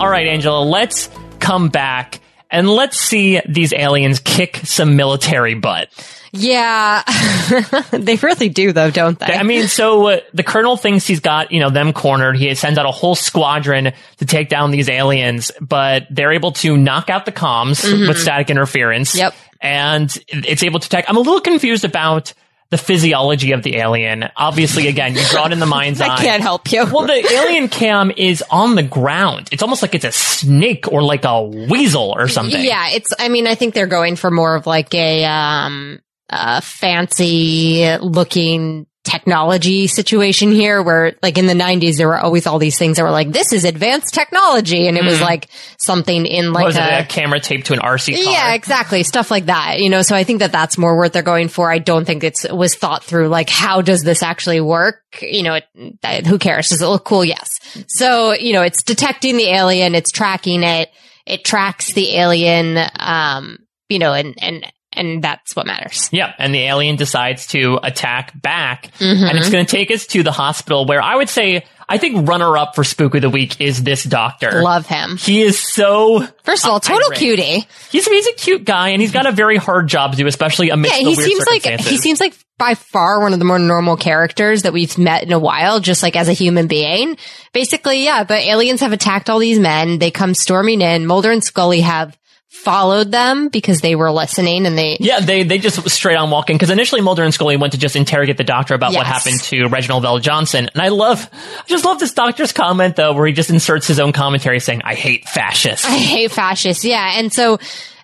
All 0.01 0.09
right, 0.09 0.27
Angela, 0.27 0.65
let's 0.65 1.09
come 1.39 1.69
back 1.69 2.21
and 2.51 2.69
let's 2.69 2.99
see 2.99 3.41
these 3.49 3.73
aliens 3.73 4.19
kick 4.19 4.57
some 4.57 4.97
military 4.97 5.55
butt. 5.55 5.91
Yeah, 6.33 7.03
they 7.91 8.17
really 8.17 8.49
do 8.49 8.73
though, 8.73 8.91
don't 8.91 9.19
they? 9.19 9.27
I 9.27 9.43
mean, 9.43 9.69
so 9.69 10.07
uh, 10.09 10.21
the 10.33 10.43
colonel 10.43 10.79
thinks 10.79 11.07
he's 11.07 11.21
got, 11.21 11.53
you 11.53 11.61
know, 11.61 11.69
them 11.69 11.93
cornered. 11.93 12.37
He 12.37 12.55
sends 12.55 12.79
out 12.79 12.87
a 12.87 12.91
whole 12.91 13.15
squadron 13.15 13.93
to 14.17 14.25
take 14.25 14.49
down 14.49 14.71
these 14.71 14.89
aliens, 14.89 15.53
but 15.61 16.07
they're 16.11 16.33
able 16.33 16.53
to 16.53 16.77
knock 16.77 17.11
out 17.11 17.27
the 17.27 17.33
comms 17.33 17.85
with 18.09 18.19
static 18.19 18.49
interference. 18.49 19.11
Mm-hmm. 19.11 19.19
Yep. 19.19 19.35
And 19.61 20.25
it's 20.29 20.63
able 20.63 20.81
to 20.81 20.87
attack. 20.87 21.05
I'm 21.07 21.17
a 21.17 21.21
little 21.21 21.41
confused 21.41 21.85
about 21.85 22.33
the 22.71 22.79
physiology 22.79 23.53
of 23.53 23.63
the 23.63 23.77
alien. 23.77 24.31
Obviously, 24.35 24.89
again, 24.89 25.15
you 25.15 25.21
draw 25.29 25.45
it 25.45 25.53
in 25.53 25.61
the 25.61 25.67
mind's 25.67 26.01
eye. 26.01 26.15
I 26.15 26.17
can't 26.17 26.43
help 26.43 26.73
you. 26.73 26.87
Well, 26.87 27.07
the 27.07 27.31
alien 27.31 27.69
cam 27.69 28.11
is 28.11 28.43
on 28.51 28.75
the 28.75 28.83
ground. 28.83 29.51
It's 29.53 29.63
almost 29.63 29.83
like 29.83 29.95
it's 29.95 30.07
a 30.07 30.13
snake 30.13 30.91
or 30.91 31.03
like 31.03 31.27
a 31.27 31.43
weasel 31.43 32.15
or 32.17 32.29
something. 32.29 32.65
Yeah, 32.65 32.89
it's. 32.89 33.13
I 33.19 33.29
mean, 33.29 33.47
I 33.47 33.55
think 33.55 33.75
they're 33.75 33.87
going 33.87 34.17
for 34.17 34.31
more 34.31 34.57
of 34.57 34.67
like 34.67 34.95
a 34.95 35.25
um, 35.27 36.01
uh, 36.33 36.61
fancy 36.61 37.97
looking 38.01 38.87
technology 39.05 39.89
situation 39.89 40.53
here, 40.53 40.81
where 40.81 41.15
like 41.23 41.37
in 41.37 41.47
the 41.47 41.55
'90s 41.55 41.97
there 41.97 42.09
were 42.09 42.19
always 42.19 42.47
all 42.47 42.59
these 42.59 42.79
things 42.79 42.97
that 42.97 43.03
were 43.03 43.11
like, 43.11 43.33
"This 43.33 43.53
is 43.53 43.65
advanced 43.65 44.15
technology," 44.15 44.87
and 44.87 44.97
it 44.97 45.05
was 45.05 45.21
like 45.21 45.49
something 45.79 46.25
in 46.27 46.53
like 46.53 46.63
Mm-hmm. 46.63 46.79
It 46.79 47.01
a, 47.01 47.03
a 47.03 47.07
camera 47.07 47.41
taped 47.41 47.67
to 47.67 47.73
an 47.73 47.81
RC 47.81 48.15
car? 48.15 48.33
Yeah, 48.33 48.55
exactly. 48.55 49.03
Stuff 49.03 49.31
like 49.31 49.47
that. 49.47 49.81
You 49.81 49.91
know, 49.91 50.03
so 50.03 50.15
I 50.15 50.25
think 50.25 50.39
that 50.39 50.53
that's 50.53 50.79
more 50.79 50.97
what 50.97 51.13
they're 51.13 51.23
going 51.23 51.49
for. 51.49 51.71
I 51.71 51.79
don't 51.79 52.05
think 52.05 52.25
it's 52.25 52.49
was 52.51 52.75
thought 52.75 53.05
through. 53.05 53.29
Like, 53.29 53.51
how 53.51 53.83
does 53.83 54.03
this 54.03 54.23
actually 54.23 54.61
work? 54.61 55.03
You 55.21 55.43
know, 55.43 55.59
it, 55.75 56.27
who 56.27 56.39
cares? 56.39 56.69
Does 56.69 56.83
it 56.83 56.87
look 56.87 57.05
cool? 57.05 57.25
Yes. 57.25 57.49
So, 57.89 58.33
you 58.33 58.53
know, 58.53 58.63
it's 58.63 58.83
detecting 58.83 59.37
the 59.37 59.49
alien. 59.49 59.95
It's 59.95 60.13
tracking 60.13 60.63
it. 60.63 60.91
It 61.27 61.45
tracks 61.45 61.93
the 61.93 62.17
alien. 62.17 62.79
Um, 62.99 63.59
you 63.89 63.99
know, 63.99 64.15
and, 64.15 64.35
and, 64.41 64.73
and 64.95 65.23
that's 65.23 65.55
what 65.57 65.67
matters. 65.67 66.09
Yeah, 66.13 66.33
and 66.39 66.55
the 66.55 66.61
alien 66.61 66.97
decides 66.97 67.47
to 67.49 67.79
attack 67.83 68.33
back, 68.41 68.91
Mm-hmm. 68.99 69.25
and 69.25 69.39
it's 69.39 69.51
going 69.51 69.65
to 69.65 69.71
take 69.71 69.91
us 69.91 70.07
to 70.09 70.23
the 70.23 70.33
hospital 70.33 70.87
where 70.87 71.01
I 71.03 71.17
would 71.17 71.29
say 71.29 71.65
I 71.89 71.99
think 71.99 72.27
runner 72.29 72.57
up 72.57 72.75
for 72.75 72.85
Spook 72.85 73.15
of 73.17 73.23
the 73.23 73.29
Week 73.31 73.61
is 73.61 73.83
this 73.83 74.03
doctor. 74.05 74.63
Love 74.63 74.87
him. 74.87 75.17
He 75.19 75.43
is 75.43 75.59
so 75.59 76.21
First 76.45 76.65
of 76.65 76.71
all, 76.71 76.81
total 76.81 77.09
irate. 77.09 77.19
cutie. 77.19 77.67
he's 77.91 78.07
he's 78.07 78.27
a 78.29 78.33
cute 78.33 78.65
guy, 78.65 78.91
and 78.91 79.01
he's 79.03 79.13
got 79.13 79.27
a 79.27 79.33
very 79.33 79.57
hard 79.57 79.89
job 79.89 80.13
to 80.13 80.17
do, 80.17 80.27
especially 80.27 80.71
amidst 80.71 80.97
Yeah, 80.99 81.05
the 81.05 81.11
he 81.11 81.17
seems 81.17 81.47
like 81.47 81.65
he 81.81 81.97
seems 81.99 82.21
like 82.21 82.35
by 82.59 82.75
far 82.75 83.21
one 83.21 83.33
of 83.33 83.39
the 83.41 83.45
more 83.45 83.59
normal 83.59 83.97
characters 83.97 84.63
that 84.63 84.73
we've 84.73 84.97
met 84.97 85.25
in 85.25 85.33
a 85.33 85.39
while, 85.39 85.81
just 85.81 86.03
like 86.03 86.15
as 86.17 86.29
a 86.29 86.33
human 86.33 86.67
being. 86.69 87.17
Basically, 87.53 88.05
yeah, 88.05 88.25
but 88.25 88.41
aliens 88.43 88.81
have 88.81 88.93
attacked 88.93 89.29
all 89.29 89.39
these 89.41 89.59
men. 89.59 89.99
They 89.99 90.11
come 90.11 90.33
storming 90.35 90.81
in. 90.81 91.07
Mulder 91.07 91.31
and 91.33 91.43
Scully 91.43 91.81
have 91.81 92.17
followed 92.53 93.11
them 93.11 93.49
because 93.49 93.81
they 93.81 93.97
were 93.97 94.13
listening 94.13 94.67
and 94.67 94.77
they 94.77 94.99
Yeah, 95.01 95.21
they 95.21 95.43
they 95.43 95.59
just 95.59 95.89
straight 95.91 96.17
on 96.17 96.31
walking 96.31 96.57
because 96.57 96.71
initially 96.71 97.01
Mulder 97.01 97.25
and 97.25 97.33
Scully 97.33 97.57
went 97.57 97.73
to 97.73 97.79
just 97.79 97.97
interrogate 97.97 98.37
the 98.37 98.45
doctor 98.45 98.75
about 98.75 98.93
what 98.93 99.07
happened 99.07 99.41
to 99.45 99.67
Reginald 99.69 100.05
VelJohnson, 100.05 100.69
and 100.73 100.81
I 100.81 100.89
love, 100.89 101.29
I 101.33 101.65
just 101.67 101.85
love 101.85 101.99
this 101.99 102.13
doctor's 102.13 102.53
comment 102.53 102.95
though, 102.95 103.15
where 103.15 103.27
he 103.27 103.33
just 103.33 103.51
inserts 103.51 103.87
his 103.87 103.99
own 103.99 104.13
commentary 104.13 104.61
saying, 104.61 104.83
"I 104.85 104.95
hate 104.95 105.29
fascists." 105.29 105.87
I 105.87 105.97
hate 105.97 106.31
fascists. 106.31 106.85
Yeah. 106.85 107.19
And 107.19 107.33
so 107.33 107.59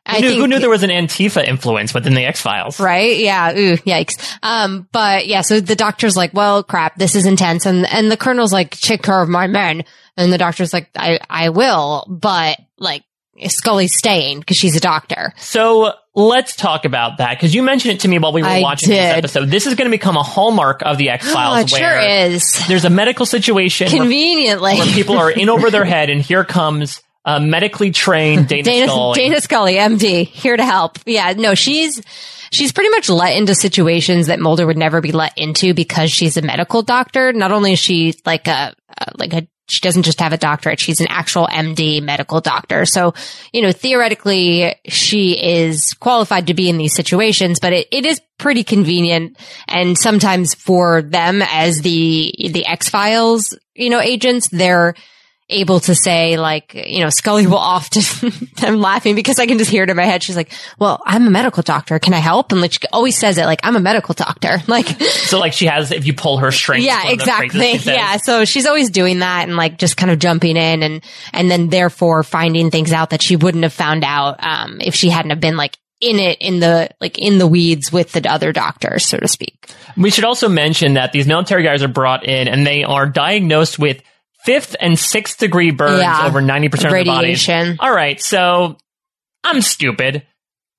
I 0.08 0.16
who, 0.16 0.20
knew, 0.20 0.28
think 0.28 0.40
who 0.40 0.46
knew 0.48 0.58
there 0.58 0.70
was 0.70 0.82
an 0.82 0.90
Antifa 0.90 1.46
influence 1.46 1.92
within 1.92 2.14
the 2.14 2.24
X 2.24 2.40
Files? 2.40 2.80
Right? 2.80 3.18
Yeah. 3.18 3.52
Ooh, 3.52 3.76
yikes. 3.76 4.38
Um, 4.42 4.88
but 4.90 5.26
yeah, 5.26 5.42
so 5.42 5.60
the 5.60 5.76
doctor's 5.76 6.16
like, 6.16 6.32
well, 6.32 6.62
crap, 6.62 6.96
this 6.96 7.14
is 7.14 7.26
intense. 7.26 7.66
And, 7.66 7.86
and 7.86 8.10
the 8.10 8.16
colonel's 8.16 8.52
like, 8.52 8.70
take 8.70 9.02
care 9.02 9.20
of 9.20 9.28
my 9.28 9.46
men. 9.46 9.84
And 10.16 10.32
the 10.32 10.38
doctor's 10.38 10.72
like, 10.72 10.88
I, 10.96 11.20
I 11.28 11.50
will, 11.50 12.06
but 12.08 12.58
like, 12.78 13.04
Scully's 13.46 13.96
staying 13.96 14.40
because 14.40 14.56
she's 14.56 14.76
a 14.76 14.80
doctor. 14.80 15.32
So 15.38 15.92
let's 16.14 16.56
talk 16.56 16.84
about 16.84 17.18
that 17.18 17.36
because 17.36 17.54
you 17.54 17.62
mentioned 17.62 17.94
it 17.94 18.00
to 18.00 18.08
me 18.08 18.18
while 18.18 18.32
we 18.32 18.42
were 18.42 18.48
I 18.48 18.60
watching 18.60 18.90
this 18.90 19.16
episode. 19.16 19.48
This 19.50 19.66
is 19.66 19.74
going 19.74 19.86
to 19.86 19.90
become 19.96 20.16
a 20.16 20.22
hallmark 20.22 20.82
of 20.84 20.98
the 20.98 21.10
X 21.10 21.26
Oh, 21.28 21.32
Files, 21.32 21.72
it 21.72 21.76
sure 21.76 21.98
is. 21.98 22.66
there's 22.68 22.84
a 22.84 22.90
medical 22.90 23.26
situation 23.26 23.88
Conveniently. 23.88 24.74
where 24.76 24.86
people 24.86 25.16
are 25.18 25.30
in 25.30 25.48
over 25.48 25.70
their 25.70 25.84
head, 25.84 26.10
and 26.10 26.20
here 26.20 26.44
comes 26.44 27.00
uh, 27.24 27.38
medically 27.40 27.90
trained 27.90 28.48
Dana, 28.48 28.62
Dana 28.62 28.86
Scully. 28.88 29.18
Dana 29.18 29.40
Scully, 29.40 29.74
MD, 29.74 30.26
here 30.26 30.56
to 30.56 30.64
help. 30.64 30.98
Yeah, 31.06 31.34
no, 31.36 31.54
she's 31.54 32.00
she's 32.50 32.72
pretty 32.72 32.90
much 32.90 33.08
let 33.10 33.36
into 33.36 33.54
situations 33.54 34.28
that 34.28 34.40
Mulder 34.40 34.66
would 34.66 34.78
never 34.78 35.00
be 35.00 35.12
let 35.12 35.36
into 35.36 35.74
because 35.74 36.10
she's 36.10 36.36
a 36.36 36.42
medical 36.42 36.82
doctor. 36.82 37.32
Not 37.32 37.52
only 37.52 37.72
is 37.74 37.78
she 37.78 38.14
like 38.24 38.46
a 38.48 38.74
uh, 38.98 39.04
like 39.18 39.34
a 39.34 39.46
she 39.68 39.80
doesn't 39.80 40.02
just 40.02 40.20
have 40.20 40.32
a 40.32 40.38
doctorate; 40.38 40.80
she's 40.80 41.00
an 41.00 41.06
actual 41.08 41.46
MD 41.46 42.02
medical 42.02 42.40
doctor. 42.40 42.84
So, 42.86 43.14
you 43.52 43.62
know, 43.62 43.72
theoretically, 43.72 44.74
she 44.86 45.32
is 45.32 45.94
qualified 45.94 46.48
to 46.48 46.54
be 46.54 46.68
in 46.68 46.78
these 46.78 46.94
situations. 46.94 47.60
But 47.60 47.72
it, 47.72 47.88
it 47.92 48.06
is 48.06 48.20
pretty 48.38 48.64
convenient, 48.64 49.36
and 49.68 49.96
sometimes 49.96 50.54
for 50.54 51.02
them 51.02 51.42
as 51.42 51.82
the 51.82 52.32
the 52.50 52.66
X 52.66 52.88
Files, 52.88 53.56
you 53.74 53.90
know, 53.90 54.00
agents, 54.00 54.48
they're 54.48 54.94
able 55.50 55.80
to 55.80 55.94
say 55.94 56.36
like, 56.36 56.74
you 56.74 57.00
know, 57.00 57.08
Scully 57.08 57.46
will 57.46 57.56
often, 57.56 58.32
I'm 58.58 58.80
laughing 58.80 59.14
because 59.14 59.38
I 59.38 59.46
can 59.46 59.56
just 59.58 59.70
hear 59.70 59.82
it 59.82 59.90
in 59.90 59.96
my 59.96 60.04
head. 60.04 60.22
She's 60.22 60.36
like, 60.36 60.52
well, 60.78 61.02
I'm 61.06 61.26
a 61.26 61.30
medical 61.30 61.62
doctor. 61.62 61.98
Can 61.98 62.12
I 62.12 62.18
help? 62.18 62.52
And 62.52 62.60
like, 62.60 62.72
she 62.72 62.80
always 62.92 63.16
says 63.16 63.38
it 63.38 63.46
like, 63.46 63.60
I'm 63.62 63.76
a 63.76 63.80
medical 63.80 64.14
doctor. 64.14 64.58
Like, 64.68 65.00
so 65.00 65.38
like 65.40 65.54
she 65.54 65.64
has, 65.64 65.90
if 65.92 66.06
you 66.06 66.12
pull 66.12 66.38
her 66.38 66.52
strings. 66.52 66.84
yeah, 66.84 67.04
one 67.04 67.14
of 67.14 67.18
the 67.20 67.24
phrases 67.24 67.56
exactly. 67.56 67.92
Yeah. 67.94 68.16
So 68.18 68.44
she's 68.44 68.66
always 68.66 68.90
doing 68.90 69.20
that 69.20 69.48
and 69.48 69.56
like 69.56 69.78
just 69.78 69.96
kind 69.96 70.12
of 70.12 70.18
jumping 70.18 70.58
in 70.58 70.82
and, 70.82 71.02
and 71.32 71.50
then 71.50 71.70
therefore 71.70 72.22
finding 72.22 72.70
things 72.70 72.92
out 72.92 73.10
that 73.10 73.22
she 73.22 73.34
wouldn't 73.34 73.62
have 73.64 73.72
found 73.72 74.04
out, 74.04 74.44
um, 74.44 74.78
if 74.82 74.94
she 74.94 75.08
hadn't 75.08 75.30
have 75.30 75.40
been 75.40 75.56
like 75.56 75.78
in 76.00 76.18
it, 76.18 76.38
in 76.40 76.60
the, 76.60 76.90
like 77.00 77.18
in 77.18 77.38
the 77.38 77.46
weeds 77.46 77.90
with 77.90 78.12
the 78.12 78.30
other 78.30 78.52
doctors, 78.52 79.06
so 79.06 79.16
to 79.16 79.26
speak. 79.26 79.70
We 79.96 80.10
should 80.10 80.24
also 80.24 80.48
mention 80.48 80.94
that 80.94 81.12
these 81.12 81.26
military 81.26 81.62
guys 81.62 81.82
are 81.82 81.88
brought 81.88 82.24
in 82.24 82.46
and 82.46 82.66
they 82.66 82.84
are 82.84 83.08
diagnosed 83.08 83.78
with 83.78 84.02
fifth 84.44 84.76
and 84.80 84.98
sixth 84.98 85.38
degree 85.38 85.70
burns 85.70 86.00
Yeah. 86.00 86.26
over 86.26 86.40
90% 86.40 86.74
of 86.74 86.80
their 86.80 87.04
bodies. 87.04 87.48
All 87.80 87.92
right. 87.92 88.20
So 88.20 88.76
I'm 89.44 89.60
stupid. 89.62 90.22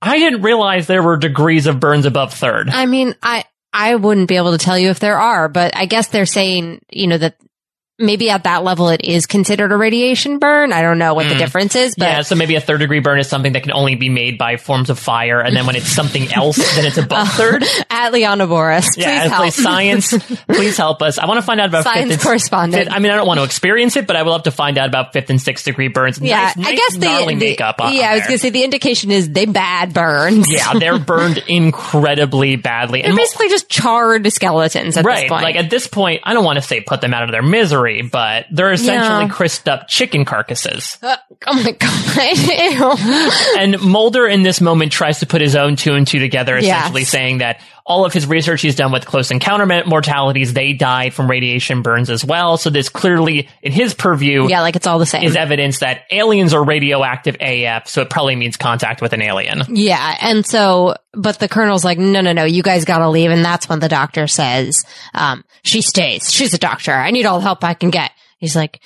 I 0.01 0.17
didn't 0.17 0.41
realize 0.43 0.87
there 0.87 1.03
were 1.03 1.17
degrees 1.17 1.67
of 1.67 1.79
burns 1.79 2.05
above 2.05 2.33
third. 2.33 2.69
I 2.69 2.85
mean, 2.85 3.15
I 3.21 3.43
I 3.73 3.95
wouldn't 3.95 4.27
be 4.29 4.37
able 4.37 4.53
to 4.53 4.57
tell 4.57 4.79
you 4.79 4.89
if 4.89 4.99
there 4.99 5.19
are, 5.19 5.47
but 5.49 5.75
I 5.75 5.85
guess 5.85 6.07
they're 6.07 6.25
saying, 6.25 6.81
you 6.89 7.07
know, 7.07 7.17
that 7.17 7.35
maybe 7.99 8.29
at 8.29 8.45
that 8.45 8.63
level 8.63 8.89
it 8.89 9.01
is 9.03 9.25
considered 9.25 9.71
a 9.71 9.77
radiation 9.77 10.39
burn. 10.39 10.71
I 10.73 10.81
don't 10.81 10.97
know 10.97 11.13
what 11.13 11.27
the 11.29 11.35
difference 11.35 11.75
is, 11.75 11.95
but 11.95 12.05
Mm. 12.05 12.11
yeah, 12.11 12.21
so 12.21 12.35
maybe 12.35 12.55
a 12.55 12.61
third 12.61 12.79
degree 12.79 12.99
burn 12.99 13.19
is 13.19 13.27
something 13.29 13.53
that 13.53 13.63
can 13.63 13.73
only 13.73 13.95
be 13.95 14.09
made 14.09 14.37
by 14.37 14.57
forms 14.57 14.89
of 14.89 14.97
fire, 14.97 15.39
and 15.41 15.55
then 15.55 15.65
when 15.65 15.75
it's 15.75 15.91
something 15.91 16.31
else, 16.33 16.57
then 16.75 16.85
it's 16.85 16.97
above 16.97 17.27
third. 17.33 17.63
at 17.89 18.11
Liana 18.13 18.47
Boris, 18.47 18.85
please 18.95 19.05
Yeah, 19.05 19.27
help. 19.27 19.41
please, 19.43 19.55
science, 19.63 20.13
please 20.47 20.77
help 20.77 21.01
us. 21.01 21.17
I 21.19 21.25
want 21.25 21.37
to 21.39 21.41
find 21.45 21.59
out 21.59 21.69
about 21.69 21.83
Science 21.83 22.09
fifth 22.11 22.19
and, 22.19 22.21
correspondent. 22.23 22.83
fifth- 22.85 22.95
I 22.95 22.99
mean, 22.99 23.11
I 23.11 23.15
don't 23.15 23.27
want 23.27 23.39
to 23.39 23.43
experience 23.43 23.95
it, 23.97 24.07
but 24.07 24.15
I 24.15 24.23
will 24.23 24.33
have 24.33 24.43
to 24.43 24.51
find 24.51 24.77
out 24.77 24.87
about 24.87 25.13
fifth 25.13 25.29
and 25.29 25.41
sixth 25.41 25.65
degree 25.65 25.87
burns. 25.89 26.19
yeah, 26.19 26.53
Nice- 26.55 26.67
I 26.67 26.75
guess 26.75 26.93
the, 26.97 27.35
makeup. 27.35 27.81
on 27.81 27.93
yeah, 27.93 28.09
I 28.09 28.13
was 28.13 28.21
there. 28.21 28.27
gonna 28.29 28.37
say 28.39 28.49
the 28.49 28.63
indication 28.63 29.11
is 29.11 29.29
they 29.29 29.45
bad 29.45 29.93
burns. 29.93 30.47
Yeah, 30.49 30.73
they're 30.79 30.99
burned 30.99 31.43
incredibly 31.47 32.55
badly. 32.55 33.01
they're 33.01 33.11
mo- 33.11 33.17
basically 33.17 33.49
just 33.49 33.69
charred 33.69 34.31
skeletons 34.31 34.97
at 34.97 35.05
right, 35.05 35.21
this 35.21 35.29
point. 35.29 35.43
like 35.43 35.55
at 35.55 35.69
this 35.69 35.87
point, 35.87 36.21
I 36.23 36.33
don't 36.33 36.43
want 36.45 36.57
to 36.57 36.61
say 36.61 36.81
put 36.81 37.01
them 37.01 37.13
out 37.13 37.23
of 37.23 37.31
their 37.31 37.41
misery, 37.41 37.88
but 38.11 38.45
they're 38.51 38.71
essentially 38.71 39.25
Yeah. 39.25 39.29
crisped 39.29 39.67
up 39.67 39.87
chicken 39.87 40.25
carcasses. 40.25 40.97
Uh, 41.01 41.17
oh 41.47 41.63
my 41.63 41.71
god! 41.71 42.99
And 43.59 43.79
Mulder 43.81 44.27
in 44.27 44.43
this 44.43 44.61
moment 44.61 44.91
tries 44.91 45.19
to 45.19 45.25
put 45.25 45.41
his 45.41 45.55
own 45.55 45.75
two 45.75 45.93
and 45.93 46.05
two 46.07 46.19
together, 46.19 46.57
essentially 46.57 47.01
Yes. 47.01 47.09
saying 47.09 47.37
that 47.39 47.59
all 47.89 48.05
of 48.05 48.13
his 48.13 48.27
research 48.27 48.61
he's 48.61 48.75
done 48.75 48.91
with 48.91 49.05
close 49.05 49.31
encounter 49.31 49.65
mortalities, 49.85 50.53
they 50.53 50.73
died 50.73 51.13
from 51.13 51.29
radiation 51.29 51.81
burns 51.81 52.09
as 52.11 52.23
well. 52.23 52.55
So 52.55 52.69
this 52.69 52.87
clearly, 52.87 53.49
in 53.63 53.71
his 53.71 53.95
purview, 53.95 54.47
yeah, 54.47 54.61
like 54.61 54.75
it's 54.75 54.85
all 54.85 54.99
the 54.99 55.07
same. 55.07 55.23
is 55.23 55.35
evidence 55.35 55.79
that 55.79 56.03
aliens 56.11 56.53
are 56.53 56.63
radioactive 56.63 57.35
AF, 57.41 57.87
so 57.87 58.03
it 58.03 58.09
probably 58.11 58.35
means 58.35 58.55
contact 58.57 59.01
with 59.01 59.11
an 59.13 59.23
alien. 59.23 59.63
Yeah. 59.69 60.17
And 60.21 60.45
so, 60.45 60.95
but 61.13 61.39
the 61.39 61.49
colonel's 61.49 61.83
like, 61.83 61.97
no, 61.97 62.21
no, 62.21 62.31
no, 62.31 62.45
you 62.45 62.61
guys 62.61 62.85
gotta 62.85 63.09
leave. 63.09 63.31
And 63.31 63.43
that's 63.43 63.67
when 63.67 63.79
the 63.79 63.89
doctor 63.89 64.27
says, 64.27 64.85
um, 65.15 65.43
she 65.63 65.81
stays. 65.81 66.31
She's 66.31 66.53
a 66.53 66.59
doctor. 66.59 66.93
I 66.93 67.09
need 67.09 67.25
all 67.25 67.39
the 67.39 67.45
help 67.45 67.63
I 67.63 67.73
can 67.73 67.89
get. 67.89 68.11
He's 68.37 68.55
like, 68.55 68.79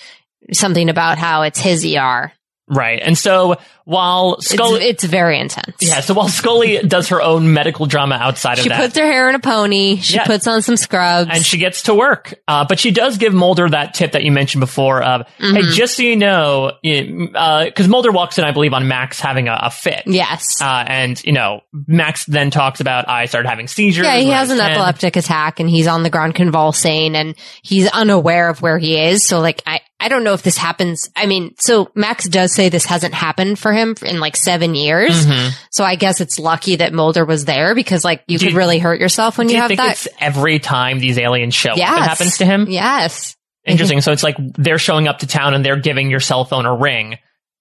something 0.53 0.89
about 0.89 1.17
how 1.17 1.41
it's 1.43 1.59
his 1.59 1.85
ER. 1.85 2.31
Right. 2.69 2.99
And 3.03 3.17
so 3.17 3.55
while 3.85 4.35
It's, 4.35 4.49
Scully, 4.49 4.83
it's 4.83 5.03
very 5.03 5.37
intense. 5.37 5.75
yeah, 5.81 5.99
so 5.99 6.13
while 6.13 6.29
Scully 6.29 6.77
does 6.79 7.09
her 7.09 7.21
own 7.21 7.51
medical 7.53 7.85
drama 7.85 8.15
outside 8.15 8.57
of 8.57 8.63
She 8.63 8.69
that, 8.69 8.77
She 8.77 8.81
puts 8.87 8.97
her 8.97 9.05
hair 9.05 9.27
in 9.29 9.35
a 9.35 9.39
pony. 9.39 9.97
She 9.97 10.15
Yeah. 10.15 10.23
puts 10.23 10.47
on 10.47 10.61
some 10.61 10.77
scrubs. 10.77 11.29
and 11.33 11.45
she 11.45 11.57
gets 11.57 11.83
to 11.83 11.93
work. 11.93 12.35
Uh, 12.47 12.63
but 12.65 12.79
she 12.79 12.91
does 12.91 13.17
give 13.17 13.33
Mulder 13.33 13.69
that 13.69 13.93
tip 13.93 14.13
that 14.13 14.23
you 14.23 14.31
mentioned 14.31 14.61
before 14.61 15.03
of, 15.03 15.21
Mm-hmm. 15.39 15.55
hey, 15.55 15.61
just 15.73 15.97
so 15.97 16.03
you 16.03 16.15
know, 16.15 16.71
because 16.81 17.87
Mulder 17.89 18.11
walks 18.11 18.37
in, 18.37 18.45
I 18.45 18.51
believe, 18.51 18.73
on 18.73 18.87
Max 18.87 19.19
having 19.19 19.49
a, 19.49 19.59
a 19.63 19.69
fit. 19.69 20.03
yes. 20.05 20.61
Uh, 20.61 20.85
and, 20.87 21.21
you 21.25 21.33
know, 21.33 21.61
Max 21.87 22.23
then 22.25 22.49
talks 22.49 22.79
about, 22.79 23.09
I 23.09 23.25
started 23.25 23.49
having 23.49 23.67
seizures. 23.67 24.05
yeah, 24.05 24.17
he 24.19 24.29
has 24.29 24.49
an 24.49 24.59
10." 24.59 24.71
epileptic 24.71 25.17
attack 25.17 25.59
and 25.59 25.69
he's 25.69 25.87
on 25.87 26.03
the 26.03 26.09
ground 26.09 26.35
convulsing 26.35 27.15
and 27.17 27.35
he's 27.61 27.89
unaware 27.89 28.47
of 28.49 28.61
where 28.61 28.77
he 28.77 28.97
is. 28.97 29.27
So 29.27 29.41
like, 29.41 29.61
I, 29.67 29.81
I 30.03 30.09
don't 30.09 30.25
know 30.25 30.33
if 30.33 30.43
this 30.43 30.57
happens. 30.57 31.09
I 31.15 31.27
mean, 31.27 31.55
so 31.59 31.89
Max 31.95 32.27
does 32.27 32.53
say 32.53 32.67
this 32.67 32.83
hasn't 32.83 33.13
happened 33.13 33.57
for 33.57 33.71
him 33.71 33.95
in 34.05 34.19
like 34.19 34.35
seven 34.35 34.75
years. 34.75 35.25
Mm-hmm. 35.25 35.49
So 35.71 35.85
I 35.85 35.95
guess 35.95 36.19
it's 36.19 36.37
lucky 36.37 36.75
that 36.75 36.91
Mulder 36.91 37.23
was 37.23 37.45
there 37.45 37.73
because 37.73 38.03
like 38.03 38.23
you 38.27 38.37
Do 38.37 38.47
could 38.47 38.55
really 38.55 38.79
hurt 38.79 38.99
yourself 38.99 39.37
when 39.37 39.47
you, 39.47 39.55
you 39.55 39.61
have 39.61 39.69
think 39.69 39.79
that. 39.79 39.91
it's 39.93 40.07
every 40.19 40.59
time 40.59 40.99
these 40.99 41.17
aliens 41.17 41.53
show 41.53 41.73
yes. 41.75 41.89
up 41.89 41.97
it 41.97 42.09
happens 42.09 42.37
to 42.39 42.45
him? 42.45 42.65
Yes. 42.69 43.37
Interesting. 43.65 44.01
So 44.01 44.11
it's 44.11 44.23
like 44.23 44.35
they're 44.39 44.77
showing 44.77 45.07
up 45.07 45.19
to 45.19 45.27
town 45.27 45.53
and 45.53 45.65
they're 45.65 45.79
giving 45.79 46.11
your 46.11 46.19
cell 46.19 46.43
phone 46.43 46.65
a 46.65 46.75
ring 46.75 47.17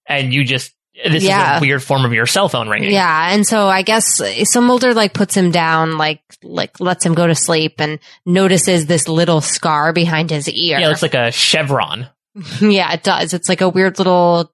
and 0.06 0.34
you 0.34 0.44
just, 0.44 0.72
this 1.08 1.22
Yeah. 1.22 1.54
is 1.56 1.58
a 1.58 1.64
weird 1.64 1.82
form 1.82 2.04
of 2.04 2.12
your 2.12 2.26
cell 2.26 2.48
phone 2.48 2.68
ringing. 2.68 2.90
Yeah, 2.90 3.32
and 3.32 3.46
so 3.46 3.66
I 3.66 3.80
guess 3.82 4.20
so 4.44 4.60
Mulder 4.60 4.92
like 4.94 5.14
puts 5.14 5.34
him 5.34 5.50
down, 5.50 5.96
like 5.96 6.20
like 6.42 6.80
lets 6.80 7.06
him 7.06 7.14
go 7.14 7.26
to 7.26 7.34
sleep, 7.34 7.76
and 7.80 7.98
notices 8.26 8.84
this 8.86 9.08
little 9.08 9.40
scar 9.40 9.92
behind 9.94 10.30
his 10.30 10.50
ear. 10.50 10.78
Yeah, 10.78 10.86
it 10.86 10.88
looks 10.90 11.00
like 11.02 11.14
a 11.14 11.30
chevron. 11.32 12.08
yeah, 12.60 12.92
it 12.92 13.02
does. 13.02 13.34
It's 13.34 13.48
like 13.48 13.60
a 13.60 13.68
weird 13.68 13.98
little 13.98 14.52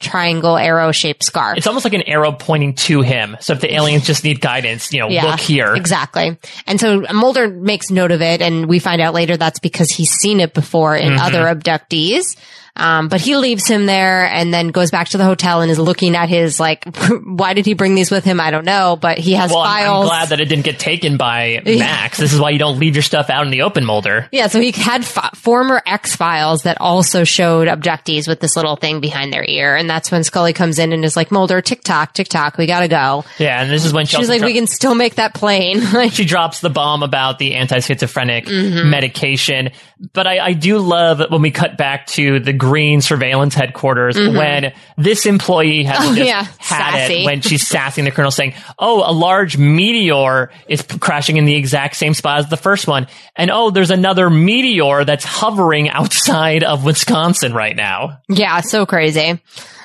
triangle 0.00 0.56
arrow 0.56 0.92
shaped 0.92 1.24
scar. 1.24 1.56
It's 1.56 1.66
almost 1.66 1.84
like 1.84 1.94
an 1.94 2.02
arrow 2.02 2.30
pointing 2.30 2.74
to 2.74 3.00
him. 3.00 3.36
So 3.40 3.54
if 3.54 3.60
the 3.60 3.74
aliens 3.74 4.06
just 4.06 4.22
need 4.22 4.40
guidance, 4.40 4.92
you 4.92 5.00
know, 5.00 5.08
look 5.08 5.40
here. 5.40 5.74
Exactly. 5.74 6.38
And 6.66 6.78
so 6.80 7.00
Mulder 7.12 7.48
makes 7.48 7.90
note 7.90 8.12
of 8.12 8.22
it, 8.22 8.40
and 8.40 8.66
we 8.66 8.78
find 8.78 9.00
out 9.00 9.12
later 9.14 9.36
that's 9.36 9.58
because 9.58 9.88
he's 9.90 10.10
seen 10.10 10.38
it 10.40 10.54
before 10.54 10.94
in 10.96 11.14
Mm-hmm. 11.14 11.24
other 11.26 11.44
abductees. 11.44 12.36
Um, 12.78 13.08
but 13.08 13.20
he 13.20 13.36
leaves 13.36 13.66
him 13.66 13.86
there 13.86 14.24
and 14.26 14.54
then 14.54 14.68
goes 14.68 14.90
back 14.90 15.08
to 15.10 15.18
the 15.18 15.24
hotel 15.24 15.60
and 15.60 15.70
is 15.70 15.78
looking 15.78 16.14
at 16.16 16.28
his 16.28 16.60
like, 16.60 16.84
why 17.24 17.54
did 17.54 17.66
he 17.66 17.74
bring 17.74 17.94
these 17.94 18.10
with 18.10 18.24
him? 18.24 18.40
I 18.40 18.50
don't 18.50 18.64
know, 18.64 18.96
but 19.00 19.18
he 19.18 19.32
has 19.34 19.50
Well, 19.50 19.60
I'm, 19.60 19.84
files. 19.84 20.02
I'm 20.04 20.08
glad 20.08 20.28
that 20.30 20.40
it 20.40 20.46
didn't 20.46 20.64
get 20.64 20.78
taken 20.78 21.16
by 21.16 21.60
Max. 21.66 22.18
This 22.18 22.32
is 22.32 22.40
why 22.40 22.50
you 22.50 22.58
don't 22.58 22.78
leave 22.78 22.94
your 22.94 23.02
stuff 23.02 23.30
out 23.30 23.44
in 23.44 23.50
the 23.50 23.62
open, 23.62 23.84
Mulder. 23.84 24.28
Yeah, 24.32 24.46
so 24.46 24.60
he 24.60 24.70
had 24.72 25.02
f- 25.02 25.30
former 25.36 25.82
X 25.86 26.14
Files 26.16 26.62
that 26.62 26.80
also 26.80 27.24
showed 27.24 27.68
abductees 27.68 28.28
with 28.28 28.40
this 28.40 28.56
little 28.56 28.76
thing 28.76 29.00
behind 29.00 29.32
their 29.32 29.44
ear, 29.44 29.74
and 29.76 29.88
that's 29.90 30.10
when 30.10 30.22
Scully 30.24 30.52
comes 30.52 30.78
in 30.78 30.92
and 30.92 31.04
is 31.04 31.16
like, 31.16 31.30
"Mulder, 31.30 31.60
tick 31.60 31.82
tock, 31.82 32.14
tick 32.14 32.28
tock, 32.28 32.58
we 32.58 32.66
gotta 32.66 32.88
go." 32.88 33.24
Yeah, 33.38 33.62
and 33.62 33.70
this 33.70 33.84
is 33.84 33.92
when 33.92 34.06
she 34.06 34.16
She's 34.16 34.28
like, 34.28 34.38
dro- 34.40 34.46
"We 34.48 34.54
can 34.54 34.66
still 34.66 34.94
make 34.94 35.16
that 35.16 35.34
plane." 35.34 35.80
Like, 35.92 36.12
she 36.18 36.24
drops 36.24 36.60
the 36.60 36.70
bomb 36.70 37.02
about 37.02 37.38
the 37.38 37.54
anti-schizophrenic 37.54 38.46
Mm-hmm. 38.46 38.90
medication. 38.90 39.70
But 40.12 40.26
I, 40.26 40.38
I 40.38 40.52
do 40.52 40.78
love 40.78 41.20
when 41.30 41.42
we 41.42 41.50
cut 41.50 41.76
back 41.76 42.06
to 42.08 42.38
the 42.40 42.52
green 42.68 43.00
surveillance 43.00 43.54
headquarters 43.54 44.16
when 44.16 44.72
this 44.96 45.24
employee 45.26 45.84
has 45.84 45.98
Mm-hmm. 45.98 46.12
Oh, 46.12 46.14
just 46.16 46.26
yeah. 46.28 46.42
had 46.58 46.92
Sassy. 46.92 47.22
it 47.22 47.24
when 47.24 47.40
she's 47.40 47.66
sassing 47.66 48.04
the 48.04 48.10
colonel 48.10 48.30
saying, 48.30 48.54
oh, 48.78 49.02
a 49.08 49.12
large 49.12 49.56
meteor 49.58 50.50
is 50.68 50.82
p- 50.82 50.98
crashing 50.98 51.38
in 51.38 51.44
the 51.44 51.54
exact 51.54 51.96
same 51.96 52.14
spot 52.14 52.38
as 52.40 52.48
the 52.50 52.56
first 52.56 52.86
one. 52.86 53.06
And 53.34 53.50
oh, 53.50 53.70
there's 53.70 53.90
another 53.90 54.28
meteor 54.30 55.04
that's 55.04 55.24
hovering 55.24 55.88
outside 55.88 56.62
of 56.62 56.84
Wisconsin 56.84 57.52
right 57.54 57.74
now. 57.74 58.20
yeah, 58.28 58.60
so 58.60 58.84
crazy. 58.86 59.40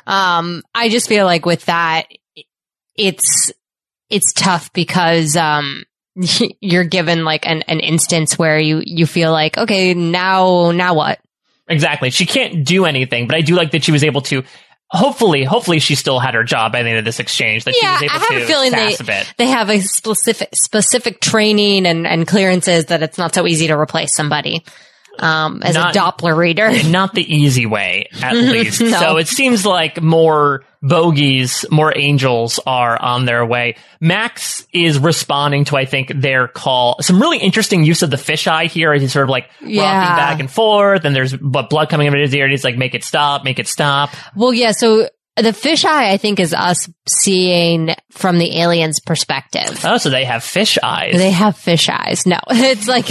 Um, 0.06 0.64
I 0.76 0.90
just 0.90 1.08
feel 1.08 1.26
like 1.26 1.46
with 1.46 1.66
that, 1.66 2.08
it's 2.96 3.52
it's 4.10 4.34
tough 4.34 4.72
because 4.74 5.36
um, 5.36 5.84
you're 6.60 6.84
given 6.84 7.24
like 7.26 7.48
an, 7.48 7.64
an 7.64 7.80
instance 7.80 8.38
where 8.38 8.60
you 8.60 8.82
you 8.86 9.06
feel 9.06 9.32
like, 9.32 9.58
okay, 9.58 9.94
now 9.94 10.72
now 10.72 10.94
what? 10.94 11.20
Exactly. 11.68 12.10
She 12.10 12.26
can't 12.26 12.66
do 12.66 12.86
anything, 12.86 13.28
but 13.28 13.36
I 13.36 13.42
do 13.42 13.56
like 13.56 13.72
that 13.72 13.84
she 13.84 13.92
was 13.92 14.04
able 14.04 14.22
to. 14.24 14.44
Hopefully, 14.90 15.44
hopefully 15.44 15.80
she 15.80 15.96
still 15.96 16.20
had 16.20 16.36
her 16.36 16.44
job 16.44 16.72
by 16.72 16.84
the 16.84 16.90
end 16.90 17.00
of 17.00 17.06
this 17.06 17.20
exchange. 17.20 17.64
That 17.64 17.74
Yeah, 17.82 17.98
she 17.98 18.06
was 18.06 18.12
I 18.12 18.16
able 18.16 18.26
have 18.26 18.30
to 18.30 18.44
a 18.44 18.48
feeling 18.48 18.72
they 18.72 18.94
a 18.94 19.26
they 19.38 19.48
have 19.48 19.70
a 19.70 19.80
specific 19.80 20.50
specific 20.54 21.20
training 21.20 21.88
and 21.88 22.06
and 22.06 22.28
clearances 22.28 22.86
that 22.86 23.02
it's 23.02 23.18
not 23.18 23.34
so 23.34 23.48
easy 23.48 23.68
to 23.68 23.74
replace 23.78 24.16
somebody. 24.16 24.64
Um, 25.20 25.62
as 25.64 25.76
Not- 25.76 25.96
a 25.96 26.00
Doppler 26.00 26.36
reader. 26.36 26.72
Not 26.90 27.14
the 27.14 27.22
easy 27.36 27.66
way, 27.66 28.08
at 28.22 28.36
least. 28.36 28.82
No. 28.82 29.00
So 29.00 29.18
it 29.18 29.28
seems 29.28 29.66
like 29.66 30.02
more 30.02 30.64
bogeys, 30.82 31.66
more 31.72 31.94
angels 31.96 32.60
are 32.66 33.02
on 33.02 33.26
their 33.26 33.46
way. 33.46 33.76
Max 34.02 34.68
is 34.74 35.00
responding 35.00 35.64
to, 35.66 35.78
I 35.78 35.86
think, 35.86 36.12
their 36.14 36.48
call. 36.48 36.98
Some 37.02 37.22
really 37.22 37.38
interesting 37.38 37.84
use 37.86 38.02
of 38.02 38.10
the 38.10 38.18
fisheye 38.18 38.70
here 38.70 38.92
as 38.92 39.02
he's 39.02 39.14
sort 39.14 39.24
of 39.24 39.30
like 39.30 39.50
Yeah. 39.62 39.82
rocking 39.84 40.16
back 40.18 40.40
and 40.42 40.52
forth, 40.52 41.06
and 41.06 41.16
there's 41.16 41.34
but 41.36 41.70
blood 41.70 41.90
coming 41.90 42.08
out 42.08 42.14
of 42.14 42.20
his 42.20 42.36
ear, 42.36 42.44
and 42.44 42.52
he's 42.52 42.64
like, 42.66 42.76
make 42.78 42.96
it 42.96 43.04
stop, 43.04 43.44
make 43.46 43.60
it 43.60 43.68
stop. 43.68 44.10
Well, 44.36 44.54
yeah. 44.54 44.72
So 44.72 45.08
the 45.36 45.50
fisheye, 45.52 45.86
I 46.12 46.18
think, 46.18 46.40
is 46.40 46.54
us 46.54 46.88
seeing 47.08 47.96
from 48.12 48.38
the 48.38 48.60
aliens' 48.60 49.00
perspective. 49.00 49.82
Oh, 49.84 49.98
so 49.98 50.10
they 50.10 50.26
have 50.26 50.44
fish 50.44 50.78
eyes. 50.84 51.14
They 51.16 51.32
have 51.32 51.58
fish 51.58 51.90
eyes. 51.90 52.26
No, 52.28 52.40
it's 52.50 52.88
like 52.88 53.08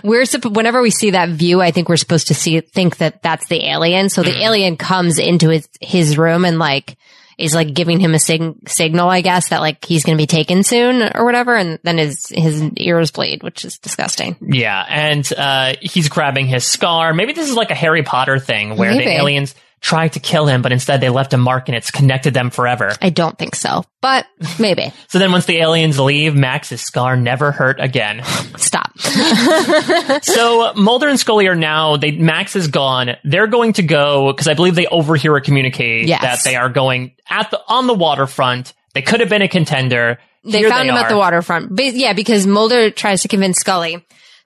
we're. 0.04 0.24
Whenever 0.44 0.80
we 0.80 0.90
see 0.90 1.10
that 1.10 1.30
view, 1.30 1.60
I 1.60 1.70
think 1.72 1.88
we're 1.88 1.96
supposed 1.96 2.28
to 2.28 2.34
see 2.34 2.60
think 2.60 2.98
that 2.98 3.22
that's 3.22 3.48
the 3.48 3.64
alien. 3.68 4.08
So 4.08 4.22
the 4.22 4.30
Mm. 4.30 4.42
alien 4.42 4.76
comes 4.76 5.18
into 5.18 5.48
his 5.48 5.68
his 5.80 6.16
room 6.18 6.44
and 6.44 6.58
like 6.58 6.96
is 7.38 7.54
like 7.54 7.74
giving 7.74 8.00
him 8.00 8.14
a 8.14 8.18
sig- 8.18 8.66
signal, 8.68 9.10
I 9.10 9.20
guess, 9.20 9.48
that 9.50 9.60
like 9.60 9.84
he's 9.84 10.04
going 10.04 10.16
to 10.16 10.22
be 10.22 10.26
taken 10.26 10.62
soon 10.62 11.02
or 11.14 11.24
whatever, 11.24 11.54
and 11.56 11.78
then 11.82 11.98
his 11.98 12.26
his 12.30 12.62
ears 12.76 13.10
bleed, 13.10 13.42
which 13.42 13.64
is 13.64 13.76
disgusting. 13.78 14.36
Yeah, 14.40 14.84
and 14.88 15.32
uh, 15.36 15.74
he's 15.80 16.08
grabbing 16.08 16.46
his 16.46 16.64
scar. 16.64 17.12
Maybe 17.12 17.32
this 17.34 17.48
is 17.50 17.54
like 17.56 17.70
a 17.70 17.74
Harry 17.74 18.02
Potter 18.04 18.38
thing 18.38 18.76
where 18.76 18.94
the 18.94 19.08
aliens 19.08 19.54
tried 19.80 20.08
to 20.14 20.20
kill 20.20 20.46
him, 20.46 20.62
but 20.62 20.72
instead 20.72 21.00
they 21.00 21.10
left 21.10 21.32
a 21.32 21.36
mark 21.36 21.68
and 21.68 21.76
it's 21.76 21.90
connected 21.90 22.34
them 22.34 22.50
forever. 22.50 22.92
I 23.00 23.10
don't 23.10 23.38
think 23.38 23.54
so, 23.54 23.84
but 24.00 24.26
maybe. 24.58 24.92
So 25.08 25.18
then 25.18 25.32
once 25.32 25.46
the 25.46 25.58
aliens 25.58 25.98
leave, 25.98 26.34
Max's 26.34 26.80
scar 26.82 27.16
never 27.16 27.52
hurt 27.52 27.80
again. 27.80 28.22
Stop. 28.56 28.98
so 30.22 30.72
Mulder 30.74 31.08
and 31.08 31.18
Scully 31.18 31.46
are 31.46 31.54
now, 31.54 31.96
they, 31.96 32.10
Max 32.10 32.56
is 32.56 32.68
gone. 32.68 33.16
They're 33.24 33.46
going 33.46 33.74
to 33.74 33.82
go, 33.82 34.32
because 34.32 34.48
I 34.48 34.54
believe 34.54 34.74
they 34.74 34.86
overhear 34.86 35.36
a 35.36 35.40
communicate 35.40 36.06
Yes. 36.08 36.22
that 36.22 36.40
they 36.44 36.56
are 36.56 36.68
going 36.68 37.14
at 37.30 37.50
the, 37.50 37.60
on 37.68 37.86
the 37.86 37.94
waterfront. 37.94 38.72
They 38.94 39.02
could 39.02 39.20
have 39.20 39.28
been 39.28 39.42
a 39.42 39.48
contender. 39.48 40.18
They 40.44 40.58
Here 40.58 40.68
found 40.68 40.88
him 40.88 40.96
at 40.96 41.08
the 41.08 41.16
waterfront. 41.16 41.74
Ba- 41.74 41.92
yeah, 41.92 42.12
because 42.12 42.46
Mulder 42.46 42.90
tries 42.90 43.22
to 43.22 43.28
convince 43.28 43.58
Scully 43.58 44.04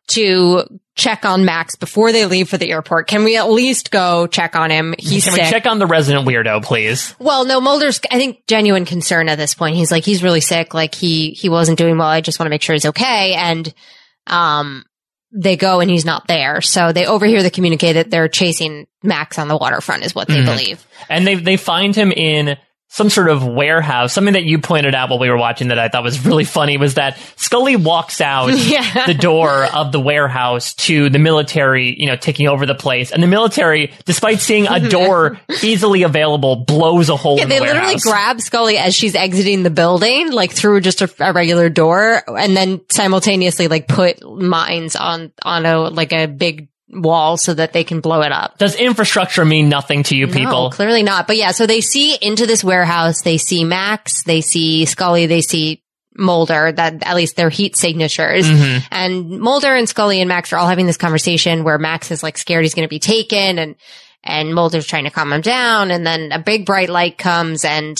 to 0.08 0.64
check 0.96 1.24
on 1.24 1.44
Max 1.44 1.76
before 1.76 2.12
they 2.12 2.26
leave 2.26 2.48
for 2.48 2.58
the 2.58 2.70
airport. 2.70 3.06
Can 3.06 3.24
we 3.24 3.36
at 3.36 3.48
least 3.48 3.90
go 3.90 4.26
check 4.26 4.56
on 4.56 4.70
him? 4.70 4.94
He's 4.98 5.24
Can 5.24 5.34
sick. 5.34 5.44
we 5.44 5.50
check 5.50 5.66
on 5.66 5.78
the 5.78 5.86
resident 5.86 6.26
weirdo, 6.26 6.62
please? 6.64 7.14
well, 7.18 7.44
no, 7.44 7.60
Mulder's, 7.60 8.00
I 8.10 8.18
think, 8.18 8.46
genuine 8.46 8.84
concern 8.84 9.28
at 9.28 9.38
this 9.38 9.54
point. 9.54 9.76
He's 9.76 9.90
like, 9.92 10.04
he's 10.04 10.22
really 10.22 10.40
sick. 10.40 10.74
Like, 10.74 10.94
he, 10.94 11.30
he 11.30 11.48
wasn't 11.48 11.78
doing 11.78 11.96
well. 11.96 12.08
I 12.08 12.20
just 12.20 12.38
want 12.38 12.46
to 12.46 12.50
make 12.50 12.62
sure 12.62 12.74
he's 12.74 12.86
okay. 12.86 13.34
And, 13.34 13.72
um, 14.26 14.84
they 15.32 15.56
go 15.56 15.78
and 15.78 15.88
he's 15.88 16.04
not 16.04 16.26
there. 16.26 16.60
So 16.60 16.92
they 16.92 17.06
overhear 17.06 17.42
the 17.44 17.50
communicate 17.52 17.94
that 17.94 18.10
they're 18.10 18.28
chasing 18.28 18.88
Max 19.04 19.38
on 19.38 19.46
the 19.46 19.56
waterfront 19.56 20.04
is 20.04 20.12
what 20.12 20.26
they 20.26 20.38
Mhm. 20.38 20.44
believe. 20.44 20.84
And 21.08 21.24
they 21.24 21.36
they 21.36 21.56
find 21.56 21.94
him 21.94 22.10
in 22.10 22.56
some 22.92 23.08
sort 23.08 23.28
of 23.28 23.46
warehouse. 23.46 24.12
Something 24.12 24.34
that 24.34 24.42
you 24.42 24.58
pointed 24.58 24.96
out 24.96 25.10
while 25.10 25.20
we 25.20 25.30
were 25.30 25.36
watching 25.36 25.68
that 25.68 25.78
I 25.78 25.88
thought 25.88 26.02
was 26.02 26.26
really 26.26 26.44
funny 26.44 26.76
was 26.76 26.94
that 26.94 27.16
Scully 27.36 27.76
walks 27.76 28.20
out 28.20 28.48
Yeah. 28.56 29.06
the 29.06 29.14
door 29.14 29.64
of 29.64 29.92
the 29.92 30.00
warehouse 30.00 30.74
to 30.74 31.08
the 31.08 31.20
military, 31.20 31.94
you 31.96 32.06
know, 32.06 32.16
taking 32.16 32.48
over 32.48 32.66
the 32.66 32.74
place. 32.74 33.12
And 33.12 33.22
the 33.22 33.28
military, 33.28 33.92
despite 34.06 34.40
seeing 34.40 34.66
a 34.66 34.72
mhm. 34.72 34.90
door 34.90 35.40
easily 35.62 36.02
available, 36.02 36.56
blows 36.56 37.08
a 37.08 37.16
hole 37.16 37.36
Yeah, 37.36 37.44
in 37.44 37.48
the 37.48 37.54
they 37.54 37.60
literally 37.60 37.96
grab 37.96 38.40
Scully 38.40 38.76
as 38.76 38.92
she's 38.92 39.14
exiting 39.14 39.62
the 39.62 39.70
building, 39.70 40.32
like 40.32 40.50
through 40.50 40.80
just 40.80 41.00
a, 41.00 41.10
a 41.20 41.32
regular 41.32 41.68
door, 41.68 42.24
and 42.26 42.56
then 42.56 42.80
simultaneously 42.90 43.68
like 43.68 43.86
put 43.86 44.20
mines 44.28 44.96
on 44.96 45.32
on 45.42 45.64
a 45.64 45.78
like 45.78 46.12
a 46.12 46.26
big 46.26 46.66
wall 46.92 47.36
so 47.36 47.54
that 47.54 47.72
they 47.72 47.84
can 47.84 48.00
blow 48.00 48.22
it 48.22 48.32
up. 48.32 48.58
Does 48.58 48.74
infrastructure 48.74 49.44
mean 49.44 49.68
nothing 49.68 50.02
to 50.04 50.16
you 50.16 50.26
people? 50.26 50.64
No, 50.64 50.70
clearly 50.70 51.02
not. 51.02 51.26
But 51.26 51.36
yeah, 51.36 51.52
so 51.52 51.66
they 51.66 51.80
see 51.80 52.16
into 52.20 52.46
this 52.46 52.64
warehouse. 52.64 53.22
They 53.22 53.38
see 53.38 53.64
Max. 53.64 54.22
They 54.24 54.40
see 54.40 54.84
Scully. 54.86 55.26
They 55.26 55.40
see 55.40 55.82
Mulder. 56.16 56.72
That 56.72 57.02
at 57.06 57.16
least 57.16 57.36
their 57.36 57.50
heat 57.50 57.76
signatures. 57.76 58.48
Mhm. 58.48 58.82
And 58.90 59.40
Mulder 59.40 59.74
and 59.74 59.88
Scully 59.88 60.20
and 60.20 60.28
Max 60.28 60.52
are 60.52 60.58
all 60.58 60.68
having 60.68 60.86
this 60.86 60.96
conversation 60.96 61.64
where 61.64 61.78
Max 61.78 62.10
is 62.10 62.22
like 62.22 62.36
scared 62.36 62.64
he's 62.64 62.74
going 62.74 62.86
to 62.86 62.88
be 62.88 62.98
taken, 62.98 63.58
and 63.58 63.76
and 64.24 64.54
Mulder's 64.54 64.86
trying 64.86 65.04
to 65.04 65.10
calm 65.10 65.32
him 65.32 65.40
down. 65.40 65.90
And 65.90 66.06
then 66.06 66.32
a 66.32 66.38
big 66.38 66.66
bright 66.66 66.90
light 66.90 67.16
comes, 67.16 67.64
and 67.64 67.96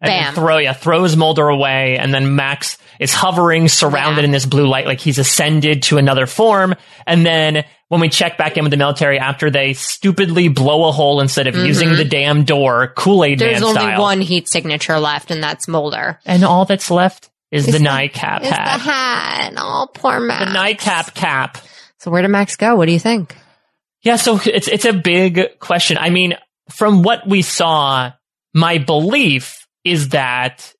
Bam. 0.00 0.34
throw 0.34 0.58
yeah, 0.58 0.72
throws 0.72 1.16
Mulder 1.16 1.48
away, 1.48 1.98
and 1.98 2.12
then 2.14 2.36
Max 2.36 2.78
is 3.00 3.12
hovering, 3.14 3.68
surrounded 3.68 4.22
Yeah. 4.22 4.26
in 4.26 4.30
this 4.32 4.46
blue 4.46 4.66
light, 4.68 4.86
like 4.86 5.00
he's 5.00 5.18
ascended 5.18 5.82
to 5.84 5.98
another 5.98 6.26
form. 6.26 6.74
And 7.06 7.24
then 7.26 7.64
when 7.88 8.00
we 8.00 8.08
check 8.08 8.36
back 8.38 8.56
in 8.56 8.64
with 8.64 8.70
the 8.70 8.76
military 8.76 9.18
after 9.18 9.50
they 9.50 9.72
stupidly 9.72 10.48
blow 10.48 10.88
a 10.88 10.92
hole 10.92 11.20
instead 11.20 11.46
of 11.46 11.54
using 11.56 11.94
the 11.96 12.04
damn 12.04 12.44
door, 12.44 12.92
Kool 12.96 13.24
Aid 13.24 13.40
Man 13.40 13.48
Mm-hmm. 13.54 13.60
there's 13.64 13.76
only 13.76 13.98
one 13.98 14.20
heat 14.20 14.48
signature 14.48 14.98
left, 15.00 15.30
and 15.30 15.42
that's 15.42 15.66
Mulder. 15.68 16.18
and 16.26 16.44
all 16.44 16.64
that's 16.64 16.90
left 16.90 17.30
is 17.50 17.64
the 17.66 17.70
It's 17.70 17.78
the- 17.78 17.84
NICAP 17.84 18.40
It's 18.40 18.48
the 18.50 18.54
hat, 18.54 18.80
hat. 18.80 19.52
Oh, 19.56 19.88
poor 19.94 20.20
Max. 20.20 20.44
the 20.52 20.58
NICAP 20.58 21.14
cap. 21.14 21.58
So 21.98 22.10
where 22.10 22.22
did 22.22 22.28
Max 22.28 22.56
go? 22.56 22.76
What 22.76 22.86
do 22.86 22.92
you 22.92 23.00
think? 23.00 23.34
Yeah, 24.02 24.16
so 24.16 24.38
it's 24.44 24.68
it's 24.68 24.84
a 24.84 24.92
big 24.92 25.58
question. 25.58 25.98
I 25.98 26.10
mean, 26.10 26.34
from 26.70 27.02
what 27.02 27.26
we 27.26 27.42
saw, 27.42 28.12
my 28.54 28.78
belief 28.78 29.57
is 29.84 30.10
that 30.10 30.74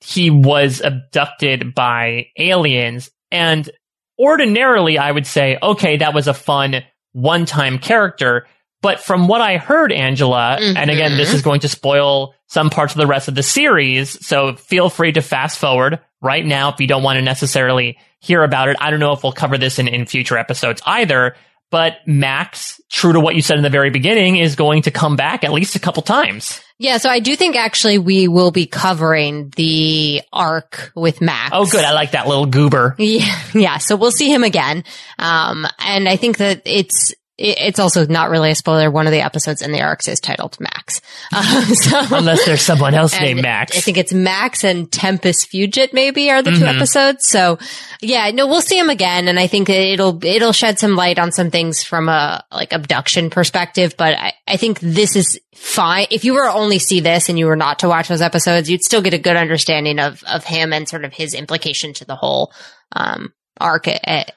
he 0.00 0.30
was 0.30 0.80
abducted 0.80 1.74
by 1.74 2.26
aliens 2.36 3.10
and 3.30 3.70
ordinarily 4.18 4.98
I 4.98 5.10
would 5.10 5.26
say, 5.26 5.58
okay, 5.62 5.98
that 5.98 6.14
was 6.14 6.28
a 6.28 6.34
fun 6.34 6.82
one-time 7.12 7.78
character, 7.78 8.46
but 8.82 9.00
from 9.00 9.28
what 9.28 9.40
I 9.40 9.58
heard, 9.58 9.92
Angela, 9.92 10.56
and 10.60 10.90
again, 10.90 11.16
this 11.16 11.28
mm-hmm. 11.28 11.36
is 11.36 11.42
going 11.42 11.60
to 11.60 11.68
spoil 11.68 12.34
some 12.48 12.68
parts 12.68 12.94
of 12.94 12.98
the 12.98 13.06
rest 13.06 13.28
of 13.28 13.36
the 13.36 13.42
series, 13.42 14.26
so 14.26 14.56
feel 14.56 14.90
free 14.90 15.12
to 15.12 15.22
fast 15.22 15.58
forward 15.58 16.00
right 16.20 16.44
now 16.44 16.70
if 16.70 16.80
you 16.80 16.88
don't 16.88 17.04
want 17.04 17.16
to 17.16 17.22
necessarily 17.22 17.96
hear 18.20 18.42
about 18.42 18.68
it. 18.68 18.76
I 18.80 18.90
don't 18.90 19.00
know 19.00 19.12
if 19.12 19.22
we'll 19.22 19.32
cover 19.32 19.56
this 19.56 19.78
in, 19.78 19.86
in 19.86 20.06
future 20.06 20.36
episodes 20.36 20.82
either, 20.84 21.36
but 21.70 21.98
Max, 22.06 22.80
true 22.90 23.12
to 23.12 23.20
what 23.20 23.36
you 23.36 23.42
said 23.42 23.56
in 23.56 23.62
the 23.62 23.70
very 23.70 23.90
beginning, 23.90 24.36
is 24.36 24.56
going 24.56 24.82
to 24.82 24.90
come 24.90 25.14
back 25.14 25.44
at 25.44 25.52
least 25.52 25.76
a 25.76 25.80
couple 25.80 26.02
times. 26.02 26.60
Yeah, 26.82 26.96
so 26.98 27.08
I 27.08 27.20
do 27.20 27.36
think 27.36 27.54
actually 27.54 27.98
we 27.98 28.26
will 28.26 28.50
be 28.50 28.66
covering 28.66 29.50
the 29.54 30.20
arc 30.32 30.90
with 30.96 31.20
Max. 31.20 31.50
Oh, 31.52 31.64
good. 31.64 31.84
I 31.84 31.92
like 31.92 32.10
that 32.10 32.26
little 32.26 32.46
goober. 32.46 32.96
Yeah, 32.98 33.40
yeah. 33.54 33.78
So 33.78 33.94
we'll 33.94 34.10
see 34.10 34.28
him 34.34 34.42
again. 34.42 34.82
Um, 35.16 35.64
and 35.78 36.08
I 36.08 36.16
think 36.16 36.38
that 36.38 36.62
it's, 36.64 37.12
it- 37.12 37.18
it's 37.44 37.78
also 37.78 38.06
not 38.06 38.30
really 38.30 38.50
a 38.50 38.54
spoiler. 38.54 38.90
One 38.90 39.06
of 39.06 39.12
the 39.12 39.20
episodes 39.20 39.62
in 39.62 39.72
the 39.72 39.80
arcs 39.82 40.06
is 40.08 40.20
titled 40.20 40.58
Max. 40.60 41.00
Um, 41.34 41.64
so, 41.64 42.16
Unless 42.16 42.44
there's 42.44 42.60
someone 42.60 42.94
else 42.94 43.18
named 43.18 43.40
Max. 43.42 43.76
I 43.76 43.80
think 43.80 43.96
it's 43.96 44.12
Max 44.12 44.64
and 44.64 44.90
Tempus 44.92 45.46
Fugit 45.46 45.92
maybe 45.94 46.30
are 46.30 46.42
the 46.42 46.50
two 46.50 46.58
Mhm. 46.64 46.76
episodes. 46.76 47.26
So 47.26 47.58
yeah, 48.02 48.30
no, 48.32 48.46
we'll 48.46 48.60
see 48.60 48.78
him 48.78 48.90
again. 48.90 49.28
And 49.28 49.38
I 49.40 49.46
think 49.46 49.70
it'll, 49.70 50.22
it'll 50.24 50.52
shed 50.52 50.78
some 50.78 50.94
light 50.94 51.18
on 51.18 51.32
some 51.32 51.50
things 51.50 51.82
from 51.82 52.08
a 52.10 52.44
like 52.52 52.72
abduction 52.74 53.30
perspective. 53.30 53.94
But 53.96 54.14
I, 54.14 54.32
I 54.46 54.56
think 54.58 54.78
this 54.80 55.16
is 55.16 55.40
fine. 55.54 56.06
If 56.10 56.24
you 56.26 56.34
were 56.34 56.48
only 56.50 56.78
see 56.78 57.00
this 57.00 57.28
and 57.30 57.38
you 57.38 57.46
were 57.46 57.56
not 57.56 57.78
to 57.80 57.88
watch 57.88 58.08
those 58.08 58.20
episodes, 58.22 58.68
you'd 58.70 58.84
still 58.84 59.00
get 59.02 59.14
a 59.14 59.18
good 59.18 59.36
understanding 59.36 59.98
of, 59.98 60.22
of 60.24 60.44
him 60.44 60.72
and 60.74 60.86
sort 60.88 61.04
of 61.06 61.14
his 61.14 61.32
implication 61.34 61.94
to 61.94 62.04
the 62.04 62.16
whole, 62.16 62.52
um, 62.94 63.32
arc 63.62 63.86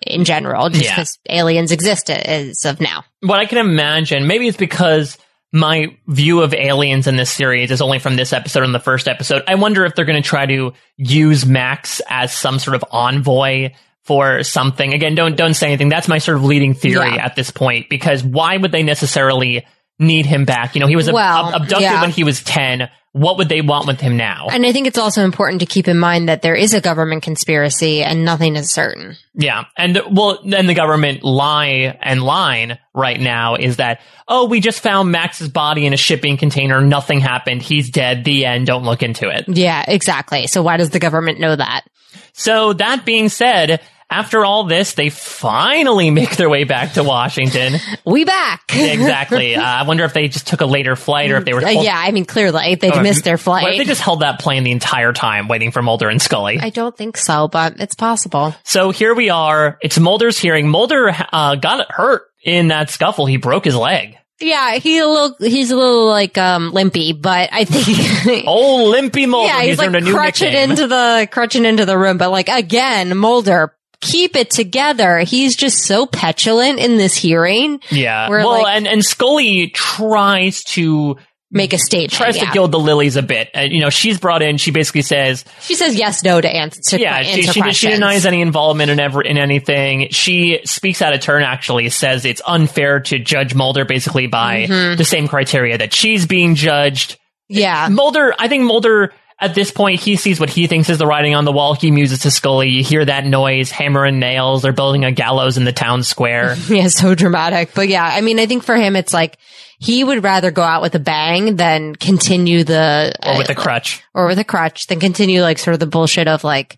in 0.05 0.23
general, 0.23 0.69
just 0.69 0.83
Yeah. 0.85 0.95
because 0.95 1.19
aliens 1.29 1.71
exist 1.71 2.09
as 2.09 2.63
of 2.65 2.79
now. 2.79 3.03
what 3.21 3.39
I 3.39 3.45
can 3.45 3.57
imagine, 3.57 4.27
maybe 4.27 4.47
it's 4.47 4.57
because 4.57 5.17
my 5.51 5.87
view 6.07 6.41
of 6.41 6.53
aliens 6.53 7.07
in 7.07 7.15
this 7.15 7.29
series 7.31 7.71
is 7.71 7.81
only 7.81 7.99
from 7.99 8.15
this 8.17 8.33
episode 8.33 8.63
and 8.63 8.75
the 8.75 8.79
first 8.79 9.07
episode. 9.07 9.41
I 9.47 9.55
wonder 9.55 9.85
if 9.85 9.95
they're 9.95 10.05
going 10.05 10.21
to 10.21 10.27
try 10.27 10.45
to 10.45 10.73
use 10.97 11.45
Max 11.45 12.01
as 12.09 12.33
some 12.33 12.59
sort 12.59 12.75
of 12.75 12.83
envoy 12.91 13.71
for 14.03 14.43
something. 14.43 14.93
Again, 14.93 15.15
don't 15.15 15.35
don't 15.35 15.53
say 15.53 15.67
anything. 15.67 15.89
That's 15.89 16.07
my 16.07 16.17
sort 16.19 16.37
of 16.37 16.43
leading 16.43 16.73
theory 16.73 17.15
Yeah. 17.15 17.25
at 17.25 17.35
this 17.35 17.51
point 17.51 17.87
because 17.89 18.23
why 18.23 18.57
would 18.57 18.71
they 18.71 18.83
necessarily 18.83 19.65
need 19.99 20.25
him 20.25 20.45
back? 20.45 20.75
You 20.75 20.81
know, 20.81 20.87
he 20.87 20.95
was 20.95 21.07
ab- 21.07 21.13
Well, 21.15 21.45
ab- 21.47 21.61
abducted 21.61 21.81
yeah. 21.81 22.01
when 22.01 22.11
he 22.11 22.23
was 22.23 22.43
10. 22.43 22.89
What 23.13 23.37
would 23.37 23.47
they 23.47 23.61
want 23.61 23.87
with 23.87 24.01
him 24.01 24.17
now? 24.17 24.47
And 24.51 24.65
I 24.65 24.73
think 24.73 24.87
it's 24.87 24.97
also 24.97 25.23
important 25.23 25.61
to 25.61 25.65
keep 25.65 25.87
in 25.87 25.97
mind 25.97 26.27
that 26.27 26.41
there 26.41 26.53
is 26.53 26.73
a 26.73 26.81
government 26.81 27.23
conspiracy 27.23 28.03
and 28.03 28.25
nothing 28.25 28.57
is 28.57 28.73
certain. 28.73 29.15
Yeah. 29.33 29.63
And 29.77 30.01
well, 30.11 30.39
then 30.45 30.65
the 30.67 30.73
government 30.73 31.23
lie 31.23 31.97
and 32.01 32.21
line 32.21 32.77
right 32.93 33.17
now 33.17 33.55
is 33.55 33.77
that, 33.77 34.01
oh, 34.27 34.47
we 34.49 34.59
just 34.59 34.81
found 34.81 35.13
Max's 35.13 35.47
body 35.47 35.85
in 35.85 35.93
a 35.93 35.97
shipping 35.97 36.35
container. 36.35 36.81
Nothing 36.81 37.21
happened. 37.21 37.61
He's 37.61 37.89
dead. 37.89 38.25
The 38.25 38.45
end. 38.45 38.67
Don't 38.67 38.83
look 38.83 39.01
into 39.01 39.29
it. 39.29 39.45
Yeah, 39.47 39.85
exactly. 39.87 40.47
So 40.47 40.61
why 40.61 40.75
does 40.75 40.89
the 40.89 40.99
government 40.99 41.39
know 41.39 41.55
that? 41.55 41.85
So 42.33 42.73
that 42.73 43.05
being 43.05 43.29
said, 43.29 43.79
after 44.09 44.45
all 44.45 44.65
this, 44.65 44.93
they 44.93 45.09
finally 45.09 46.09
make 46.11 46.35
their 46.37 46.49
way 46.49 46.63
back 46.63 46.93
to 46.93 47.03
Washington. 47.03 47.75
We 48.05 48.23
back. 48.25 48.63
exactly. 48.73 49.55
Uh, 49.55 49.61
I 49.61 49.83
wonder 49.83 50.03
if 50.03 50.13
they 50.13 50.27
just 50.27 50.47
took 50.47 50.61
a 50.61 50.65
later 50.65 50.95
flight 50.95 51.31
or 51.31 51.37
if 51.37 51.45
they 51.45 51.53
were. 51.53 51.63
Uh, 51.63 51.69
yeah, 51.69 51.95
I 51.97 52.11
mean, 52.11 52.25
clearly 52.25 52.75
they 52.75 52.91
Or- 52.91 53.01
missed 53.01 53.23
their 53.23 53.37
flight. 53.37 53.77
they 53.77 53.83
just 53.83 54.01
held 54.01 54.19
that 54.21 54.39
plane 54.39 54.63
the 54.63 54.71
entire 54.71 55.13
time 55.13 55.47
waiting 55.47 55.71
for 55.71 55.81
Mulder 55.81 56.09
and 56.09 56.21
Scully? 56.21 56.59
I 56.59 56.69
don't 56.69 56.95
think 56.95 57.17
so, 57.17 57.47
but 57.47 57.79
it's 57.79 57.95
possible. 57.95 58.53
So 58.63 58.91
here 58.91 59.13
we 59.15 59.29
are. 59.29 59.77
It's 59.81 59.97
Mulder's 59.99 60.37
hearing. 60.37 60.67
Mulder 60.67 61.15
uh, 61.31 61.55
got 61.55 61.91
hurt 61.91 62.23
in 62.43 62.67
that 62.69 62.89
scuffle, 62.89 63.25
he 63.25 63.37
broke 63.37 63.65
his 63.65 63.75
leg. 63.75 64.17
Yeah, 64.39 64.75
he 64.75 64.97
a 64.99 65.07
little 65.07 65.35
he's 65.39 65.71
a 65.71 65.75
little 65.77 66.07
like 66.07 66.37
um 66.37 66.71
limpy, 66.73 67.13
but 67.13 67.49
I 67.53 67.63
think 67.63 68.43
Oh, 68.47 68.91
Limpy 68.93 69.25
Mulder. 69.27 69.47
yeah, 69.47 69.61
he's, 69.63 69.77
like 69.77 69.93
a 69.93 70.01
new 70.01 70.11
crutching 70.13 70.47
nickname. 70.51 70.71
into 70.71 70.87
the 70.87 71.27
crutching 71.31 71.63
into 71.65 71.85
the 71.85 71.97
room. 71.97 72.17
But 72.17 72.31
like 72.31 72.49
again, 72.49 73.15
Mulder, 73.17 73.73
keep 74.01 74.35
it 74.35 74.49
together. 74.51 75.19
He's 75.19 75.55
just 75.55 75.83
so 75.83 76.05
petulant 76.05 76.79
in 76.79 76.97
this 76.97 77.15
hearing. 77.15 77.79
yeah. 77.89 78.29
Well, 78.29 78.49
like- 78.61 78.75
and, 78.77 78.87
and 78.87 79.03
Scully 79.03 79.69
tries 79.69 80.63
to 80.63 81.17
Make 81.51 81.71
a 81.73 81.77
statement. 81.77 82.11
tries 82.11 82.35
yeah. 82.35 82.45
to 82.47 82.51
gild 82.51 82.71
the 82.73 82.79
lilies 82.79 83.15
a 83.15 83.21
bit. 83.21 83.49
Uh, 83.55 83.61
you 83.61 83.79
know, 83.79 83.89
she's 83.89 84.19
brought 84.19 84.41
in. 84.41 84.57
She 84.57 84.71
basically 84.71 85.03
says, 85.03 85.45
She 85.61 85.75
says 85.75 85.95
yes, 85.95 86.21
no 86.23 86.41
to 86.41 86.49
answer. 86.53 86.97
Yeah, 86.97 87.15
answer 87.17 87.53
she, 87.53 87.61
she, 87.61 87.71
she 87.73 87.87
denies 87.91 88.25
any 88.25 88.41
involvement 88.41 88.91
in 88.91 88.99
ever 88.99 89.21
in 89.21 89.37
anything. 89.37 90.09
She 90.09 90.59
speaks 90.65 91.01
out 91.01 91.13
of 91.13 91.21
turn. 91.21 91.43
Actually, 91.43 91.87
says 91.91 92.25
it's 92.25 92.41
unfair 92.45 92.99
to 93.01 93.19
judge 93.19 93.55
Mulder 93.55 93.85
basically 93.85 94.27
by 94.27 94.65
Mm-hmm. 94.65 94.97
the 94.97 95.05
same 95.05 95.27
criteria 95.29 95.77
that 95.77 95.93
she's 95.93 96.25
being 96.25 96.55
judged. 96.55 97.17
Yeah, 97.47 97.87
Mulder, 97.89 98.33
I 98.37 98.47
think 98.49 98.63
Mulder 98.63 99.13
at 99.39 99.53
this 99.53 99.71
point 99.71 99.99
he 99.99 100.15
sees 100.15 100.39
what 100.39 100.49
he 100.49 100.67
thinks 100.67 100.89
is 100.89 100.97
the 100.97 101.05
writing 101.05 101.35
on 101.35 101.45
the 101.45 101.51
wall. 101.51 101.73
He 101.73 101.91
muses 101.91 102.19
to 102.19 102.31
Scully. 102.31 102.69
You 102.69 102.83
hear 102.83 103.03
that 103.03 103.25
noise, 103.25 103.69
hammer 103.69 104.05
and 104.05 104.19
nails. 104.19 104.61
They're 104.61 104.71
building 104.71 105.03
a 105.03 105.11
gallows 105.11 105.57
in 105.57 105.65
the 105.65 105.73
town 105.73 106.03
square. 106.03 106.55
yeah, 106.69 106.87
so 106.87 107.15
dramatic. 107.15 107.71
But 107.73 107.89
yeah, 107.89 108.05
I 108.05 108.21
mean, 108.21 108.39
I 108.39 108.45
think 108.45 108.63
for 108.63 108.75
him, 108.75 108.95
it's 108.95 109.13
like 109.13 109.37
he 109.77 110.03
would 110.03 110.23
rather 110.23 110.51
go 110.51 110.63
out 110.63 110.81
with 110.81 110.95
a 110.95 110.99
bang 110.99 111.57
than 111.57 111.95
continue 111.95 112.63
the 112.63 113.13
or 113.25 113.37
with 113.37 113.49
uh, 113.49 113.53
a 113.53 113.55
crutch. 113.55 114.03
or 114.13 114.27
with 114.27 114.39
a 114.39 114.45
crutch 114.45 114.87
than 114.87 114.99
continue 114.99 115.41
like 115.41 115.59
sort 115.59 115.73
of 115.73 115.79
the 115.79 115.87
bullshit 115.87 116.27
of 116.27 116.43
like 116.43 116.77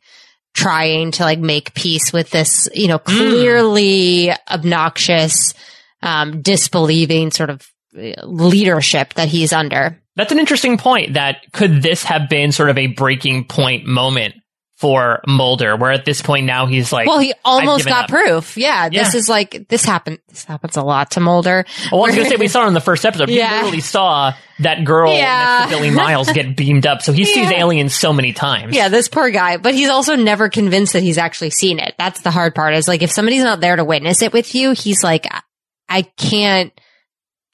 trying 0.55 1.11
to 1.11 1.23
like 1.23 1.39
make 1.39 1.75
peace 1.75 2.11
with 2.11 2.31
this, 2.31 2.67
you 2.73 2.87
know, 2.87 2.97
clearly 2.97 4.31
obnoxious, 4.49 5.53
um, 6.01 6.41
disbelieving 6.41 7.29
sort 7.29 7.51
of 7.51 7.69
uh, 7.95 8.25
leadership 8.25 9.13
that 9.13 9.27
he's 9.27 9.53
under. 9.53 10.01
That's 10.17 10.31
an 10.33 10.39
interesting 10.39 10.77
point. 10.77 11.13
That 11.13 11.37
could 11.53 11.81
this 11.81 12.03
have 12.03 12.27
been 12.27 12.51
sort 12.51 12.69
of 12.69 12.77
a 12.77 12.87
breaking 12.87 13.45
point 13.45 13.85
moment 13.85 14.35
for 14.75 15.21
Mulder, 15.27 15.75
where 15.75 15.91
at 15.91 16.05
this 16.05 16.21
point 16.21 16.45
now 16.45 16.67
he's 16.67 16.93
like, 16.93 17.07
Well, 17.07 17.17
he 17.17 17.33
almost 17.43 17.85
got 17.87 18.03
up. 18.03 18.09
proof. 18.09 18.57
Yeah, 18.57 18.89
this 18.89 19.15
is 19.15 19.27
like 19.27 19.67
this 19.69 19.83
happened. 19.83 20.19
This 20.29 20.43
happens 20.43 20.77
a 20.77 20.83
lot 20.83 21.11
to 21.11 21.19
Mulder. 21.19 21.65
Well, 21.91 22.03
I 22.03 22.07
was 22.07 22.15
gonna 22.15 22.29
say 22.29 22.35
we 22.35 22.47
saw 22.47 22.63
it 22.65 22.67
in 22.67 22.75
the 22.75 22.79
first 22.81 23.03
episode. 23.03 23.29
He 23.29 23.37
Yeah. 23.39 23.53
literally 23.55 23.79
saw 23.79 24.33
that 24.59 24.83
girl 24.85 25.11
Yeah. 25.15 25.61
next 25.61 25.71
to 25.71 25.77
Billy 25.77 25.89
Miles 25.89 26.31
get 26.31 26.55
beamed 26.55 26.85
up, 26.85 27.01
so 27.01 27.11
he 27.11 27.25
sees 27.25 27.49
aliens 27.51 27.95
so 27.95 28.13
many 28.13 28.33
times. 28.33 28.75
Yeah, 28.75 28.89
this 28.89 29.07
poor 29.07 29.31
guy, 29.31 29.57
but 29.57 29.73
he's 29.73 29.89
also 29.89 30.15
never 30.15 30.47
convinced 30.47 30.93
that 30.93 31.01
he's 31.01 31.17
actually 31.17 31.49
seen 31.51 31.79
it. 31.79 31.95
That's 31.97 32.21
the 32.21 32.29
hard 32.31 32.53
part 32.53 32.75
is 32.75 32.87
like 32.87 33.01
if 33.01 33.11
somebody's 33.11 33.43
not 33.43 33.59
there 33.61 33.77
to 33.77 33.83
witness 33.83 34.21
it 34.21 34.31
with 34.31 34.53
you, 34.53 34.73
he's 34.73 35.03
like, 35.03 35.25
I- 35.89 36.01
can't 36.17 36.71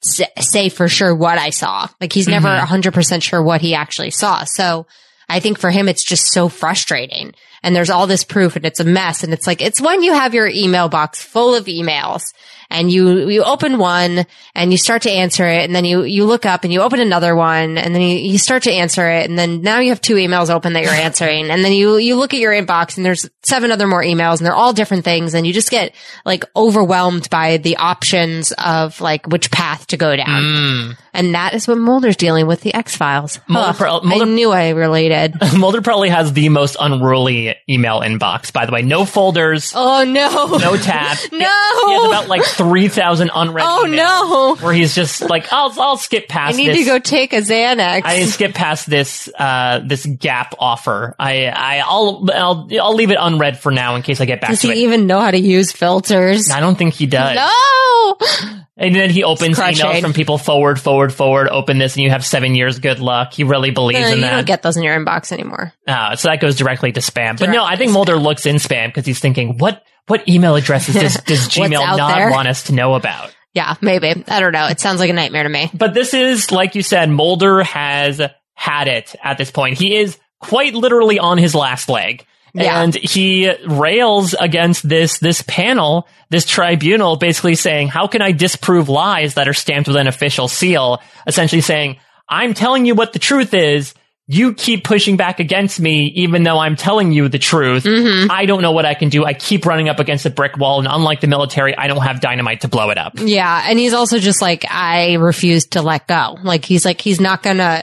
say 0.04 0.68
for 0.68 0.88
sure 0.88 1.14
what 1.14 1.38
I 1.38 1.50
saw. 1.50 1.88
Like 2.00 2.12
he's 2.12 2.28
never 2.28 2.48
Mhm. 2.48 2.60
100% 2.60 3.22
sure 3.22 3.42
what 3.42 3.60
he 3.60 3.74
actually 3.74 4.10
saw. 4.10 4.44
So 4.44 4.86
I 5.28 5.40
think 5.40 5.58
for 5.58 5.70
him, 5.70 5.88
it's 5.88 6.04
just 6.04 6.30
so 6.32 6.48
frustrating. 6.48 7.32
And 7.64 7.74
there's 7.74 7.88
all 7.88 8.06
this 8.06 8.24
proof 8.24 8.56
and 8.56 8.66
it's 8.66 8.78
a 8.78 8.84
mess. 8.84 9.24
And 9.24 9.32
it's 9.32 9.46
like, 9.46 9.62
it's 9.62 9.80
when 9.80 10.02
you 10.02 10.12
have 10.12 10.34
your 10.34 10.46
email 10.46 10.90
box 10.90 11.22
full 11.22 11.54
of 11.54 11.64
emails 11.64 12.22
and 12.70 12.90
you, 12.90 13.28
you 13.28 13.42
open 13.42 13.78
one 13.78 14.26
and 14.54 14.70
you 14.70 14.76
start 14.76 15.02
to 15.02 15.10
answer 15.10 15.46
it. 15.46 15.64
And 15.64 15.74
then 15.74 15.86
you, 15.86 16.02
you 16.02 16.26
look 16.26 16.44
up 16.44 16.64
and 16.64 16.72
you 16.72 16.82
open 16.82 17.00
another 17.00 17.34
one 17.34 17.78
and 17.78 17.94
then 17.94 18.02
you, 18.02 18.18
you 18.18 18.38
start 18.38 18.64
to 18.64 18.70
answer 18.70 19.08
it. 19.08 19.28
And 19.28 19.38
then 19.38 19.62
now 19.62 19.78
you 19.80 19.88
have 19.90 20.00
two 20.02 20.16
emails 20.16 20.50
open 20.50 20.74
that 20.74 20.82
you're 20.84 20.92
answering. 21.08 21.50
And 21.50 21.64
then 21.64 21.72
you, 21.72 21.96
you 21.96 22.16
look 22.16 22.34
at 22.34 22.40
your 22.40 22.52
inbox 22.52 22.98
and 22.98 23.06
there's 23.06 23.28
seven 23.44 23.72
other 23.72 23.86
more 23.86 24.02
emails 24.02 24.38
and 24.38 24.46
they're 24.46 24.54
all 24.54 24.74
different 24.74 25.04
things. 25.04 25.32
And 25.32 25.46
you 25.46 25.54
just 25.54 25.70
get 25.70 25.94
like 26.26 26.44
overwhelmed 26.54 27.30
by 27.30 27.56
the 27.56 27.78
options 27.78 28.52
of 28.52 29.00
like 29.00 29.26
which 29.26 29.50
path 29.50 29.86
to 29.86 29.96
go 29.96 30.14
down. 30.16 30.42
Mm. 30.42 30.96
And 31.14 31.34
that 31.34 31.54
is 31.54 31.68
what 31.68 31.78
Mulder's 31.78 32.16
dealing 32.16 32.46
with 32.46 32.60
the 32.60 32.74
X 32.74 32.96
Files. 32.96 33.38
Mulder 33.48 33.72
pro- 33.78 34.00
I 34.00 34.04
Mulder- 34.04 34.26
knew 34.26 34.50
I 34.50 34.70
related. 34.70 35.34
Mulder 35.56 35.80
probably 35.80 36.08
has 36.08 36.32
the 36.32 36.48
most 36.48 36.76
unruly 36.78 37.53
email 37.68 38.00
inbox. 38.00 38.52
By 38.52 38.66
the 38.66 38.72
way, 38.72 38.82
no 38.82 39.04
folders, 39.04 39.72
Oh 39.74 40.04
no. 40.04 40.56
no 40.58 40.76
tab. 40.76 41.16
No. 41.32 41.38
He 41.38 41.94
has 41.94 42.04
about 42.06 42.28
like 42.28 42.42
three 42.44 42.88
thousand 42.88 43.30
unread. 43.34 43.64
Oh, 43.68 43.86
no. 43.86 44.56
Where 44.64 44.72
he's 44.74 44.94
just 44.94 45.20
like, 45.22 45.52
I'll 45.52 45.72
I'll 45.80 45.96
skip 45.96 46.28
past 46.28 46.54
I 46.54 46.56
need 46.56 46.68
this. 46.68 46.78
to 46.78 46.84
go 46.84 46.98
take 46.98 47.32
a 47.32 47.36
Xanax. 47.38 48.02
I 48.04 48.24
skip 48.24 48.54
past 48.54 48.88
this 48.88 49.28
uh 49.38 49.80
this 49.84 50.06
gap 50.06 50.54
offer. 50.58 51.14
I 51.18 51.46
I 51.46 51.78
I'll 51.84 52.26
I'll 52.32 52.68
I'll 52.80 52.94
leave 52.94 53.10
it 53.10 53.18
unread 53.20 53.58
for 53.58 53.72
now 53.72 53.96
in 53.96 54.02
case 54.02 54.20
I 54.20 54.24
get 54.26 54.40
back 54.40 54.50
Does 54.50 54.60
to 54.62 54.68
he 54.68 54.72
it. 54.72 54.76
even 54.84 55.06
know 55.06 55.20
how 55.20 55.30
to 55.30 55.38
use 55.38 55.72
filters? 55.72 56.50
I 56.50 56.60
don't 56.60 56.76
think 56.76 56.94
he 56.94 57.06
does. 57.06 57.36
No. 57.36 58.16
And 58.76 58.94
then 58.94 59.08
he 59.10 59.22
opens 59.22 59.56
emails 59.58 60.00
from 60.00 60.12
people 60.12 60.36
forward, 60.36 60.80
forward, 60.80 61.12
forward. 61.12 61.48
Open 61.48 61.78
this, 61.78 61.94
and 61.94 62.02
you 62.02 62.10
have 62.10 62.24
seven 62.24 62.56
years. 62.56 62.80
Good 62.80 62.98
luck. 62.98 63.32
He 63.32 63.44
really 63.44 63.70
believes 63.70 64.00
Uh, 64.00 64.06
in 64.08 64.14
you 64.16 64.20
that. 64.22 64.30
You 64.30 64.36
don't 64.38 64.46
get 64.46 64.62
those 64.62 64.76
in 64.76 64.82
your 64.82 64.98
inbox 64.98 65.30
anymore. 65.30 65.72
Uh, 65.86 66.16
so 66.16 66.28
that 66.28 66.40
goes 66.40 66.56
directly 66.56 66.92
to 66.92 67.00
spam. 67.00 67.38
But 67.38 67.50
no, 67.50 67.64
I 67.64 67.76
think 67.76 67.92
Mulder 67.92 68.16
looks 68.16 68.46
in 68.46 68.56
spam 68.56 68.88
because 68.88 69.04
he's 69.04 69.20
thinking, 69.20 69.58
what 69.58 69.82
what 70.06 70.28
email 70.28 70.54
addresses 70.56 70.94
does, 70.94 71.14
does 71.26 71.48
Gmail 71.48 71.96
not 71.96 72.16
there? 72.16 72.30
want 72.30 72.48
us 72.48 72.64
to 72.64 72.72
know 72.72 72.94
about? 72.94 73.34
Yeah, 73.54 73.74
maybe. 73.80 74.24
I 74.26 74.40
don't 74.40 74.52
know. 74.52 74.66
It 74.66 74.80
sounds 74.80 74.98
like 74.98 75.10
a 75.10 75.14
nightmare 75.14 75.44
to 75.44 75.48
me. 75.48 75.70
But 75.72 75.94
this 75.94 76.12
is, 76.12 76.50
like 76.50 76.74
you 76.74 76.82
said, 76.82 77.08
Mulder 77.08 77.62
has 77.62 78.20
had 78.54 78.88
it 78.88 79.14
at 79.22 79.38
this 79.38 79.50
point. 79.50 79.78
He 79.78 79.96
is 79.96 80.18
quite 80.40 80.74
literally 80.74 81.18
on 81.18 81.38
his 81.38 81.54
last 81.54 81.88
leg. 81.88 82.26
Yeah. 82.52 82.82
And 82.82 82.94
he 82.94 83.52
rails 83.66 84.34
against 84.34 84.88
this, 84.88 85.18
this 85.18 85.42
panel, 85.42 86.06
this 86.30 86.46
tribunal, 86.46 87.16
basically 87.16 87.56
saying, 87.56 87.88
how 87.88 88.06
can 88.06 88.22
I 88.22 88.32
disprove 88.32 88.88
lies 88.88 89.34
that 89.34 89.48
are 89.48 89.54
stamped 89.54 89.88
with 89.88 89.96
an 89.96 90.06
official 90.06 90.46
seal? 90.46 91.00
Essentially 91.26 91.62
saying, 91.62 91.96
I'm 92.28 92.54
telling 92.54 92.86
you 92.86 92.94
what 92.94 93.12
the 93.12 93.18
truth 93.18 93.54
is. 93.54 93.94
You 94.26 94.54
keep 94.54 94.84
pushing 94.84 95.18
back 95.18 95.38
against 95.38 95.78
me, 95.78 96.06
even 96.16 96.44
though 96.44 96.58
I'm 96.58 96.76
telling 96.76 97.12
you 97.12 97.28
the 97.28 97.38
truth. 97.38 97.84
Mm-hmm. 97.84 98.30
I 98.30 98.46
don't 98.46 98.62
know 98.62 98.72
what 98.72 98.86
I 98.86 98.94
can 98.94 99.10
do. 99.10 99.24
I 99.24 99.34
keep 99.34 99.66
running 99.66 99.90
up 99.90 99.98
against 99.98 100.24
a 100.24 100.30
brick 100.30 100.56
wall. 100.56 100.78
And 100.78 100.88
unlike 100.90 101.20
the 101.20 101.26
military, 101.26 101.76
I 101.76 101.88
don't 101.88 102.00
have 102.02 102.20
dynamite 102.22 102.62
to 102.62 102.68
blow 102.68 102.88
it 102.88 102.96
up. 102.96 103.12
Yeah, 103.18 103.62
and 103.66 103.78
he's 103.78 103.92
also 103.92 104.18
just 104.18 104.40
like 104.40 104.64
I 104.70 105.14
refuse 105.14 105.66
to 105.68 105.82
let 105.82 106.06
go. 106.06 106.38
Like 106.42 106.64
he's 106.64 106.86
like 106.86 107.02
he's 107.02 107.20
not 107.20 107.42
gonna 107.42 107.82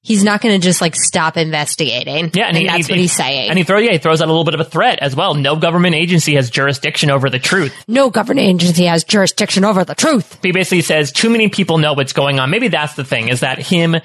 he's 0.00 0.22
not 0.22 0.40
gonna 0.40 0.60
just 0.60 0.80
like 0.80 0.94
stop 0.94 1.36
investigating. 1.36 2.30
Yeah, 2.34 2.46
and, 2.46 2.56
he, 2.56 2.66
that's 2.68 2.86
he- 2.86 2.92
what 2.92 2.98
he's 3.00 3.12
saying. 3.12 3.50
And 3.50 3.58
he 3.58 3.64
throws 3.64 3.82
yeah, 3.84 3.90
he 3.90 3.98
throws 3.98 4.22
out 4.22 4.28
a 4.28 4.30
little 4.30 4.44
bit 4.44 4.54
of 4.54 4.60
a 4.60 4.64
threat 4.64 5.00
as 5.00 5.16
well. 5.16 5.34
No 5.34 5.56
government 5.56 5.96
agency 5.96 6.36
has 6.36 6.50
jurisdiction 6.50 7.10
over 7.10 7.28
the 7.28 7.40
truth. 7.40 7.74
no 7.88 8.10
government 8.10 8.46
agency 8.46 8.84
has 8.84 9.02
jurisdiction 9.02 9.64
over 9.64 9.84
the 9.84 9.96
truth. 9.96 10.38
He 10.40 10.52
basically 10.52 10.82
says 10.82 11.10
too 11.10 11.30
many 11.30 11.48
people 11.48 11.78
know 11.78 11.94
what's 11.94 12.12
going 12.12 12.38
on. 12.38 12.48
Maybe 12.50 12.68
that's 12.68 12.94
the 12.94 13.04
thing 13.04 13.26
is 13.28 13.40
that 13.40 13.58
him 13.58 13.96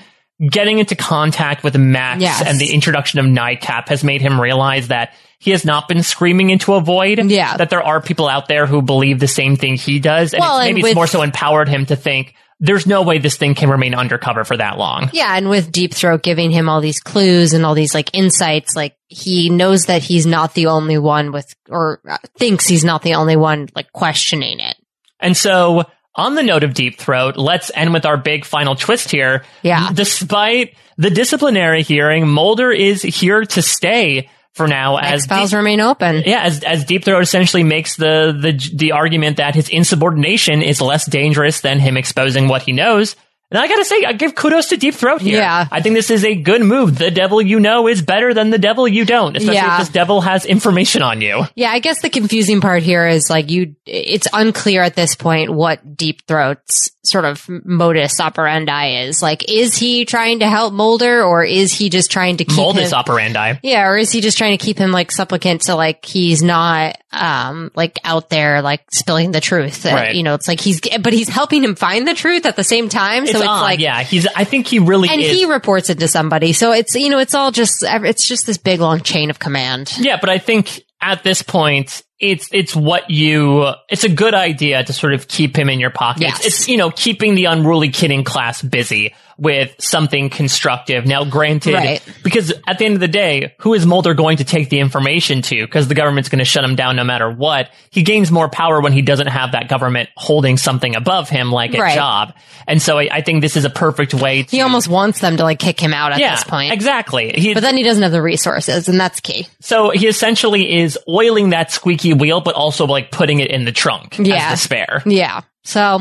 getting 0.49 0.79
into 0.79 0.95
contact 0.95 1.63
with 1.63 1.75
Max 1.77 2.21
Yes. 2.21 2.43
and 2.45 2.59
the 2.59 2.73
introduction 2.73 3.19
of 3.19 3.25
NICAP 3.25 3.87
has 3.89 4.03
made 4.03 4.21
him 4.21 4.39
realize 4.39 4.89
that 4.89 5.13
he 5.39 5.51
has 5.51 5.63
not 5.65 5.87
been 5.87 6.03
screaming 6.03 6.49
into 6.49 6.73
a 6.73 6.81
void. 6.81 7.19
Yeah. 7.29 7.57
That 7.57 7.69
there 7.69 7.83
are 7.83 8.01
people 8.01 8.27
out 8.27 8.47
there 8.47 8.65
who 8.65 8.81
believe 8.81 9.19
the 9.19 9.27
same 9.27 9.55
thing 9.55 9.75
he 9.77 9.99
does. 9.99 10.33
And 10.33 10.41
Well, 10.41 10.57
it's, 10.59 10.65
and 10.67 10.75
maybe 10.75 10.83
with- 10.83 10.91
it's 10.91 10.95
more 10.95 11.07
so 11.07 11.21
empowered 11.21 11.69
him 11.69 11.85
to 11.87 11.95
think 11.95 12.33
there's 12.61 12.87
no 12.87 13.01
way 13.01 13.17
this 13.17 13.35
thing 13.35 13.53
can 13.53 13.69
remain 13.69 13.93
undercover 13.93 14.45
for 14.45 14.55
that 14.55 14.77
long. 14.77 15.09
Yeah, 15.11 15.35
and 15.35 15.49
with 15.49 15.73
Deep 15.73 15.93
Throat 15.93 16.23
giving 16.23 16.51
him 16.51 16.69
all 16.69 16.79
these 16.79 17.01
clues 17.01 17.51
and 17.53 17.65
all 17.65 17.75
these 17.75 17.93
like 17.93 18.09
insights, 18.13 18.77
like 18.77 18.95
he 19.07 19.49
knows 19.49 19.85
that 19.87 20.01
he's 20.03 20.25
not 20.25 20.53
the 20.53 20.67
only 20.67 20.97
one 20.97 21.33
with, 21.33 21.53
or 21.69 21.99
uh, 22.09 22.17
thinks 22.37 22.65
he's 22.65 22.85
not 22.85 23.01
the 23.01 23.15
only 23.15 23.35
one 23.35 23.67
like 23.75 23.91
questioning 23.91 24.61
it. 24.61 24.75
And 25.19 25.35
so, 25.35 25.83
on 26.15 26.35
the 26.35 26.43
note 26.43 26.63
of 26.63 26.73
Deep 26.73 26.97
Throat, 26.97 27.37
let's 27.37 27.71
end 27.73 27.93
with 27.93 28.05
our 28.05 28.17
big 28.17 28.45
final 28.45 28.75
twist 28.75 29.11
here. 29.11 29.43
Yeah. 29.61 29.91
Despite 29.93 30.75
the 30.97 31.09
disciplinary 31.09 31.83
hearing, 31.83 32.27
Mulder 32.27 32.71
is 32.71 33.01
here 33.01 33.43
to 33.43 33.61
stay 33.61 34.29
for 34.53 34.67
now 34.67 34.95
as 34.95 35.23
X 35.23 35.25
Files 35.25 35.53
remain 35.53 35.81
open. 35.81 36.23
yeah, 36.25 36.43
as 36.43 36.63
as 36.63 36.85
Deep 36.85 37.03
Throat 37.03 37.21
essentially 37.21 37.63
makes 37.63 37.97
the 37.97 38.37
the 38.39 38.53
the 38.73 38.93
argument 38.93 39.37
that 39.37 39.53
his 39.53 39.67
insubordination 39.67 40.61
is 40.61 40.79
less 40.79 41.05
dangerous 41.05 41.59
than 41.59 41.79
him 41.79 41.97
exposing 41.97 42.47
what 42.47 42.61
he 42.61 42.71
knows. 42.71 43.17
And 43.55 43.63
I 43.63 43.67
gotta 43.69 43.85
say, 43.85 44.03
I 44.03 44.11
give 44.11 44.35
kudos 44.35 44.67
to 44.67 44.77
Deep 44.77 44.95
Throat 44.95 45.21
here. 45.21 45.37
Yeah. 45.39 45.65
I 45.71 45.81
think 45.81 45.95
this 45.95 46.09
is 46.11 46.25
a 46.25 46.35
good 46.35 46.61
move. 46.61 46.97
The 46.97 47.09
devil 47.09 47.41
you 47.41 47.61
know 47.61 47.87
is 47.87 48.01
better 48.01 48.33
than 48.33 48.49
the 48.49 48.57
devil 48.57 48.85
you 48.85 49.05
don't, 49.05 49.37
especially 49.37 49.55
Yeah. 49.55 49.75
if 49.75 49.79
this 49.79 49.89
devil 49.89 50.19
has 50.19 50.45
information 50.45 51.01
on 51.01 51.21
you. 51.21 51.45
Yeah, 51.55 51.69
I 51.71 51.79
guess 51.79 52.01
the 52.01 52.09
confusing 52.09 52.59
part 52.59 52.83
here 52.83 53.07
is 53.07 53.29
like 53.29 53.49
you, 53.49 53.75
it's 53.85 54.27
unclear 54.33 54.81
at 54.81 54.95
this 54.97 55.15
point 55.15 55.53
what 55.53 55.95
Deep 55.95 56.27
Throat's 56.27 56.91
sort 57.07 57.25
of 57.25 57.45
modus 57.65 58.19
operandi 58.19 59.03
is. 59.07 59.21
Like, 59.21 59.49
is 59.51 59.77
he 59.77 60.05
trying 60.05 60.39
to 60.39 60.47
help 60.47 60.73
Mulder 60.73 61.23
or 61.23 61.43
is 61.43 61.73
he 61.73 61.89
just 61.89 62.11
trying 62.11 62.37
to 62.37 62.45
keep 62.45 62.57
Moldus 62.57 62.91
him? 62.91 62.99
operandi. 62.99 63.55
Yeah, 63.63 63.87
or 63.87 63.97
is 63.97 64.11
he 64.11 64.21
just 64.21 64.37
trying 64.37 64.57
to 64.57 64.63
keep 64.63 64.77
him 64.77 64.91
like 64.91 65.11
supplicant 65.11 65.61
to 65.63 65.75
like 65.75 66.05
he's 66.05 66.41
not 66.43 66.97
um 67.11 67.71
like 67.75 67.97
out 68.03 68.29
there 68.29 68.61
like 68.61 68.81
spilling 68.91 69.31
the 69.31 69.41
truth? 69.41 69.85
Uh, 69.85 69.89
Right. 69.95 70.15
You 70.15 70.23
know, 70.23 70.33
it's 70.33 70.47
like 70.47 70.59
he's 70.59 70.81
but 70.99 71.13
he's 71.13 71.29
helping 71.29 71.63
him 71.63 71.75
find 71.75 72.07
the 72.07 72.13
truth 72.13 72.45
at 72.45 72.55
the 72.55 72.63
same 72.63 72.89
time. 72.89 73.25
So 73.27 73.37
it's 73.37 73.47
odd, 73.47 73.61
like 73.61 73.79
yeah, 73.79 74.03
he's. 74.03 74.27
I 74.35 74.43
think 74.43 74.67
he 74.67 74.79
really 74.79 75.09
and 75.09 75.21
is. 75.21 75.31
he 75.31 75.45
reports 75.45 75.89
it 75.89 75.99
to 75.99 76.07
somebody. 76.07 76.53
So 76.53 76.71
it's 76.73 76.95
you 76.95 77.09
know 77.09 77.19
it's 77.19 77.33
all 77.33 77.51
just 77.51 77.83
it's 77.87 78.27
just 78.27 78.45
this 78.45 78.57
big 78.57 78.79
long 78.81 78.99
chain 79.01 79.29
of 79.29 79.39
command. 79.39 79.93
Yeah, 79.97 80.17
but 80.19 80.29
I 80.29 80.37
think 80.37 80.81
at 81.01 81.23
this 81.23 81.41
point, 81.43 82.01
it's 82.19 82.49
it's 82.51 82.75
what 82.75 83.09
you 83.09 83.67
it's 83.89 84.03
a 84.03 84.09
good 84.09 84.33
idea 84.33 84.83
to 84.83 84.93
sort 84.93 85.13
of 85.13 85.27
keep 85.27 85.57
him 85.57 85.69
in 85.69 85.79
your 85.79 85.89
pocket. 85.89 86.21
Yes. 86.21 86.37
It's, 86.37 86.47
it's 86.47 86.67
you 86.69 86.77
know 86.77 86.91
keeping 86.91 87.35
the 87.35 87.45
unruly 87.45 87.89
kid 87.89 88.11
in 88.11 88.23
class 88.23 88.61
busy 88.61 89.13
with 89.37 89.75
something 89.79 90.29
constructive. 90.29 91.05
Now, 91.05 91.25
granted, 91.25 91.73
Right. 91.73 92.01
because 92.23 92.53
at 92.67 92.79
the 92.79 92.85
end 92.85 92.93
of 92.95 92.99
the 93.01 93.07
day, 93.07 93.53
who 93.59 93.73
is 93.73 93.85
Mulder 93.85 94.13
going 94.13 94.37
to 94.37 94.43
take 94.43 94.69
the 94.69 94.79
information 94.79 95.41
to? 95.43 95.65
Because 95.65 95.87
the 95.87 95.95
government's 95.95 96.29
going 96.29 96.39
to 96.39 96.45
shut 96.45 96.63
him 96.63 96.75
down 96.75 96.95
no 96.95 97.03
matter 97.03 97.29
what. 97.29 97.69
He 97.89 98.03
gains 98.03 98.31
more 98.31 98.49
power 98.49 98.79
when 98.81 98.93
he 98.93 99.01
doesn't 99.01 99.27
have 99.27 99.51
that 99.51 99.67
government 99.67 100.09
holding 100.15 100.57
something 100.57 100.95
above 100.95 101.29
him 101.29 101.51
like 101.51 101.73
a 101.75 101.79
Right. 101.81 101.95
job. 101.95 102.33
And 102.67 102.81
so 102.81 102.97
I, 102.97 103.09
I 103.11 103.21
think 103.21 103.41
this 103.41 103.57
is 103.57 103.65
a 103.65 103.69
perfect 103.69 104.13
way 104.13 104.43
to 104.43 104.49
He 104.55 104.61
almost 104.61 104.87
wants 104.87 105.19
them 105.19 105.37
to 105.37 105.43
like 105.43 105.59
kick 105.59 105.79
him 105.79 105.93
out 105.93 106.13
at 106.13 106.19
yeah, 106.19 106.35
this 106.35 106.43
point. 106.45 106.71
exactly. 106.73 107.33
He, 107.35 107.53
But 107.53 107.61
then 107.61 107.75
he 107.77 107.83
doesn't 107.83 108.03
have 108.03 108.11
the 108.11 108.21
resources, 108.21 108.87
and 108.87 108.99
that's 108.99 109.19
key. 109.19 109.47
so 109.59 109.89
he 109.89 110.07
essentially 110.07 110.79
is 110.79 110.97
oiling 111.09 111.49
that 111.49 111.71
squeaky 111.71 112.13
wheel, 112.13 112.41
but 112.41 112.55
also 112.55 112.85
like 112.85 113.11
putting 113.11 113.39
it 113.39 113.51
in 113.51 113.65
the 113.65 113.71
trunk 113.71 114.15
Yeah. 114.17 114.35
as 114.35 114.51
the 114.51 114.57
spare. 114.63 115.03
Yeah. 115.05 115.41
So 115.63 115.99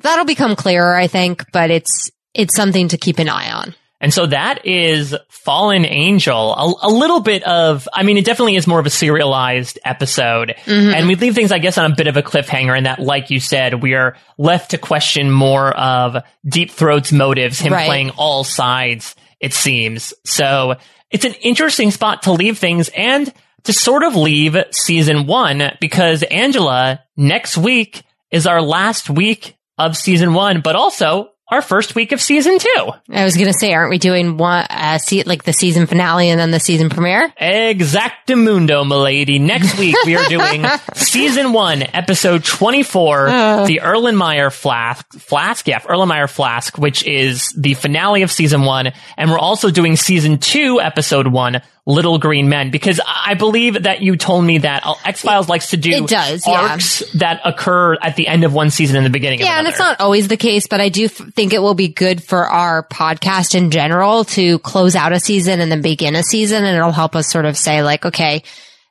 that'll 0.00 0.24
become 0.24 0.56
clearer, 0.56 0.94
I 0.96 1.06
think, 1.06 1.44
but 1.52 1.70
it's 1.70 2.10
it's 2.36 2.54
something 2.54 2.88
to 2.88 2.98
keep 2.98 3.18
an 3.18 3.28
eye 3.28 3.50
on. 3.50 3.74
And 3.98 4.12
so 4.12 4.26
that 4.26 4.66
is 4.66 5.16
Fallen 5.30 5.86
Angel. 5.86 6.54
A, 6.54 6.86
a 6.86 6.90
little 6.90 7.20
bit 7.20 7.42
of, 7.44 7.88
I 7.94 8.02
mean, 8.02 8.18
it 8.18 8.26
definitely 8.26 8.56
is 8.56 8.66
more 8.66 8.78
of 8.78 8.84
a 8.84 8.90
serialized 8.90 9.78
episode. 9.86 10.54
Mm-hmm. 10.66 10.94
And 10.94 11.08
we 11.08 11.14
leave 11.14 11.34
things, 11.34 11.50
I 11.50 11.58
guess, 11.58 11.78
on 11.78 11.90
a 11.90 11.94
bit 11.94 12.06
of 12.06 12.18
a 12.18 12.22
cliffhanger. 12.22 12.76
And 12.76 12.84
that, 12.84 12.98
like 12.98 13.30
you 13.30 13.40
said, 13.40 13.82
we 13.82 13.94
are 13.94 14.16
left 14.36 14.72
to 14.72 14.78
question 14.78 15.30
more 15.30 15.70
of 15.74 16.22
Deep 16.46 16.70
Throat's 16.70 17.10
motives, 17.10 17.58
him 17.58 17.72
Right. 17.72 17.86
playing 17.86 18.10
all 18.10 18.44
sides, 18.44 19.14
it 19.40 19.54
seems. 19.54 20.12
So 20.24 20.74
it's 21.10 21.24
an 21.24 21.34
interesting 21.40 21.90
spot 21.90 22.24
to 22.24 22.32
leave 22.32 22.58
things 22.58 22.90
and 22.94 23.32
to 23.64 23.72
sort 23.72 24.02
of 24.02 24.14
leave 24.14 24.56
season 24.72 25.26
one 25.26 25.72
because 25.80 26.22
Angela, 26.22 27.02
next 27.16 27.56
week 27.56 28.02
is 28.30 28.46
our 28.46 28.60
last 28.60 29.08
week 29.08 29.56
of 29.78 29.96
season 29.96 30.34
one, 30.34 30.60
but 30.60 30.76
also 30.76 31.30
our 31.48 31.62
first 31.62 31.94
week 31.94 32.12
of 32.12 32.20
season 32.20 32.58
two. 32.58 32.90
I 33.10 33.24
was 33.24 33.36
gonna 33.36 33.52
say, 33.52 33.72
aren't 33.72 33.90
we 33.90 33.98
doing 33.98 34.36
one 34.36 34.66
uh, 34.68 34.98
see 34.98 35.22
like 35.22 35.44
the 35.44 35.52
season 35.52 35.86
finale 35.86 36.28
and 36.28 36.40
then 36.40 36.50
the 36.50 36.60
season 36.60 36.90
premiere? 36.90 37.32
Exactamundo, 37.40 38.86
milady. 38.86 39.38
Next 39.38 39.78
week 39.78 39.96
we 40.04 40.16
are 40.16 40.28
doing 40.28 40.64
season 40.94 41.52
one, 41.52 41.82
episode 41.82 42.44
24, 42.44 43.26
the 43.66 43.80
Erlenmeyer 43.82 44.52
Flask, 44.52 45.06
Flask, 45.18 45.66
yeah, 45.68 45.80
Erlenmeyer 45.80 46.28
Flask, 46.28 46.76
which 46.78 47.06
is 47.06 47.52
the 47.56 47.74
finale 47.74 48.22
of 48.22 48.30
season 48.30 48.62
one. 48.62 48.92
And 49.16 49.30
we're 49.30 49.38
also 49.38 49.70
doing 49.70 49.96
season 49.96 50.38
two, 50.38 50.80
episode 50.80 51.28
one, 51.28 51.62
Little 51.88 52.18
Green 52.18 52.48
Men, 52.48 52.70
because 52.72 53.00
I 53.06 53.34
believe 53.34 53.84
that 53.84 54.02
you 54.02 54.16
told 54.16 54.44
me 54.44 54.58
that 54.58 54.84
uh, 54.84 54.94
X-Files 55.04 55.48
likes 55.48 55.70
to 55.70 55.76
do 55.76 55.90
It 55.90 56.08
does, 56.08 56.44
yeah. 56.44 56.70
arcs 56.70 57.04
that 57.14 57.40
occur 57.44 57.94
at 58.02 58.16
the 58.16 58.26
end 58.26 58.42
of 58.42 58.52
one 58.52 58.70
season 58.70 58.96
and 58.96 59.06
the 59.06 59.10
beginning 59.10 59.40
of 59.40 59.46
Yeah, 59.46 59.58
and 59.58 59.68
it's 59.68 59.78
not 59.78 60.00
always 60.00 60.26
the 60.26 60.36
case, 60.36 60.66
but 60.66 60.80
I 60.80 60.88
do 60.88 61.04
f- 61.04 61.12
think 61.12 61.52
it 61.52 61.60
will 61.62 61.74
be 61.74 61.86
good 61.86 62.24
for 62.24 62.44
our 62.48 62.82
podcast 62.82 63.54
in 63.54 63.70
general 63.70 64.24
to 64.24 64.58
close 64.58 64.96
out 64.96 65.12
a 65.12 65.20
season 65.20 65.60
and 65.60 65.70
then 65.70 65.80
begin 65.80 66.16
a 66.16 66.24
season, 66.24 66.64
and 66.64 66.76
it'll 66.76 66.90
help 66.90 67.14
us 67.14 67.30
sort 67.30 67.44
of 67.44 67.56
say 67.56 67.84
like, 67.84 68.04
okay, 68.04 68.42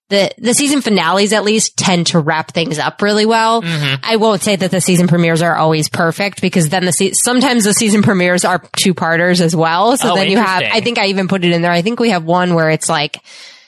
the 0.09 0.31
the 0.37 0.53
season 0.53 0.81
finales 0.81 1.33
at 1.33 1.43
least 1.43 1.77
tend 1.77 2.07
to 2.07 2.19
wrap 2.19 2.51
things 2.51 2.77
up 2.77 3.01
really 3.01 3.25
well. 3.25 3.61
Mm-hmm. 3.61 3.95
I 4.03 4.17
won't 4.17 4.41
say 4.41 4.55
that 4.55 4.69
the 4.71 4.81
season 4.81 5.07
premieres 5.07 5.41
are 5.41 5.55
always 5.55 5.89
perfect 5.89 6.41
because 6.41 6.69
then 6.69 6.85
the 6.85 6.91
se- 6.91 7.13
sometimes 7.13 7.63
the 7.63 7.73
season 7.73 8.03
premieres 8.03 8.45
are 8.45 8.61
two 8.77 8.93
parters 8.93 9.41
as 9.41 9.55
well. 9.55 9.97
So 9.97 10.11
Oh, 10.11 10.15
then 10.15 10.29
you 10.29 10.37
have. 10.37 10.61
I 10.63 10.81
think 10.81 10.97
I 10.99 11.07
even 11.07 11.27
put 11.27 11.43
it 11.43 11.51
in 11.51 11.61
there. 11.61 11.71
I 11.71 11.81
think 11.81 11.99
we 11.99 12.09
have 12.11 12.23
one 12.23 12.53
where 12.53 12.69
it's 12.69 12.89
like. 12.89 13.17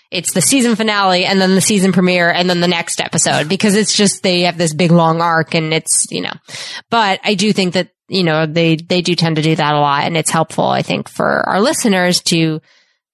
It's 0.09 0.31
the 0.31 0.41
season 0.41 0.77
finale 0.77 1.25
and 1.25 1.41
then 1.41 1.53
the 1.53 1.59
season 1.59 1.91
premiere 1.91 2.29
and 2.31 2.49
then 2.49 2.61
the 2.61 2.67
next 2.69 3.01
episode 3.01 3.49
because 3.49 3.75
it's 3.75 3.93
just 3.93 4.23
they 4.23 4.43
have 4.43 4.57
this 4.57 4.73
big 4.73 4.89
long 4.89 5.19
arc 5.19 5.53
and 5.53 5.73
it's, 5.73 6.05
you 6.09 6.21
know. 6.21 6.31
But 6.89 7.19
I 7.25 7.33
do 7.33 7.51
think 7.51 7.73
that, 7.73 7.89
you 8.07 8.23
know, 8.23 8.45
they 8.45 8.77
they 8.77 9.01
do 9.01 9.15
tend 9.15 9.35
to 9.35 9.41
do 9.41 9.53
that 9.53 9.73
a 9.73 9.79
lot 9.81 10.05
and 10.05 10.15
it's 10.15 10.29
helpful 10.29 10.63
I 10.63 10.81
think 10.81 11.09
for 11.09 11.27
our 11.49 11.59
listeners 11.59 12.21
to 12.21 12.61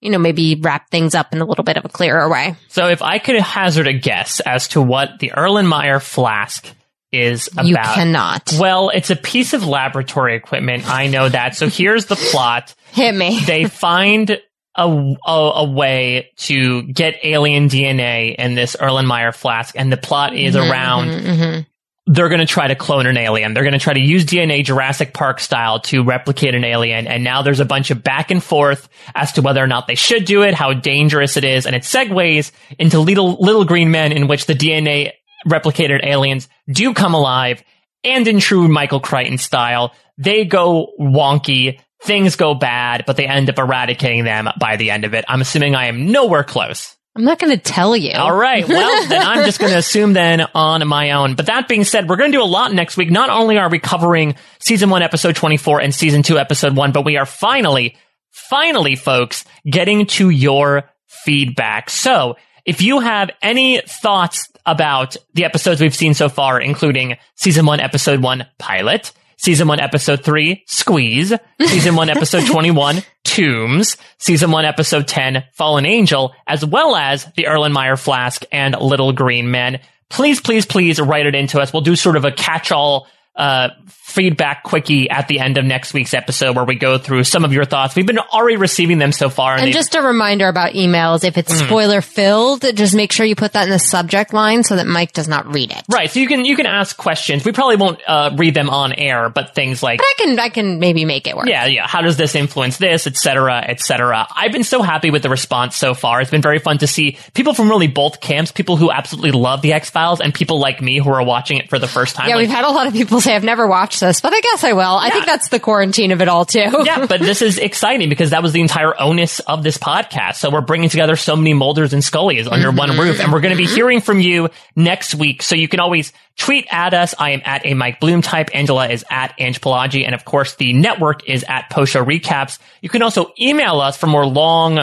you 0.03 0.11
know, 0.11 0.17
maybe 0.17 0.55
wrap 0.55 0.89
things 0.89 1.15
up 1.15 1.33
in 1.33 1.41
a 1.41 1.45
little 1.45 1.63
bit 1.63 1.77
of 1.77 1.85
a 1.85 1.89
clearer 1.89 2.29
way. 2.29 2.55
So 2.67 2.87
if 2.87 3.01
I 3.01 3.19
could 3.19 3.39
hazard 3.39 3.87
a 3.87 3.93
guess 3.93 4.39
as 4.41 4.67
to 4.69 4.81
what 4.81 5.19
the 5.19 5.31
Erlenmeyer 5.35 6.01
Flask 6.01 6.67
is 7.11 7.47
about. 7.53 7.67
You 7.67 7.75
cannot. 7.75 8.53
Well, 8.59 8.89
it's 8.89 9.11
a 9.11 9.15
piece 9.15 9.53
of 9.53 9.65
laboratory 9.65 10.35
equipment. 10.35 10.89
I 10.89 11.07
know 11.07 11.29
that. 11.29 11.55
So 11.55 11.69
here's 11.69 12.07
the 12.07 12.15
plot. 12.15 12.73
Hit 12.91 13.13
me. 13.15 13.39
They 13.39 13.65
find 13.65 14.31
a, 14.75 15.15
a, 15.25 15.31
a 15.31 15.69
way 15.69 16.31
to 16.37 16.81
get 16.83 17.19
alien 17.23 17.69
DNA 17.69 18.35
in 18.35 18.55
this 18.55 18.75
Erlenmeyer 18.75 19.33
flask, 19.33 19.75
and 19.77 19.91
the 19.91 19.97
plot 19.97 20.35
is 20.35 20.55
Mm-hmm, 20.55 20.71
around 20.71 21.65
they're 22.05 22.29
going 22.29 22.41
to 22.41 22.45
try 22.45 22.67
to 22.67 22.75
clone 22.75 23.05
an 23.05 23.15
alien. 23.15 23.53
They're 23.53 23.63
going 23.63 23.73
to 23.73 23.79
try 23.79 23.93
to 23.93 23.99
use 23.99 24.25
DNA 24.25 24.63
Jurassic 24.65 25.13
Park 25.13 25.39
style 25.39 25.79
to 25.81 26.03
replicate 26.03 26.53
an 26.53 26.65
alien. 26.65 27.07
And 27.07 27.23
now 27.23 27.41
there's 27.43 27.61
a 27.61 27.65
bunch 27.65 27.91
of 27.91 28.03
back 28.03 28.29
and 28.29 28.43
forth 28.43 28.89
as 29.15 29.33
to 29.33 29.41
whether 29.41 29.63
or 29.63 29.67
not 29.67 29.87
they 29.87 29.95
should 29.95 30.25
do 30.25 30.43
it, 30.43 30.53
how 30.53 30.73
dangerous 30.73 31.37
it 31.37 31.45
is. 31.45 31.65
And 31.65 31.75
it 31.75 31.83
segues 31.83 32.51
into 32.77 32.99
little, 32.99 33.37
little 33.39 33.63
green 33.63 33.89
men 33.89 34.11
in 34.11 34.27
which 34.27 34.47
the 34.47 34.53
DNA 34.53 35.11
replicated 35.47 36.05
aliens 36.05 36.49
do 36.69 36.93
come 36.93 37.13
alive. 37.13 37.63
And 38.03 38.27
in 38.27 38.39
true 38.39 38.67
Michael 38.67 38.99
Crichton 38.99 39.37
style, 39.37 39.93
they 40.17 40.43
go 40.43 40.91
wonky. 40.99 41.79
Things 42.01 42.35
go 42.35 42.53
bad, 42.53 43.05
but 43.07 43.15
they 43.15 43.25
end 43.25 43.49
up 43.49 43.57
eradicating 43.57 44.25
them 44.25 44.49
by 44.59 44.75
the 44.75 44.91
end 44.91 45.05
of 45.05 45.13
it. 45.13 45.23
I'm 45.29 45.39
assuming 45.39 45.73
I 45.73 45.85
am 45.85 46.11
nowhere 46.11 46.43
close. 46.43 46.97
I'm 47.15 47.25
not 47.25 47.37
going 47.37 47.55
to 47.55 47.61
tell 47.61 47.95
you. 47.95 48.13
All 48.13 48.35
right. 48.35 48.67
Well, 48.67 49.07
then 49.07 49.21
I'm 49.21 49.45
just 49.45 49.59
going 49.59 49.71
to 49.71 49.77
assume 49.77 50.13
then 50.13 50.41
on 50.55 50.87
my 50.87 51.11
own. 51.11 51.35
But 51.35 51.45
that 51.45 51.67
being 51.67 51.83
said, 51.83 52.09
we're 52.09 52.15
going 52.15 52.31
to 52.31 52.37
do 52.37 52.43
a 52.43 52.45
lot 52.45 52.73
next 52.73 52.97
week. 52.97 53.11
Not 53.11 53.29
only 53.29 53.57
are 53.57 53.69
we 53.69 53.79
covering 53.79 54.35
season 54.59 54.89
one, 54.89 55.03
episode 55.03 55.35
24 55.35 55.81
and 55.81 55.93
season 55.93 56.23
two, 56.23 56.39
episode 56.39 56.75
one, 56.75 56.91
but 56.91 57.05
we 57.05 57.17
are 57.17 57.25
finally, 57.25 57.97
finally, 58.31 58.95
folks, 58.95 59.45
getting 59.69 60.07
to 60.07 60.29
your 60.29 60.89
feedback. 61.05 61.91
So 61.91 62.35
if 62.65 62.81
you 62.81 62.99
have 62.99 63.29
any 63.41 63.81
thoughts 63.81 64.49
about 64.65 65.15
the 65.33 65.45
episodes 65.45 65.81
we've 65.81 65.95
seen 65.95 66.13
so 66.13 66.29
far, 66.29 66.59
including 66.59 67.17
season 67.35 67.65
one, 67.65 67.79
episode 67.79 68.21
one, 68.21 68.47
pilot, 68.57 69.11
season 69.43 69.67
one, 69.67 69.79
episode 69.81 70.23
three, 70.23 70.63
squeeze, 70.67 71.33
season 71.59 71.95
one, 71.95 72.09
episode 72.09 72.45
21, 72.47 73.03
tombs, 73.25 73.97
season 74.17 74.51
one, 74.51 74.63
episode 74.63 75.05
10, 75.07 75.43
fallen 75.51 75.85
angel, 75.85 76.33
as 76.47 76.65
well 76.65 76.95
as 76.95 77.25
the 77.35 77.43
Erlenmeyer 77.43 77.99
flask 77.99 78.45
and 78.51 78.79
little 78.79 79.11
green 79.11 79.51
men, 79.51 79.81
please, 80.09 80.39
please, 80.39 80.65
please 80.65 80.99
write 81.01 81.25
it 81.25 81.35
into 81.35 81.59
us. 81.59 81.73
We'll 81.73 81.81
do 81.81 81.97
sort 81.97 82.15
of 82.15 82.23
a 82.23 82.31
catch-all 82.31 83.07
uh, 83.35 83.69
feedback 84.03 84.61
quickie 84.63 85.09
at 85.09 85.27
the 85.27 85.39
end 85.39 85.57
of 85.57 85.65
next 85.65 85.91
week's 85.93 86.13
episode 86.13 86.55
where 86.55 86.65
we 86.65 86.75
go 86.75 86.99
through 86.99 87.23
some 87.23 87.43
of 87.43 87.51
your 87.51 87.65
thoughts. 87.65 87.95
We've 87.95 88.05
been 88.05 88.19
already 88.19 88.57
receiving 88.57 88.99
them 88.99 89.11
so 89.11 89.27
far. 89.29 89.55
And 89.55 89.65
they- 89.67 89.71
just 89.71 89.95
a 89.95 90.01
reminder 90.03 90.47
about 90.47 90.73
emails. 90.73 91.23
If 91.23 91.37
it's 91.37 91.51
Mm. 91.51 91.65
spoiler 91.65 92.01
filled, 92.01 92.63
just 92.75 92.93
make 92.93 93.11
sure 93.11 93.25
you 93.25 93.35
put 93.35 93.53
that 93.53 93.63
in 93.63 93.69
the 93.71 93.79
subject 93.79 94.33
line 94.33 94.63
so 94.63 94.75
that 94.75 94.85
Mike 94.85 95.13
does 95.13 95.27
not 95.27 95.51
read 95.51 95.71
it. 95.71 95.81
Right, 95.89 96.11
so 96.11 96.19
you 96.19 96.27
can 96.27 96.45
you 96.45 96.55
can 96.55 96.67
ask 96.67 96.95
questions. 96.95 97.43
We 97.43 97.53
probably 97.53 97.77
won't 97.77 97.99
uh, 98.07 98.31
read 98.35 98.53
them 98.53 98.69
on 98.69 98.93
air, 98.93 99.29
but 99.29 99.55
things 99.55 99.81
like 99.81 99.97
But 99.99 100.05
I 100.05 100.13
can, 100.23 100.39
I 100.39 100.49
can 100.49 100.77
maybe 100.79 101.05
make 101.05 101.25
it 101.27 101.35
work. 101.35 101.47
yeah, 101.47 101.65
yeah, 101.65 101.87
how 101.87 102.01
does 102.01 102.17
this 102.17 102.35
influence 102.35 102.77
this, 102.77 103.07
et 103.07 103.17
cetera, 103.17 103.63
et 103.67 103.79
cetera. 103.79 104.27
I've 104.35 104.51
been 104.51 104.63
so 104.63 104.83
happy 104.83 105.09
with 105.09 105.23
the 105.23 105.29
response 105.29 105.75
so 105.75 105.95
far. 105.95 106.21
It's 106.21 106.29
been 106.29 106.41
very 106.43 106.59
fun 106.59 106.77
to 106.79 106.87
see 106.87 107.17
people 107.33 107.55
from 107.55 107.67
really 107.69 107.87
both 107.87 108.21
camps, 108.21 108.51
people 108.51 108.77
who 108.77 108.91
absolutely 108.91 109.31
love 109.31 109.61
the 109.63 109.73
X 109.73 109.89
Files, 109.89 110.21
and 110.21 110.33
people 110.33 110.59
like 110.59 110.81
me 110.83 110.99
who 110.99 111.09
are 111.09 111.23
watching 111.23 111.57
it 111.57 111.69
for 111.69 111.79
the 111.79 111.87
first 111.87 112.15
time. 112.15 112.29
Yeah, 112.29 112.35
Like, 112.35 112.43
we've 112.47 112.55
had 112.55 112.65
a 112.65 112.69
lot 112.71 112.85
of 112.85 112.93
people 112.93 113.21
say 113.23 113.35
I've 113.35 113.43
never 113.43 113.65
watched 113.65 113.99
this, 113.99 114.21
but 114.21 114.33
I 114.33 114.41
guess 114.41 114.63
I 114.63 114.73
will. 114.73 114.81
I 114.81 115.09
think 115.09 115.25
that's 115.25 115.49
the 115.49 115.59
quarantine 115.59 116.11
of 116.11 116.21
it 116.21 116.27
all 116.27 116.45
too. 116.45 116.59
yeah, 116.85 117.05
but 117.05 117.19
this 117.19 117.41
is 117.41 117.57
exciting 117.57 118.09
because 118.09 118.31
that 118.31 118.43
was 118.43 118.51
the 118.53 118.61
entire 118.61 118.99
onus 118.99 119.39
of 119.39 119.63
this 119.63 119.77
podcast. 119.77 120.35
So 120.35 120.51
we're 120.51 120.61
bringing 120.61 120.89
together 120.89 121.15
so 121.15 121.35
many 121.35 121.53
Mulders 121.53 121.93
and 121.93 122.03
Scullys 122.03 122.51
under 122.51 122.69
mm-hmm. 122.69 122.77
one 122.77 122.97
roof, 122.97 123.19
and 123.19 123.31
we're 123.31 123.41
going 123.41 123.55
to 123.55 123.57
be 123.57 123.67
hearing 123.67 124.01
from 124.01 124.19
you 124.19 124.49
next 124.75 125.15
week. 125.15 125.41
So 125.41 125.55
you 125.55 125.67
can 125.67 125.79
always 125.79 126.13
tweet 126.37 126.67
at 126.69 126.93
us. 126.93 127.15
I 127.17 127.31
am 127.31 127.41
at 127.45 127.65
a 127.65 127.73
Mike 127.73 127.99
Bloom 127.99 128.21
type. 128.21 128.49
Angela 128.53 128.89
is 128.89 129.05
at 129.09 129.33
Ange 129.39 129.61
Pelagi, 129.61 130.05
and 130.05 130.13
of 130.13 130.25
course 130.25 130.55
the 130.55 130.73
network 130.73 131.27
is 131.27 131.43
at 131.47 131.69
Post 131.69 131.93
Show 131.93 132.03
Recaps. 132.05 132.59
You 132.81 132.89
can 132.89 133.01
also 133.01 133.31
email 133.39 133.79
us 133.79 133.97
for 133.97 134.07
more 134.07 134.25
long 134.25 134.79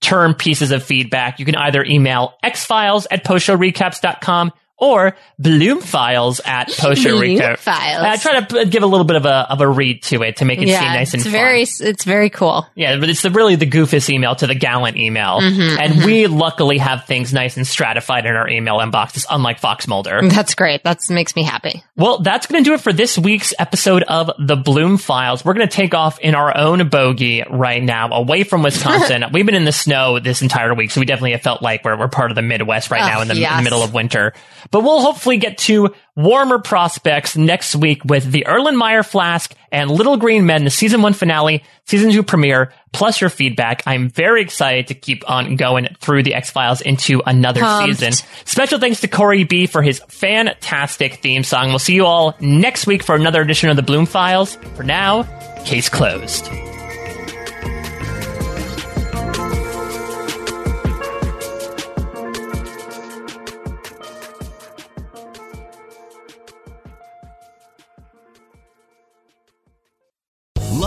term 0.00 0.34
pieces 0.34 0.70
of 0.70 0.82
feedback. 0.82 1.38
You 1.38 1.46
can 1.46 1.56
either 1.56 1.82
email 1.82 2.34
xfiles 2.44 3.06
at 3.10 3.24
postshowrecaps.com 3.24 4.52
or 4.84 5.16
Bloom 5.38 5.80
Files 5.80 6.40
at 6.44 6.76
Your 6.98 7.18
Rico. 7.18 7.56
Files. 7.56 8.02
I 8.02 8.16
try 8.16 8.40
to 8.40 8.66
give 8.66 8.82
a 8.82 8.86
little 8.86 9.06
bit 9.06 9.16
of 9.16 9.24
a 9.24 9.50
of 9.50 9.60
a 9.60 9.68
read 9.68 10.02
to 10.04 10.22
it 10.22 10.36
to 10.36 10.44
make 10.44 10.60
it 10.60 10.68
seem 10.68 10.74
nice 10.76 11.14
and 11.14 11.20
it's 11.20 11.24
fun. 11.24 11.32
very, 11.32 11.62
it's 11.62 12.04
very 12.04 12.30
cool. 12.30 12.66
Yeah, 12.74 12.98
but 12.98 13.08
it's 13.08 13.22
the 13.22 13.30
really 13.30 13.56
the 13.56 13.66
goofiest 13.66 14.10
email 14.10 14.34
to 14.36 14.46
the 14.46 14.54
gallant 14.54 14.96
email. 14.96 15.40
Mm-hmm, 15.40 15.78
and 15.80 16.04
we 16.04 16.26
luckily 16.26 16.78
have 16.78 17.06
things 17.06 17.32
nice 17.32 17.56
and 17.56 17.66
stratified 17.66 18.26
in 18.26 18.34
our 18.34 18.48
email 18.48 18.78
inboxes, 18.78 19.24
unlike 19.30 19.58
Fox 19.58 19.88
Mulder. 19.88 20.20
That's 20.28 20.54
great. 20.54 20.84
That 20.84 20.98
makes 21.10 21.34
me 21.34 21.42
happy. 21.42 21.82
Well, 21.96 22.18
that's 22.18 22.46
going 22.46 22.62
to 22.62 22.68
do 22.68 22.74
it 22.74 22.80
for 22.80 22.92
this 22.92 23.18
week's 23.18 23.54
episode 23.58 24.02
of 24.02 24.30
the 24.38 24.56
Bloom 24.56 24.98
Files. 24.98 25.44
We're 25.44 25.54
going 25.54 25.68
to 25.68 25.74
take 25.74 25.94
off 25.94 26.18
in 26.18 26.34
our 26.34 26.56
own 26.56 26.88
bogey 26.88 27.42
right 27.48 27.82
now, 27.82 28.10
away 28.12 28.44
from 28.44 28.62
Wisconsin. 28.62 29.24
We've 29.32 29.46
been 29.46 29.54
in 29.54 29.64
the 29.64 29.72
snow 29.72 30.18
this 30.18 30.42
entire 30.42 30.74
week, 30.74 30.90
so 30.90 31.00
we 31.00 31.06
definitely 31.06 31.32
have 31.32 31.42
felt 31.42 31.62
like 31.62 31.84
we're, 31.84 31.98
we're 31.98 32.08
part 32.08 32.30
of 32.30 32.34
the 32.34 32.42
Midwest 32.42 32.90
right 32.90 33.02
Ugh, 33.02 33.08
now 33.08 33.20
in 33.22 33.28
the, 33.28 33.36
yes. 33.36 33.62
middle 33.62 33.82
of 33.82 33.94
winter. 33.94 34.32
But 34.74 34.82
we'll 34.82 35.02
hopefully 35.02 35.36
get 35.36 35.58
to 35.58 35.94
warmer 36.16 36.58
prospects 36.58 37.36
next 37.36 37.76
week 37.76 38.04
with 38.04 38.28
the 38.28 38.44
Erlenmeyer 38.48 39.06
Flask 39.06 39.54
and 39.70 39.88
Little 39.88 40.16
Green 40.16 40.46
Men, 40.46 40.64
the 40.64 40.70
season 40.70 41.00
one 41.00 41.12
finale, 41.12 41.62
season 41.86 42.10
two 42.10 42.24
premiere, 42.24 42.72
plus 42.92 43.20
your 43.20 43.30
feedback. 43.30 43.84
I'm 43.86 44.08
very 44.08 44.42
excited 44.42 44.88
to 44.88 44.94
keep 44.94 45.30
on 45.30 45.54
going 45.54 45.94
through 46.00 46.24
the 46.24 46.34
X 46.34 46.50
Files 46.50 46.80
into 46.80 47.22
another 47.24 47.60
Pumped. 47.60 48.00
season. 48.00 48.26
Special 48.46 48.80
thanks 48.80 49.00
to 49.02 49.06
Corey 49.06 49.44
B 49.44 49.68
for 49.68 49.80
his 49.80 50.00
fantastic 50.08 51.22
theme 51.22 51.44
song. 51.44 51.68
We'll 51.68 51.78
see 51.78 51.94
you 51.94 52.06
all 52.06 52.34
next 52.40 52.88
week 52.88 53.04
for 53.04 53.14
another 53.14 53.42
edition 53.42 53.70
of 53.70 53.76
the 53.76 53.82
Bloom 53.84 54.06
Files. 54.06 54.56
For 54.74 54.82
now, 54.82 55.22
case 55.64 55.88
closed. 55.88 56.50